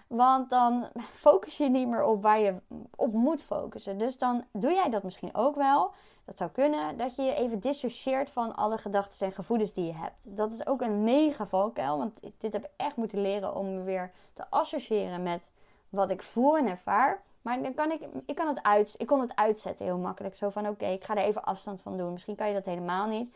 Want 0.06 0.50
dan 0.50 0.88
focus 1.12 1.56
je 1.56 1.68
niet 1.68 1.88
meer 1.88 2.04
op 2.04 2.22
waar 2.22 2.40
je 2.40 2.54
op 2.96 3.12
moet 3.12 3.42
focussen. 3.42 3.98
Dus 3.98 4.18
dan 4.18 4.44
doe 4.52 4.72
jij 4.72 4.90
dat 4.90 5.02
misschien 5.02 5.34
ook 5.34 5.54
wel. 5.54 5.92
Dat 6.24 6.36
zou 6.36 6.50
kunnen 6.50 6.96
dat 6.96 7.16
je 7.16 7.22
je 7.22 7.34
even 7.34 7.60
dissocieert 7.60 8.30
van 8.30 8.56
alle 8.56 8.78
gedachten 8.78 9.26
en 9.26 9.32
gevoelens 9.32 9.72
die 9.72 9.86
je 9.86 9.94
hebt. 9.94 10.36
Dat 10.36 10.52
is 10.52 10.66
ook 10.66 10.80
een 10.80 11.04
mega 11.04 11.46
valkuil, 11.46 11.98
want 11.98 12.20
dit 12.38 12.52
heb 12.52 12.64
ik 12.64 12.70
echt 12.76 12.96
moeten 12.96 13.20
leren 13.20 13.54
om 13.54 13.74
me 13.74 13.82
weer 13.82 14.10
te 14.34 14.44
associëren 14.50 15.22
met 15.22 15.48
wat 15.88 16.10
ik 16.10 16.22
voel 16.22 16.56
en 16.56 16.66
ervaar. 16.66 17.22
Maar 17.42 17.62
dan 17.62 17.74
kan 17.74 17.90
ik, 17.90 18.00
ik, 18.26 18.34
kan 18.34 18.48
het 18.48 18.62
uit, 18.62 18.94
ik 18.98 19.06
kon 19.06 19.20
het 19.20 19.36
uitzetten 19.36 19.84
heel 19.84 19.98
makkelijk. 19.98 20.36
Zo 20.36 20.50
van 20.50 20.68
oké, 20.68 20.86
ik 20.86 21.04
ga 21.04 21.16
er 21.16 21.22
even 21.22 21.44
afstand 21.44 21.82
van 21.82 21.96
doen. 21.96 22.12
Misschien 22.12 22.36
kan 22.36 22.48
je 22.48 22.54
dat 22.54 22.64
helemaal 22.64 23.06
niet. 23.06 23.34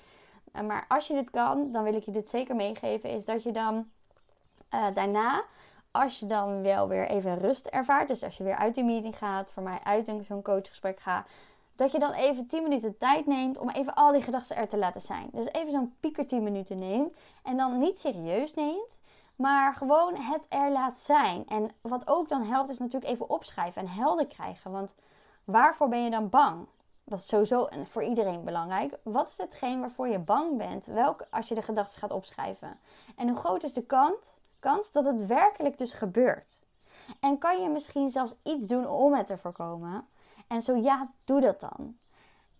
Maar 0.67 0.85
als 0.89 1.07
je 1.07 1.15
dit 1.15 1.31
kan, 1.31 1.73
dan 1.73 1.83
wil 1.83 1.95
ik 1.95 2.05
je 2.05 2.11
dit 2.11 2.29
zeker 2.29 2.57
meegeven. 2.57 3.11
Is 3.11 3.25
dat 3.25 3.43
je 3.43 3.53
dan 3.53 3.89
uh, 4.75 4.87
daarna 4.95 5.45
als 5.91 6.21
je 6.21 6.27
dan 6.27 6.63
wel 6.63 6.89
weer 6.89 7.09
even 7.09 7.39
rust 7.39 7.67
ervaart, 7.67 8.09
dus 8.09 8.25
als 8.25 8.37
je 8.37 8.45
weer 8.45 8.57
uit 8.57 8.75
die 8.75 8.85
meeting 8.85 9.19
gaat, 9.19 9.51
voor 9.51 9.63
mij 9.63 9.79
uit 9.85 10.11
zo'n 10.27 10.43
coachgesprek 10.43 11.01
gaat, 11.01 11.29
dat 11.79 11.93
je 11.93 11.99
dan 11.99 12.13
even 12.13 12.47
10 12.47 12.63
minuten 12.63 12.99
tijd 12.99 13.27
neemt 13.27 13.59
om 13.59 13.71
even 13.71 13.95
al 13.95 14.13
die 14.13 14.23
gedachten 14.23 14.57
er 14.57 14.69
te 14.69 14.77
laten 14.77 15.01
zijn. 15.01 15.29
Dus 15.33 15.47
even 15.53 15.73
zo'n 15.73 15.95
pieker 16.01 16.27
10 16.27 16.43
minuten 16.43 16.79
neemt 16.79 17.17
en 17.43 17.57
dan 17.57 17.79
niet 17.79 17.99
serieus 17.99 18.55
neemt, 18.55 18.99
maar 19.37 19.75
gewoon 19.75 20.15
het 20.17 20.47
er 20.49 20.71
laat 20.71 21.01
zijn. 21.01 21.47
En 21.47 21.71
wat 21.81 22.09
ook 22.09 22.29
dan 22.29 22.43
helpt 22.43 22.71
is 22.71 22.79
natuurlijk 22.79 23.13
even 23.13 23.31
opschrijven 23.31 23.83
en 23.83 23.89
helder 23.89 24.27
krijgen, 24.27 24.71
want 24.71 24.95
waarvoor 25.45 25.89
ben 25.89 26.05
je 26.05 26.11
dan 26.11 26.29
bang? 26.29 26.67
Dat 27.05 27.19
is 27.19 27.27
sowieso 27.27 27.69
voor 27.85 28.03
iedereen 28.03 28.45
belangrijk. 28.45 28.99
Wat 29.03 29.29
is 29.29 29.39
hetgeen 29.39 29.81
waarvoor 29.81 30.09
je 30.09 30.19
bang 30.19 30.57
bent? 30.57 30.87
Welk, 30.87 31.27
als 31.31 31.49
je 31.49 31.55
de 31.55 31.63
gedachten 31.63 32.01
gaat 32.01 32.13
opschrijven. 32.13 32.79
En 33.17 33.29
hoe 33.29 33.39
groot 33.39 33.63
is 33.63 33.73
de 33.73 33.87
kans, 33.87 34.33
kans 34.59 34.93
dat 34.93 35.05
het 35.05 35.27
werkelijk 35.27 35.79
dus 35.79 35.93
gebeurt? 35.93 36.61
En 37.21 37.39
kan 37.39 37.63
je 37.63 37.69
misschien 37.69 38.11
zelfs 38.11 38.35
iets 38.43 38.67
doen 38.67 38.89
om 38.89 39.15
het 39.15 39.27
te 39.27 39.39
voorkomen? 39.39 40.07
En 40.49 40.63
zo 40.63 40.77
ja, 40.77 41.11
doe 41.25 41.41
dat 41.41 41.61
dan. 41.61 41.97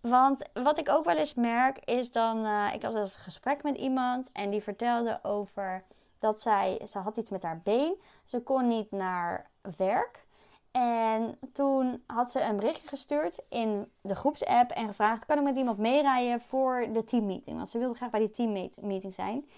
Want 0.01 0.49
wat 0.53 0.77
ik 0.77 0.89
ook 0.89 1.05
wel 1.05 1.17
eens 1.17 1.33
merk 1.33 1.79
is 1.85 2.11
dan, 2.11 2.45
uh, 2.45 2.73
ik 2.73 2.81
had 2.81 2.95
eens 2.95 3.15
een 3.15 3.21
gesprek 3.21 3.63
met 3.63 3.77
iemand 3.77 4.31
en 4.31 4.49
die 4.49 4.63
vertelde 4.63 5.19
over 5.23 5.83
dat 6.19 6.41
zij, 6.41 6.81
ze 6.87 6.99
had 6.99 7.17
iets 7.17 7.29
met 7.29 7.43
haar 7.43 7.61
been. 7.63 7.95
Ze 8.23 8.41
kon 8.41 8.67
niet 8.67 8.91
naar 8.91 9.49
werk. 9.77 10.27
En 10.71 11.39
toen 11.53 12.03
had 12.07 12.31
ze 12.31 12.41
een 12.41 12.55
berichtje 12.55 12.87
gestuurd 12.87 13.39
in 13.49 13.91
de 14.01 14.15
groepsapp 14.15 14.71
en 14.71 14.87
gevraagd: 14.87 15.25
kan 15.25 15.37
ik 15.37 15.43
met 15.43 15.55
iemand 15.55 15.77
meerijden 15.77 16.41
voor 16.41 16.87
de 16.93 17.03
teammeeting? 17.03 17.57
Want 17.57 17.69
ze 17.69 17.77
wilde 17.79 17.95
graag 17.95 18.09
bij 18.09 18.19
die 18.19 18.29
teammeeting 18.29 19.13
zijn. 19.13 19.49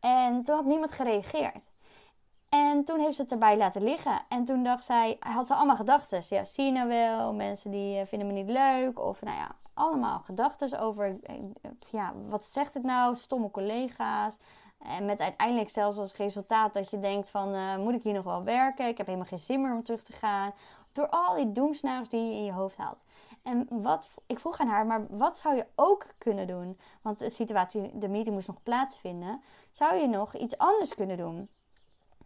En 0.00 0.44
toen 0.44 0.56
had 0.56 0.64
niemand 0.64 0.92
gereageerd. 0.92 1.73
En 2.54 2.84
toen 2.84 3.00
heeft 3.00 3.16
ze 3.16 3.22
het 3.22 3.32
erbij 3.32 3.56
laten 3.56 3.82
liggen. 3.82 4.20
En 4.28 4.44
toen 4.44 4.64
dacht 4.64 4.84
zij, 4.84 5.16
had 5.20 5.46
ze 5.46 5.54
allemaal 5.54 5.76
gedachten. 5.76 6.22
Ja, 6.28 6.44
zie 6.44 6.64
je 6.64 6.72
nou 6.72 6.88
wel, 6.88 7.32
mensen 7.32 7.70
die 7.70 7.98
eh, 7.98 8.06
vinden 8.06 8.26
me 8.26 8.32
niet 8.32 8.50
leuk. 8.50 9.00
Of 9.00 9.22
nou 9.22 9.36
ja, 9.36 9.54
allemaal 9.72 10.18
gedachten 10.18 10.80
over, 10.80 11.18
eh, 11.22 11.34
ja, 11.90 12.12
wat 12.28 12.46
zegt 12.46 12.74
het 12.74 12.82
nou? 12.82 13.16
Stomme 13.16 13.50
collega's. 13.50 14.36
En 14.78 15.04
met 15.04 15.20
uiteindelijk 15.20 15.70
zelfs 15.70 15.98
als 15.98 16.16
resultaat 16.16 16.74
dat 16.74 16.90
je 16.90 17.00
denkt 17.00 17.30
van, 17.30 17.54
uh, 17.54 17.76
moet 17.76 17.94
ik 17.94 18.02
hier 18.02 18.12
nog 18.12 18.24
wel 18.24 18.44
werken? 18.44 18.88
Ik 18.88 18.96
heb 18.96 19.06
helemaal 19.06 19.28
geen 19.28 19.38
zin 19.38 19.62
meer 19.62 19.72
om 19.72 19.82
terug 19.82 20.02
te 20.02 20.12
gaan. 20.12 20.52
Door 20.92 21.08
al 21.08 21.34
die 21.34 21.52
doemsnagels 21.52 22.08
die 22.08 22.20
je 22.20 22.36
in 22.36 22.44
je 22.44 22.52
hoofd 22.52 22.76
haalt. 22.76 22.98
En 23.42 23.66
wat, 23.70 24.08
ik 24.26 24.38
vroeg 24.38 24.58
aan 24.58 24.68
haar, 24.68 24.86
maar 24.86 25.06
wat 25.08 25.36
zou 25.36 25.56
je 25.56 25.66
ook 25.74 26.06
kunnen 26.18 26.46
doen? 26.46 26.78
Want 27.02 27.18
de 27.18 27.30
situatie, 27.30 27.98
de 27.98 28.08
meeting 28.08 28.34
moest 28.34 28.48
nog 28.48 28.62
plaatsvinden. 28.62 29.42
Zou 29.70 29.94
je 29.94 30.08
nog 30.08 30.36
iets 30.36 30.58
anders 30.58 30.94
kunnen 30.94 31.16
doen? 31.16 31.48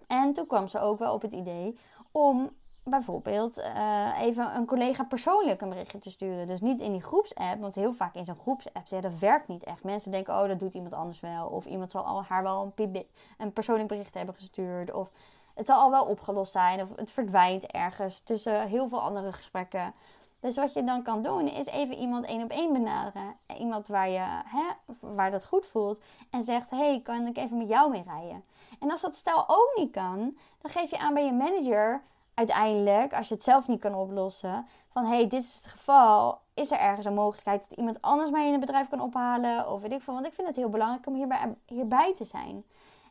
En 0.09 0.33
toen 0.33 0.47
kwam 0.47 0.68
ze 0.68 0.81
ook 0.81 0.99
wel 0.99 1.14
op 1.14 1.23
het 1.23 1.33
idee 1.33 1.79
om 2.11 2.51
bijvoorbeeld 2.90 3.59
uh, 3.59 4.21
even 4.21 4.57
een 4.57 4.66
collega 4.66 5.05
persoonlijk 5.05 5.61
een 5.61 5.68
berichtje 5.68 5.99
te 5.99 6.11
sturen. 6.11 6.47
Dus 6.47 6.61
niet 6.61 6.81
in 6.81 6.92
die 6.92 7.03
groepsapp, 7.03 7.61
want 7.61 7.75
heel 7.75 7.92
vaak 7.92 8.14
in 8.14 8.25
zo'n 8.25 8.38
groepsapp, 8.40 8.87
ja, 8.87 9.01
dat 9.01 9.18
werkt 9.18 9.49
niet 9.49 9.64
echt. 9.64 9.85
Mensen 9.85 10.11
denken, 10.11 10.35
oh, 10.35 10.49
dat 10.49 10.59
doet 10.59 10.75
iemand 10.75 10.94
anders 10.94 11.21
wel. 11.21 11.49
Of 11.49 11.64
iemand 11.64 11.90
zal 11.90 12.05
al, 12.05 12.23
haar 12.23 12.42
wel 12.42 12.73
een, 12.77 13.07
een 13.38 13.53
persoonlijk 13.53 13.88
bericht 13.88 14.14
hebben 14.14 14.35
gestuurd. 14.35 14.92
Of 14.92 15.11
het 15.55 15.66
zal 15.66 15.81
al 15.81 15.90
wel 15.90 16.05
opgelost 16.05 16.53
zijn. 16.53 16.83
Of 16.83 16.97
het 16.97 17.11
verdwijnt 17.11 17.66
ergens 17.66 18.21
tussen 18.21 18.66
heel 18.66 18.88
veel 18.88 19.01
andere 19.01 19.33
gesprekken. 19.33 19.94
Dus 20.40 20.57
wat 20.57 20.73
je 20.73 20.85
dan 20.85 21.03
kan 21.03 21.23
doen, 21.23 21.49
is 21.49 21.66
even 21.66 21.94
iemand 21.94 22.25
één 22.25 22.42
op 22.42 22.51
één 22.51 22.73
benaderen. 22.73 23.37
Iemand 23.59 23.87
waar, 23.87 24.09
je, 24.09 24.42
hè, 24.44 24.97
waar 25.01 25.31
dat 25.31 25.44
goed 25.44 25.66
voelt. 25.66 26.03
En 26.31 26.42
zegt, 26.42 26.71
hey, 26.71 27.01
kan 27.05 27.27
ik 27.27 27.37
even 27.37 27.59
met 27.59 27.68
jou 27.68 27.90
mee 27.90 28.03
rijden? 28.07 28.44
En 28.81 28.90
als 28.90 29.00
dat 29.00 29.16
stel 29.16 29.44
ook 29.46 29.72
niet 29.76 29.92
kan, 29.92 30.37
dan 30.61 30.70
geef 30.70 30.90
je 30.90 30.98
aan 30.98 31.14
bij 31.14 31.24
je 31.24 31.33
manager 31.33 32.02
uiteindelijk, 32.35 33.14
als 33.14 33.28
je 33.28 33.35
het 33.35 33.42
zelf 33.42 33.68
niet 33.68 33.81
kan 33.81 33.94
oplossen, 33.94 34.66
van 34.88 35.04
hey, 35.04 35.28
dit 35.28 35.42
is 35.42 35.57
het 35.57 35.66
geval. 35.66 36.40
Is 36.54 36.70
er 36.70 36.78
ergens 36.78 37.07
een 37.07 37.14
mogelijkheid 37.14 37.64
dat 37.68 37.78
iemand 37.78 38.02
anders 38.02 38.31
mij 38.31 38.46
in 38.46 38.52
het 38.52 38.61
bedrijf 38.61 38.88
kan 38.88 39.00
ophalen? 39.00 39.70
Of 39.70 39.81
weet 39.81 39.92
ik 39.92 40.02
veel. 40.02 40.14
Want 40.14 40.26
ik 40.26 40.33
vind 40.33 40.46
het 40.46 40.57
heel 40.57 40.68
belangrijk 40.68 41.07
om 41.07 41.14
hierbij, 41.14 41.54
hierbij 41.66 42.14
te 42.14 42.24
zijn. 42.24 42.64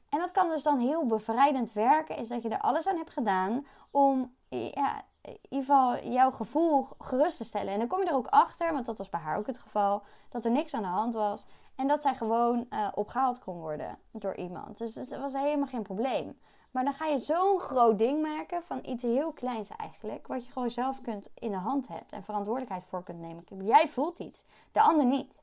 En 0.10 0.20
dat 0.20 0.32
kan 0.32 0.50
dus 0.50 0.64
dan 0.64 0.80
heel 0.80 1.06
bevrijdend 1.06 1.74
werken, 1.74 2.18
is 2.18 2.28
dat 2.28 2.42
je 2.42 2.50
er 2.50 2.62
alles 2.62 2.88
aan 2.88 2.96
hebt 2.96 3.10
gedaan 3.10 3.66
om 3.92 4.34
ja, 4.50 5.02
in 5.22 5.40
ieder 5.50 5.66
geval 5.66 5.98
jouw 6.04 6.32
gevoel 6.32 6.88
gerust 7.00 7.38
te 7.38 7.44
stellen. 7.44 7.74
En 7.74 7.80
dan 7.80 7.88
kom 7.88 8.00
je 8.00 8.08
er 8.08 8.16
ook 8.16 8.28
achter, 8.28 8.74
want 8.74 8.86
dat 8.86 8.98
was 8.98 9.10
bij 9.10 9.20
haar 9.20 9.38
ook 9.38 9.48
het 9.48 9.58
geval, 9.58 10.04
dat 10.30 10.46
er 10.46 10.52
niks 10.52 10.74
aan 10.74 10.82
de 10.82 10.88
hand 10.88 11.14
was. 11.14 11.46
En 11.78 11.88
dat 11.88 12.02
zij 12.02 12.16
gewoon 12.16 12.66
uh, 12.70 12.88
opgehaald 12.94 13.40
kon 13.40 13.60
worden 13.60 13.98
door 14.12 14.36
iemand. 14.36 14.78
Dus 14.78 14.96
het 14.96 15.18
was 15.18 15.34
helemaal 15.34 15.68
geen 15.68 15.82
probleem. 15.82 16.38
Maar 16.72 16.84
dan 16.84 16.94
ga 16.94 17.06
je 17.06 17.18
zo'n 17.18 17.60
groot 17.60 17.98
ding 17.98 18.22
maken 18.22 18.64
van 18.64 18.80
iets 18.84 19.04
heel 19.04 19.32
kleins 19.32 19.70
eigenlijk. 19.70 20.28
Wat 20.28 20.46
je 20.46 20.52
gewoon 20.52 20.70
zelf 20.70 21.02
kunt 21.02 21.28
in 21.34 21.52
de 21.52 21.58
hand 21.58 21.88
hebt. 21.88 22.12
En 22.12 22.24
verantwoordelijkheid 22.24 22.86
voor 22.86 23.04
kunt 23.04 23.20
nemen. 23.20 23.44
Jij 23.66 23.88
voelt 23.88 24.20
iets, 24.20 24.46
de 24.72 24.82
ander 24.82 25.06
niet. 25.06 25.34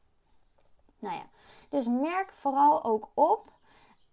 Nou 0.98 1.14
ja, 1.14 1.24
dus 1.68 1.86
merk 1.86 2.32
vooral 2.32 2.84
ook 2.84 3.08
op 3.14 3.52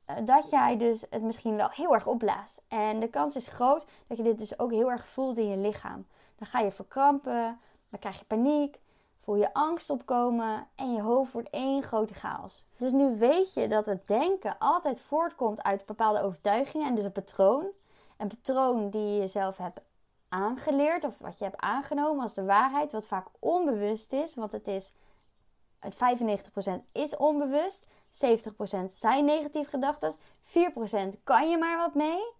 eh, 0.05 0.15
dat 0.25 0.49
jij 0.49 0.77
dus 0.77 1.05
het 1.09 1.21
misschien 1.21 1.55
wel 1.55 1.69
heel 1.69 1.93
erg 1.93 2.07
opblaast. 2.07 2.61
En 2.67 2.99
de 2.99 3.09
kans 3.09 3.35
is 3.35 3.47
groot 3.47 3.85
dat 4.07 4.17
je 4.17 4.23
dit 4.23 4.39
dus 4.39 4.59
ook 4.59 4.71
heel 4.71 4.91
erg 4.91 5.07
voelt 5.07 5.37
in 5.37 5.47
je 5.47 5.57
lichaam. 5.57 6.07
Dan 6.35 6.47
ga 6.47 6.59
je 6.59 6.71
verkrampen, 6.71 7.59
dan 7.89 7.99
krijg 7.99 8.19
je 8.19 8.25
paniek. 8.25 8.79
Voel 9.21 9.35
je 9.35 9.53
angst 9.53 9.89
opkomen 9.89 10.67
en 10.75 10.93
je 10.93 11.01
hoofd 11.01 11.31
wordt 11.31 11.49
één 11.49 11.83
grote 11.83 12.13
chaos. 12.13 12.65
Dus 12.77 12.91
nu 12.91 13.17
weet 13.17 13.53
je 13.53 13.67
dat 13.67 13.85
het 13.85 14.07
denken 14.07 14.55
altijd 14.59 15.01
voortkomt 15.01 15.63
uit 15.63 15.85
bepaalde 15.85 16.21
overtuigingen 16.21 16.87
en 16.87 16.95
dus 16.95 17.03
een 17.03 17.11
patroon. 17.11 17.65
Een 18.17 18.27
patroon 18.27 18.89
die 18.89 19.07
je 19.13 19.17
jezelf 19.17 19.57
hebt 19.57 19.81
aangeleerd 20.29 21.03
of 21.03 21.19
wat 21.19 21.37
je 21.37 21.43
hebt 21.43 21.61
aangenomen 21.61 22.21
als 22.21 22.33
de 22.33 22.43
waarheid, 22.43 22.91
wat 22.91 23.07
vaak 23.07 23.27
onbewust 23.39 24.13
is, 24.13 24.35
want 24.35 24.51
het 24.51 24.67
is 24.67 24.93
het 25.79 25.95
95% 25.95 26.91
is 26.91 27.17
onbewust, 27.17 27.87
70% 27.87 27.89
zijn 28.89 29.25
negatieve 29.25 29.69
gedachten, 29.69 30.15
4% 30.43 31.23
kan 31.23 31.49
je 31.49 31.57
maar 31.57 31.77
wat 31.77 31.95
mee. 31.95 32.33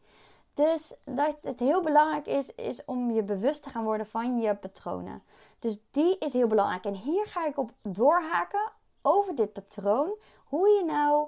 Dus 0.54 0.94
dat 1.06 1.36
het 1.42 1.60
heel 1.60 1.82
belangrijk 1.82 2.28
is, 2.28 2.56
is 2.56 2.86
om 2.86 3.12
je 3.12 3.24
bewust 3.24 3.64
te 3.64 3.70
gaan 3.70 3.84
worden 3.84 4.06
van 4.06 4.40
je 4.40 4.56
patronen. 4.56 5.24
Dus 5.60 5.78
die 5.92 6.18
is 6.18 6.34
heel 6.34 6.48
belangrijk. 6.48 6.86
En 6.86 6.96
hier 6.96 7.26
ga 7.26 7.46
ik 7.46 7.58
op 7.58 7.72
doorhaken 7.82 8.72
over 9.02 9.36
dit 9.36 9.54
patroon. 9.54 10.14
Hoe 10.46 10.70
je 10.70 10.84
nou 10.86 11.28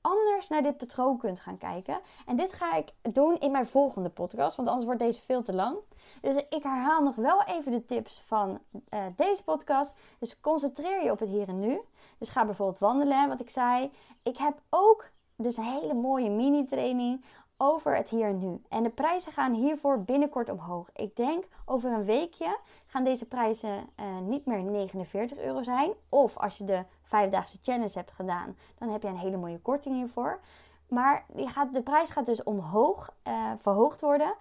anders 0.00 0.48
naar 0.48 0.62
dit 0.62 0.76
patroon 0.76 1.18
kunt 1.18 1.40
gaan 1.40 1.58
kijken. 1.58 2.00
En 2.26 2.36
dit 2.36 2.52
ga 2.52 2.74
ik 2.74 2.92
doen 3.02 3.38
in 3.38 3.50
mijn 3.50 3.66
volgende 3.66 4.08
podcast, 4.08 4.56
want 4.56 4.68
anders 4.68 4.86
wordt 4.86 5.00
deze 5.00 5.22
veel 5.22 5.42
te 5.42 5.54
lang. 5.54 5.76
Dus 6.20 6.36
ik 6.36 6.62
herhaal 6.62 7.02
nog 7.02 7.14
wel 7.14 7.42
even 7.42 7.72
de 7.72 7.84
tips 7.84 8.22
van 8.26 8.58
uh, 8.90 9.04
deze 9.16 9.44
podcast. 9.44 9.94
Dus 10.18 10.40
concentreer 10.40 11.04
je 11.04 11.10
op 11.10 11.18
het 11.18 11.28
hier 11.28 11.48
en 11.48 11.60
nu. 11.60 11.80
Dus 12.18 12.30
ga 12.30 12.44
bijvoorbeeld 12.44 12.78
wandelen, 12.78 13.28
wat 13.28 13.40
ik 13.40 13.50
zei. 13.50 13.92
Ik 14.22 14.36
heb 14.36 14.60
ook 14.70 15.10
dus 15.36 15.56
een 15.56 15.64
hele 15.64 15.94
mooie 15.94 16.30
mini-training 16.30 17.24
over 17.62 17.96
het 17.96 18.08
hier 18.08 18.26
en 18.26 18.38
nu. 18.38 18.62
En 18.68 18.82
de 18.82 18.90
prijzen 18.90 19.32
gaan 19.32 19.52
hiervoor 19.52 20.02
binnenkort 20.02 20.50
omhoog. 20.50 20.90
Ik 20.94 21.16
denk 21.16 21.44
over 21.64 21.92
een 21.92 22.04
weekje 22.04 22.58
gaan 22.86 23.04
deze 23.04 23.26
prijzen 23.26 23.88
uh, 24.00 24.18
niet 24.18 24.46
meer 24.46 24.62
49 24.62 25.38
euro 25.38 25.62
zijn. 25.62 25.92
Of 26.08 26.36
als 26.36 26.58
je 26.58 26.64
de 26.64 26.84
vijfdaagse 27.02 27.58
challenge 27.62 27.98
hebt 27.98 28.12
gedaan, 28.12 28.56
dan 28.78 28.88
heb 28.88 29.02
je 29.02 29.08
een 29.08 29.16
hele 29.16 29.36
mooie 29.36 29.58
korting 29.58 29.94
hiervoor. 29.94 30.40
Maar 30.88 31.24
die 31.32 31.48
gaat, 31.48 31.72
de 31.72 31.82
prijs 31.82 32.10
gaat 32.10 32.26
dus 32.26 32.42
omhoog, 32.42 33.14
uh, 33.28 33.50
verhoogd 33.58 34.00
worden. 34.00 34.34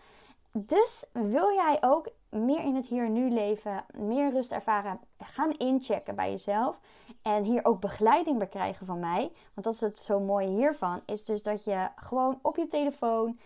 Dus 0.52 1.06
wil 1.12 1.54
jij 1.54 1.78
ook 1.82 2.10
meer 2.30 2.60
in 2.60 2.76
het 2.76 2.86
hier 2.86 3.06
en 3.06 3.14
nu 3.14 3.30
leven, 3.30 3.86
meer 3.94 4.32
rust 4.32 4.52
ervaren, 4.52 5.00
gaan 5.18 5.52
inchecken 5.52 6.16
bij 6.16 6.32
jezelf. 6.32 6.80
En 7.22 7.44
hier 7.44 7.66
ook 7.66 7.80
begeleiding 7.80 8.38
bij 8.38 8.48
krijgen 8.48 8.86
van 8.86 9.00
mij. 9.00 9.32
Want 9.54 9.66
dat 9.68 9.74
is 9.74 9.80
het 9.82 10.00
zo 10.00 10.20
mooie 10.20 10.48
hiervan. 10.48 11.02
Is 11.06 11.26
dus 11.26 11.44
dat 11.44 11.64
je 11.64 11.88
gewoon 11.96 12.40
op 12.42 12.56
je 12.56 12.68
telefoon 12.68 13.40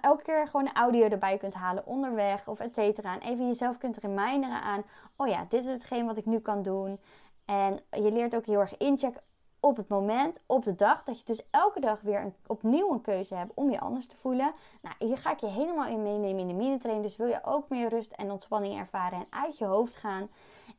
elke 0.00 0.22
keer 0.22 0.46
gewoon 0.46 0.66
een 0.66 0.74
audio 0.74 1.08
erbij 1.08 1.36
kunt 1.36 1.54
halen 1.54 1.86
onderweg 1.86 2.48
of 2.48 2.60
et 2.60 2.74
cetera. 2.74 3.14
En 3.14 3.28
even 3.28 3.46
jezelf 3.46 3.78
kunt 3.78 3.96
reminderen 3.96 4.62
aan, 4.62 4.82
oh 5.16 5.26
ja, 5.26 5.46
dit 5.48 5.64
is 5.64 5.72
hetgeen 5.72 6.06
wat 6.06 6.16
ik 6.16 6.26
nu 6.26 6.38
kan 6.38 6.62
doen. 6.62 7.00
En 7.44 7.78
je 7.90 8.12
leert 8.12 8.36
ook 8.36 8.46
heel 8.46 8.60
erg 8.60 8.76
inchecken 8.76 9.22
op 9.64 9.76
het 9.76 9.88
moment, 9.88 10.40
op 10.46 10.64
de 10.64 10.74
dag, 10.74 11.02
dat 11.04 11.18
je 11.18 11.24
dus 11.24 11.42
elke 11.50 11.80
dag 11.80 12.00
weer 12.00 12.20
een, 12.20 12.34
opnieuw 12.46 12.92
een 12.92 13.00
keuze 13.00 13.34
hebt 13.34 13.52
om 13.54 13.70
je 13.70 13.80
anders 13.80 14.06
te 14.06 14.16
voelen. 14.16 14.52
Nou, 14.82 14.94
hier 14.98 15.18
ga 15.18 15.30
ik 15.30 15.40
je 15.40 15.46
helemaal 15.46 15.86
in 15.86 16.02
meenemen 16.02 16.38
in 16.38 16.48
de 16.48 16.54
mini-training. 16.54 17.06
Dus 17.06 17.16
wil 17.16 17.26
je 17.26 17.44
ook 17.44 17.68
meer 17.68 17.88
rust 17.88 18.12
en 18.12 18.30
ontspanning 18.30 18.78
ervaren 18.78 19.18
en 19.18 19.26
uit 19.30 19.58
je 19.58 19.64
hoofd 19.64 19.94
gaan 19.94 20.28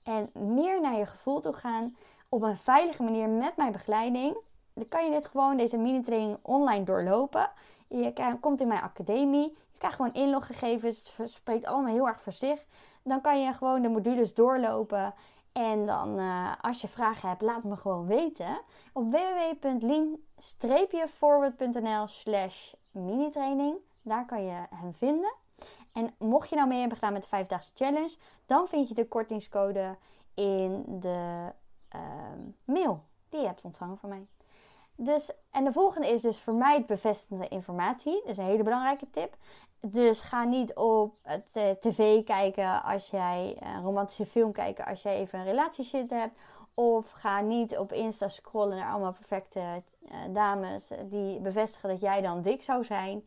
en 0.04 0.30
meer 0.34 0.82
naar 0.82 0.98
je 0.98 1.06
gevoel 1.06 1.40
toe 1.40 1.54
gaan 1.54 1.96
op 2.30 2.42
een 2.42 2.58
veilige 2.58 3.04
manier 3.04 3.30
met 3.30 3.56
mijn 3.56 3.72
begeleiding, 3.72 4.38
dan 4.74 4.88
kan 4.88 5.06
je 5.06 5.12
dit 5.12 5.26
gewoon, 5.26 5.58
deze 5.58 5.78
mini-training 5.78 6.38
online 6.42 6.84
doorlopen. 6.84 7.50
Je 7.88 8.38
komt 8.40 8.62
in 8.62 8.68
mijn 8.68 8.82
academie, 8.82 9.58
je 9.72 9.78
krijgt 9.78 9.96
gewoon 9.96 10.14
inloggegevens, 10.14 11.18
het 11.18 11.30
spreekt 11.30 11.66
allemaal 11.66 11.94
heel 11.94 12.08
erg 12.08 12.22
voor 12.22 12.34
zich. 12.34 12.66
Dan 13.04 13.22
kan 13.22 13.42
je 13.42 13.54
gewoon 13.54 13.82
de 13.82 13.90
modules 13.90 14.34
doorlopen. 14.34 15.14
En 15.58 15.86
dan, 15.86 16.20
uh, 16.20 16.52
als 16.62 16.82
je 16.82 16.88
vragen 16.88 17.30
hebt, 17.30 17.42
laat 17.42 17.64
me 17.64 17.78
gewoon 17.78 18.08
weten. 18.08 18.62
Op 18.94 19.12
www.lean-forward.nl 19.12 22.08
slash 22.08 22.74
mini-training. 22.92 23.78
Daar 24.02 24.26
kan 24.26 24.44
je 24.44 24.66
hem 24.70 24.94
vinden. 24.94 25.34
En 25.94 26.16
mocht 26.18 26.50
je 26.50 26.56
nou 26.56 26.68
mee 26.68 26.80
hebben 26.80 26.98
gedaan 26.98 27.14
met 27.14 27.22
de 27.22 27.28
5 27.28 27.48
challenge, 27.74 28.16
dan 28.46 28.68
vind 28.68 28.88
je 28.88 28.94
de 28.94 29.08
kortingscode 29.08 29.98
in 30.34 30.84
de 31.00 31.52
uh, 31.96 32.02
mail 32.64 33.04
die 33.30 33.40
je 33.40 33.48
hebt 33.48 33.64
ontvangen 33.64 33.98
van 33.98 34.10
mij. 34.10 34.28
Dus, 34.96 35.32
en 35.52 35.64
de 35.64 35.72
volgende 35.72 36.08
is 36.08 36.22
dus 36.22 36.40
vermijd 36.40 36.86
bevestigende 36.86 37.48
informatie. 37.48 38.22
Dat 38.22 38.30
is 38.30 38.38
een 38.38 38.44
hele 38.44 38.64
belangrijke 38.64 39.10
tip. 39.10 39.38
Dus 39.80 40.22
ga 40.22 40.44
niet 40.44 40.76
op 40.76 41.16
het 41.22 41.50
uh, 41.54 41.70
tv 41.70 42.24
kijken 42.24 42.84
als 42.84 43.10
jij 43.10 43.58
een 43.60 43.84
romantische 43.84 44.26
film 44.26 44.52
kijken 44.52 44.86
als 44.86 45.02
jij 45.02 45.16
even 45.16 45.40
een 45.40 45.46
relatieshit 45.46 46.10
hebt. 46.10 46.40
Of 46.74 47.12
ga 47.12 47.42
niet 47.42 47.78
op 47.78 47.92
Insta 47.92 48.28
scrollen 48.28 48.78
naar 48.78 48.92
allemaal 48.92 49.12
perfecte 49.14 49.60
uh, 49.60 50.16
dames 50.30 50.92
die 51.04 51.40
bevestigen 51.40 51.90
dat 51.90 52.02
jij 52.02 52.22
dan 52.22 52.42
dik 52.42 52.64
zou 52.64 52.84
zijn. 52.84 53.26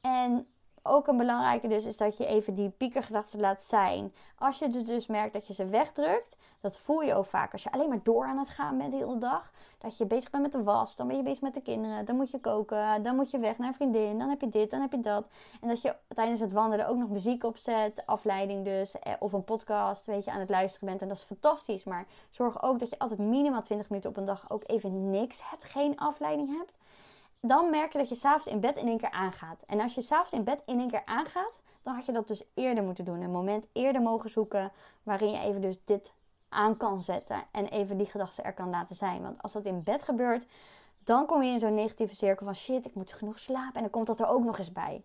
En 0.00 0.46
ook 0.88 1.06
een 1.06 1.16
belangrijke 1.16 1.68
dus 1.68 1.84
is 1.84 1.96
dat 1.96 2.16
je 2.16 2.26
even 2.26 2.54
die 2.54 2.70
piekergedachten 2.70 3.40
laat 3.40 3.62
zijn. 3.62 4.12
Als 4.38 4.58
je 4.58 4.68
dus, 4.68 4.84
dus 4.84 5.06
merkt 5.06 5.32
dat 5.32 5.46
je 5.46 5.54
ze 5.54 5.66
wegdrukt, 5.66 6.36
dat 6.60 6.78
voel 6.78 7.00
je 7.00 7.14
ook 7.14 7.26
vaak. 7.26 7.52
Als 7.52 7.62
je 7.62 7.72
alleen 7.72 7.88
maar 7.88 8.00
door 8.02 8.24
aan 8.24 8.38
het 8.38 8.48
gaan 8.48 8.78
bent 8.78 8.90
de 8.90 8.96
hele 8.96 9.18
dag, 9.18 9.52
dat 9.78 9.98
je 9.98 10.06
bezig 10.06 10.30
bent 10.30 10.42
met 10.42 10.52
de 10.52 10.62
was, 10.62 10.96
dan 10.96 11.06
ben 11.06 11.16
je 11.16 11.22
bezig 11.22 11.40
met 11.42 11.54
de 11.54 11.60
kinderen, 11.60 12.04
dan 12.04 12.16
moet 12.16 12.30
je 12.30 12.40
koken, 12.40 13.02
dan 13.02 13.16
moet 13.16 13.30
je 13.30 13.38
weg 13.38 13.58
naar 13.58 13.68
een 13.68 13.74
vriendin, 13.74 14.18
dan 14.18 14.28
heb 14.28 14.40
je 14.40 14.48
dit, 14.48 14.70
dan 14.70 14.80
heb 14.80 14.92
je 14.92 15.00
dat. 15.00 15.26
En 15.60 15.68
dat 15.68 15.82
je 15.82 15.96
tijdens 16.14 16.40
het 16.40 16.52
wandelen 16.52 16.88
ook 16.88 16.96
nog 16.96 17.08
muziek 17.08 17.44
opzet, 17.44 18.02
afleiding 18.06 18.64
dus, 18.64 18.98
eh, 18.98 19.12
of 19.18 19.32
een 19.32 19.44
podcast, 19.44 20.06
weet 20.06 20.24
je, 20.24 20.30
aan 20.30 20.40
het 20.40 20.50
luisteren 20.50 20.88
bent. 20.88 21.02
En 21.02 21.08
dat 21.08 21.16
is 21.16 21.22
fantastisch, 21.22 21.84
maar 21.84 22.06
zorg 22.30 22.62
ook 22.62 22.78
dat 22.78 22.90
je 22.90 22.98
altijd 22.98 23.20
minimaal 23.20 23.62
20 23.62 23.88
minuten 23.88 24.10
op 24.10 24.16
een 24.16 24.24
dag 24.24 24.50
ook 24.50 24.62
even 24.66 25.10
niks 25.10 25.50
hebt, 25.50 25.64
geen 25.64 25.98
afleiding 25.98 26.56
hebt 26.58 26.77
dan 27.40 27.70
merk 27.70 27.92
je 27.92 27.98
dat 27.98 28.08
je 28.08 28.14
s'avonds 28.14 28.46
in 28.46 28.60
bed 28.60 28.76
in 28.76 28.86
één 28.86 28.98
keer 28.98 29.10
aangaat. 29.10 29.62
En 29.66 29.80
als 29.80 29.94
je 29.94 30.00
s'avonds 30.00 30.32
in 30.32 30.44
bed 30.44 30.62
in 30.66 30.78
één 30.78 30.90
keer 30.90 31.04
aangaat, 31.04 31.60
dan 31.82 31.94
had 31.94 32.06
je 32.06 32.12
dat 32.12 32.28
dus 32.28 32.44
eerder 32.54 32.84
moeten 32.84 33.04
doen. 33.04 33.20
Een 33.20 33.30
moment 33.30 33.66
eerder 33.72 34.02
mogen 34.02 34.30
zoeken 34.30 34.72
waarin 35.02 35.30
je 35.30 35.38
even 35.38 35.60
dus 35.60 35.78
dit 35.84 36.12
aan 36.48 36.76
kan 36.76 37.00
zetten. 37.00 37.44
En 37.50 37.66
even 37.66 37.96
die 37.96 38.06
gedachten 38.06 38.44
er 38.44 38.52
kan 38.52 38.70
laten 38.70 38.96
zijn. 38.96 39.22
Want 39.22 39.42
als 39.42 39.52
dat 39.52 39.64
in 39.64 39.82
bed 39.82 40.02
gebeurt, 40.02 40.46
dan 41.04 41.26
kom 41.26 41.42
je 41.42 41.50
in 41.50 41.58
zo'n 41.58 41.74
negatieve 41.74 42.14
cirkel 42.14 42.44
van 42.44 42.54
shit, 42.54 42.86
ik 42.86 42.94
moet 42.94 43.12
genoeg 43.12 43.38
slapen. 43.38 43.74
En 43.74 43.80
dan 43.80 43.90
komt 43.90 44.06
dat 44.06 44.20
er 44.20 44.28
ook 44.28 44.44
nog 44.44 44.58
eens 44.58 44.72
bij. 44.72 45.04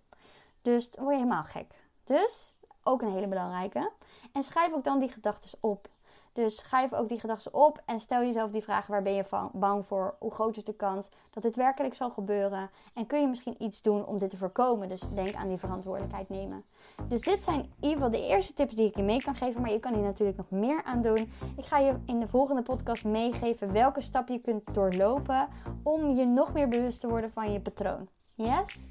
Dus 0.61 0.91
dan 0.91 1.03
word 1.03 1.15
je 1.15 1.23
helemaal 1.23 1.43
gek. 1.43 1.73
Dus 2.03 2.53
ook 2.83 3.01
een 3.01 3.11
hele 3.11 3.27
belangrijke. 3.27 3.91
En 4.31 4.43
schrijf 4.43 4.73
ook 4.73 4.83
dan 4.83 4.99
die 4.99 5.09
gedachten 5.09 5.57
op. 5.59 5.89
Dus 6.33 6.55
schrijf 6.55 6.93
ook 6.93 7.09
die 7.09 7.19
gedachten 7.19 7.53
op 7.53 7.81
en 7.85 7.99
stel 7.99 8.21
jezelf 8.21 8.51
die 8.51 8.63
vraag: 8.63 8.87
waar 8.87 9.01
ben 9.01 9.13
je 9.13 9.49
bang 9.53 9.85
voor? 9.85 10.15
Hoe 10.19 10.31
groot 10.31 10.57
is 10.57 10.63
de 10.63 10.73
kans 10.73 11.09
dat 11.29 11.43
dit 11.43 11.55
werkelijk 11.55 11.95
zal 11.95 12.09
gebeuren? 12.09 12.69
En 12.93 13.07
kun 13.07 13.21
je 13.21 13.27
misschien 13.27 13.63
iets 13.63 13.81
doen 13.81 14.05
om 14.05 14.17
dit 14.17 14.29
te 14.29 14.37
voorkomen? 14.37 14.87
Dus 14.87 15.01
denk 15.13 15.33
aan 15.33 15.47
die 15.47 15.57
verantwoordelijkheid 15.57 16.29
nemen. 16.29 16.63
Dus 17.07 17.21
dit 17.21 17.43
zijn 17.43 17.59
in 17.59 17.69
ieder 17.79 17.97
geval 17.97 18.11
de 18.11 18.27
eerste 18.27 18.53
tips 18.53 18.75
die 18.75 18.87
ik 18.87 18.95
je 18.95 19.03
mee 19.03 19.23
kan 19.23 19.35
geven, 19.35 19.61
maar 19.61 19.71
je 19.71 19.79
kan 19.79 19.93
hier 19.93 20.03
natuurlijk 20.03 20.37
nog 20.37 20.49
meer 20.49 20.83
aan 20.83 21.01
doen. 21.01 21.29
Ik 21.57 21.65
ga 21.65 21.77
je 21.77 21.95
in 22.05 22.19
de 22.19 22.27
volgende 22.27 22.61
podcast 22.61 23.05
meegeven 23.05 23.71
welke 23.71 24.01
stap 24.01 24.27
je 24.27 24.39
kunt 24.39 24.73
doorlopen 24.73 25.47
om 25.83 26.15
je 26.15 26.25
nog 26.25 26.53
meer 26.53 26.67
bewust 26.67 26.99
te 26.99 27.07
worden 27.07 27.31
van 27.31 27.51
je 27.51 27.61
patroon. 27.61 28.07
Yes? 28.35 28.87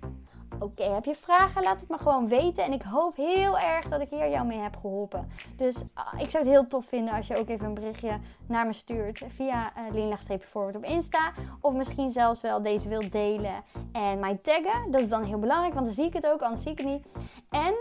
Oké, 0.62 0.82
heb 0.82 1.04
je 1.04 1.14
vragen? 1.14 1.62
Laat 1.62 1.80
het 1.80 1.88
me 1.88 1.98
gewoon 1.98 2.28
weten. 2.28 2.64
En 2.64 2.72
ik 2.72 2.82
hoop 2.82 3.16
heel 3.16 3.58
erg 3.58 3.88
dat 3.88 4.00
ik 4.00 4.10
hier 4.10 4.30
jou 4.30 4.46
mee 4.46 4.58
heb 4.58 4.76
geholpen. 4.76 5.28
Dus 5.56 5.76
ah, 5.94 6.20
ik 6.20 6.30
zou 6.30 6.44
het 6.44 6.52
heel 6.52 6.66
tof 6.66 6.86
vinden 6.86 7.14
als 7.14 7.26
je 7.26 7.36
ook 7.36 7.48
even 7.48 7.66
een 7.66 7.74
berichtje 7.74 8.18
naar 8.46 8.66
me 8.66 8.72
stuurt 8.72 9.24
via 9.28 9.72
uh, 9.94 10.36
forward 10.40 10.76
op 10.76 10.84
Insta. 10.84 11.32
Of 11.60 11.72
misschien 11.72 12.10
zelfs 12.10 12.40
wel 12.40 12.62
deze 12.62 12.88
wilt 12.88 13.12
delen 13.12 13.64
en 13.92 14.18
mij 14.18 14.38
taggen. 14.42 14.90
Dat 14.90 15.00
is 15.00 15.08
dan 15.08 15.24
heel 15.24 15.38
belangrijk, 15.38 15.74
want 15.74 15.86
dan 15.86 15.94
zie 15.94 16.06
ik 16.06 16.12
het 16.12 16.26
ook, 16.26 16.42
anders 16.42 16.62
zie 16.62 16.72
ik 16.72 16.78
het 16.78 16.86
niet. 16.86 17.06
En 17.50 17.74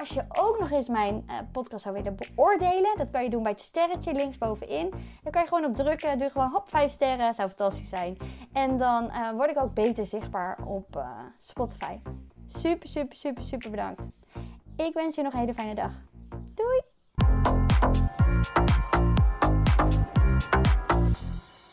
als 0.00 0.08
je 0.08 0.22
ook 0.28 0.58
nog 0.58 0.70
eens 0.70 0.88
mijn 0.88 1.24
uh, 1.28 1.34
podcast 1.52 1.82
zou 1.82 1.94
willen 1.94 2.16
beoordelen, 2.16 2.96
dat 2.96 3.10
kan 3.10 3.22
je 3.22 3.30
doen 3.30 3.42
bij 3.42 3.52
het 3.52 3.60
sterretje 3.60 4.12
linksbovenin. 4.12 4.90
Dan 5.22 5.32
kan 5.32 5.42
je 5.42 5.48
gewoon 5.48 5.64
op 5.64 5.74
drukken, 5.74 6.18
doe 6.18 6.30
gewoon 6.30 6.50
hop 6.50 6.68
5 6.68 6.90
sterren, 6.90 7.34
zou 7.34 7.48
fantastisch 7.48 7.88
zijn. 7.88 8.16
En 8.52 8.78
dan 8.78 9.04
uh, 9.04 9.30
word 9.30 9.50
ik 9.50 9.58
ook 9.58 9.74
beter 9.74 10.06
zichtbaar 10.06 10.58
op 10.64 10.96
uh, 10.96 11.08
Spotify. 11.40 11.98
Super, 12.46 12.88
super, 12.88 13.16
super, 13.16 13.42
super 13.42 13.70
bedankt. 13.70 14.02
Ik 14.76 14.94
wens 14.94 15.14
je 15.14 15.22
nog 15.22 15.32
een 15.32 15.38
hele 15.38 15.54
fijne 15.54 15.74
dag. 15.74 15.92
Doei! 16.54 16.80